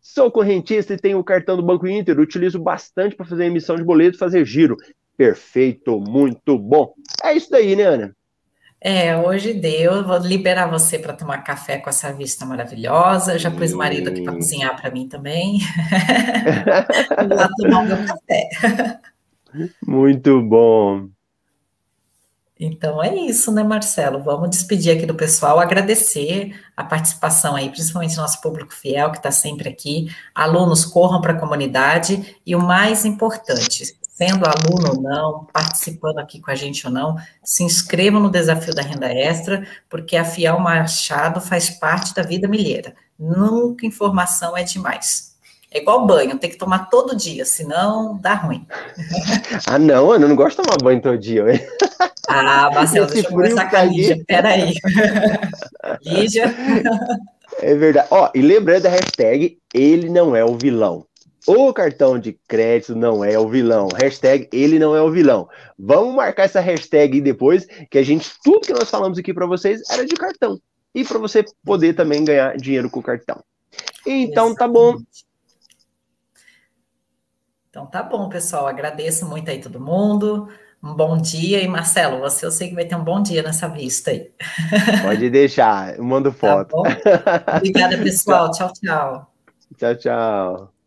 Sou 0.00 0.30
correntista 0.30 0.94
e 0.94 0.98
tenho 0.98 1.18
o 1.18 1.24
cartão 1.24 1.56
do 1.56 1.62
Banco 1.62 1.86
Inter. 1.86 2.18
Utilizo 2.18 2.58
bastante 2.58 3.14
para 3.14 3.26
fazer 3.26 3.44
emissão 3.44 3.76
de 3.76 3.84
boleto 3.84 4.16
e 4.16 4.18
fazer 4.18 4.44
giro. 4.44 4.76
Perfeito, 5.16 6.00
muito 6.00 6.58
bom. 6.58 6.94
É 7.22 7.34
isso 7.34 7.50
daí, 7.50 7.76
né, 7.76 7.84
Ana? 7.84 8.16
É, 8.80 9.16
hoje 9.18 9.52
deu. 9.52 10.06
Vou 10.06 10.16
liberar 10.18 10.66
você 10.66 10.98
para 10.98 11.12
tomar 11.12 11.38
café 11.38 11.78
com 11.78 11.90
essa 11.90 12.12
vista 12.12 12.46
maravilhosa. 12.46 13.38
Já 13.38 13.50
pus 13.50 13.72
o 13.72 13.76
marido 13.76 14.08
aqui 14.08 14.22
para 14.22 14.32
cozinhar 14.32 14.80
para 14.80 14.90
mim 14.90 15.06
também. 15.06 15.58
Vou 17.28 17.36
lá 17.36 17.48
tomar 17.58 17.84
meu 17.84 17.98
café. 18.06 18.48
Muito 19.86 20.40
bom. 20.40 21.08
Então 22.62 23.02
é 23.02 23.16
isso, 23.16 23.50
né, 23.50 23.62
Marcelo? 23.62 24.22
Vamos 24.22 24.50
despedir 24.50 24.94
aqui 24.94 25.06
do 25.06 25.14
pessoal, 25.14 25.58
agradecer 25.58 26.54
a 26.76 26.84
participação 26.84 27.56
aí, 27.56 27.70
principalmente 27.70 28.18
nosso 28.18 28.38
público 28.42 28.74
fiel 28.74 29.10
que 29.10 29.16
está 29.16 29.30
sempre 29.30 29.66
aqui. 29.70 30.14
Alunos 30.34 30.84
corram 30.84 31.22
para 31.22 31.32
a 31.32 31.40
comunidade 31.40 32.36
e 32.44 32.54
o 32.54 32.60
mais 32.60 33.06
importante, 33.06 33.96
sendo 34.02 34.44
aluno 34.44 34.90
ou 34.90 35.00
não, 35.00 35.46
participando 35.50 36.18
aqui 36.18 36.38
com 36.38 36.50
a 36.50 36.54
gente 36.54 36.86
ou 36.86 36.92
não, 36.92 37.16
se 37.42 37.64
inscrevam 37.64 38.20
no 38.20 38.30
desafio 38.30 38.74
da 38.74 38.82
renda 38.82 39.10
extra, 39.10 39.66
porque 39.88 40.14
a 40.14 40.24
Fiel 40.24 40.60
Machado 40.60 41.40
faz 41.40 41.70
parte 41.70 42.14
da 42.14 42.22
vida 42.22 42.46
milheira. 42.46 42.94
Nunca 43.18 43.86
informação 43.86 44.54
é 44.54 44.64
demais. 44.64 45.29
É 45.72 45.78
igual 45.78 46.04
banho, 46.04 46.36
tem 46.36 46.50
que 46.50 46.56
tomar 46.56 46.90
todo 46.90 47.16
dia, 47.16 47.44
senão 47.44 48.18
dá 48.20 48.34
ruim. 48.34 48.66
ah, 49.68 49.78
não, 49.78 50.12
eu 50.12 50.18
não 50.18 50.34
gosto 50.34 50.60
de 50.60 50.68
tomar 50.68 50.82
banho 50.82 51.00
todo 51.00 51.16
dia. 51.16 51.44
Ah, 52.28 52.70
Marcelo, 52.74 53.06
deixa 53.12 53.28
eu 53.28 53.30
conversar 53.30 53.70
com 53.70 53.76
a 53.76 53.84
Lígia, 53.84 54.20
peraí. 54.26 54.74
Lígia. 56.04 56.52
É 57.60 57.74
verdade. 57.74 58.08
Ó, 58.10 58.30
e 58.34 58.42
lembrando 58.42 58.82
da 58.82 58.90
hashtag, 58.90 59.58
ele 59.72 60.08
não 60.08 60.34
é 60.34 60.44
o 60.44 60.56
vilão. 60.56 61.06
O 61.46 61.72
cartão 61.72 62.18
de 62.18 62.38
crédito 62.48 62.94
não 62.94 63.24
é 63.24 63.38
o 63.38 63.48
vilão. 63.48 63.88
Hashtag 63.94 64.48
ele 64.52 64.78
não 64.78 64.94
é 64.94 65.00
o 65.00 65.10
vilão. 65.10 65.48
Vamos 65.78 66.14
marcar 66.14 66.44
essa 66.44 66.60
hashtag 66.60 67.20
depois, 67.20 67.66
que 67.88 67.96
a 67.96 68.02
gente, 68.02 68.30
tudo 68.42 68.66
que 68.66 68.72
nós 68.72 68.90
falamos 68.90 69.18
aqui 69.18 69.32
para 69.32 69.46
vocês 69.46 69.80
era 69.90 70.04
de 70.04 70.14
cartão. 70.14 70.60
E 70.92 71.04
para 71.04 71.18
você 71.18 71.44
poder 71.64 71.94
também 71.94 72.24
ganhar 72.24 72.56
dinheiro 72.56 72.90
com 72.90 72.98
o 72.98 73.02
cartão. 73.02 73.42
Então 74.04 74.54
tá 74.54 74.66
bom. 74.66 74.96
Então 77.70 77.86
tá 77.86 78.02
bom, 78.02 78.28
pessoal. 78.28 78.66
Agradeço 78.66 79.26
muito 79.26 79.48
aí 79.48 79.60
todo 79.60 79.80
mundo. 79.80 80.48
Um 80.82 80.92
bom 80.94 81.16
dia. 81.16 81.62
E 81.62 81.68
Marcelo, 81.68 82.18
você 82.18 82.44
eu 82.44 82.50
sei 82.50 82.68
que 82.68 82.74
vai 82.74 82.84
ter 82.84 82.96
um 82.96 83.04
bom 83.04 83.22
dia 83.22 83.42
nessa 83.42 83.68
vista 83.68 84.10
aí. 84.10 84.30
Pode 85.02 85.30
deixar, 85.30 85.96
eu 85.96 86.04
mando 86.04 86.32
tá 86.32 86.36
foto. 86.36 86.82
Tá 86.82 87.56
Obrigada, 87.56 87.96
pessoal. 87.98 88.50
Tchau, 88.50 88.72
tchau. 88.72 89.32
Tchau, 89.78 89.94
tchau. 89.94 90.79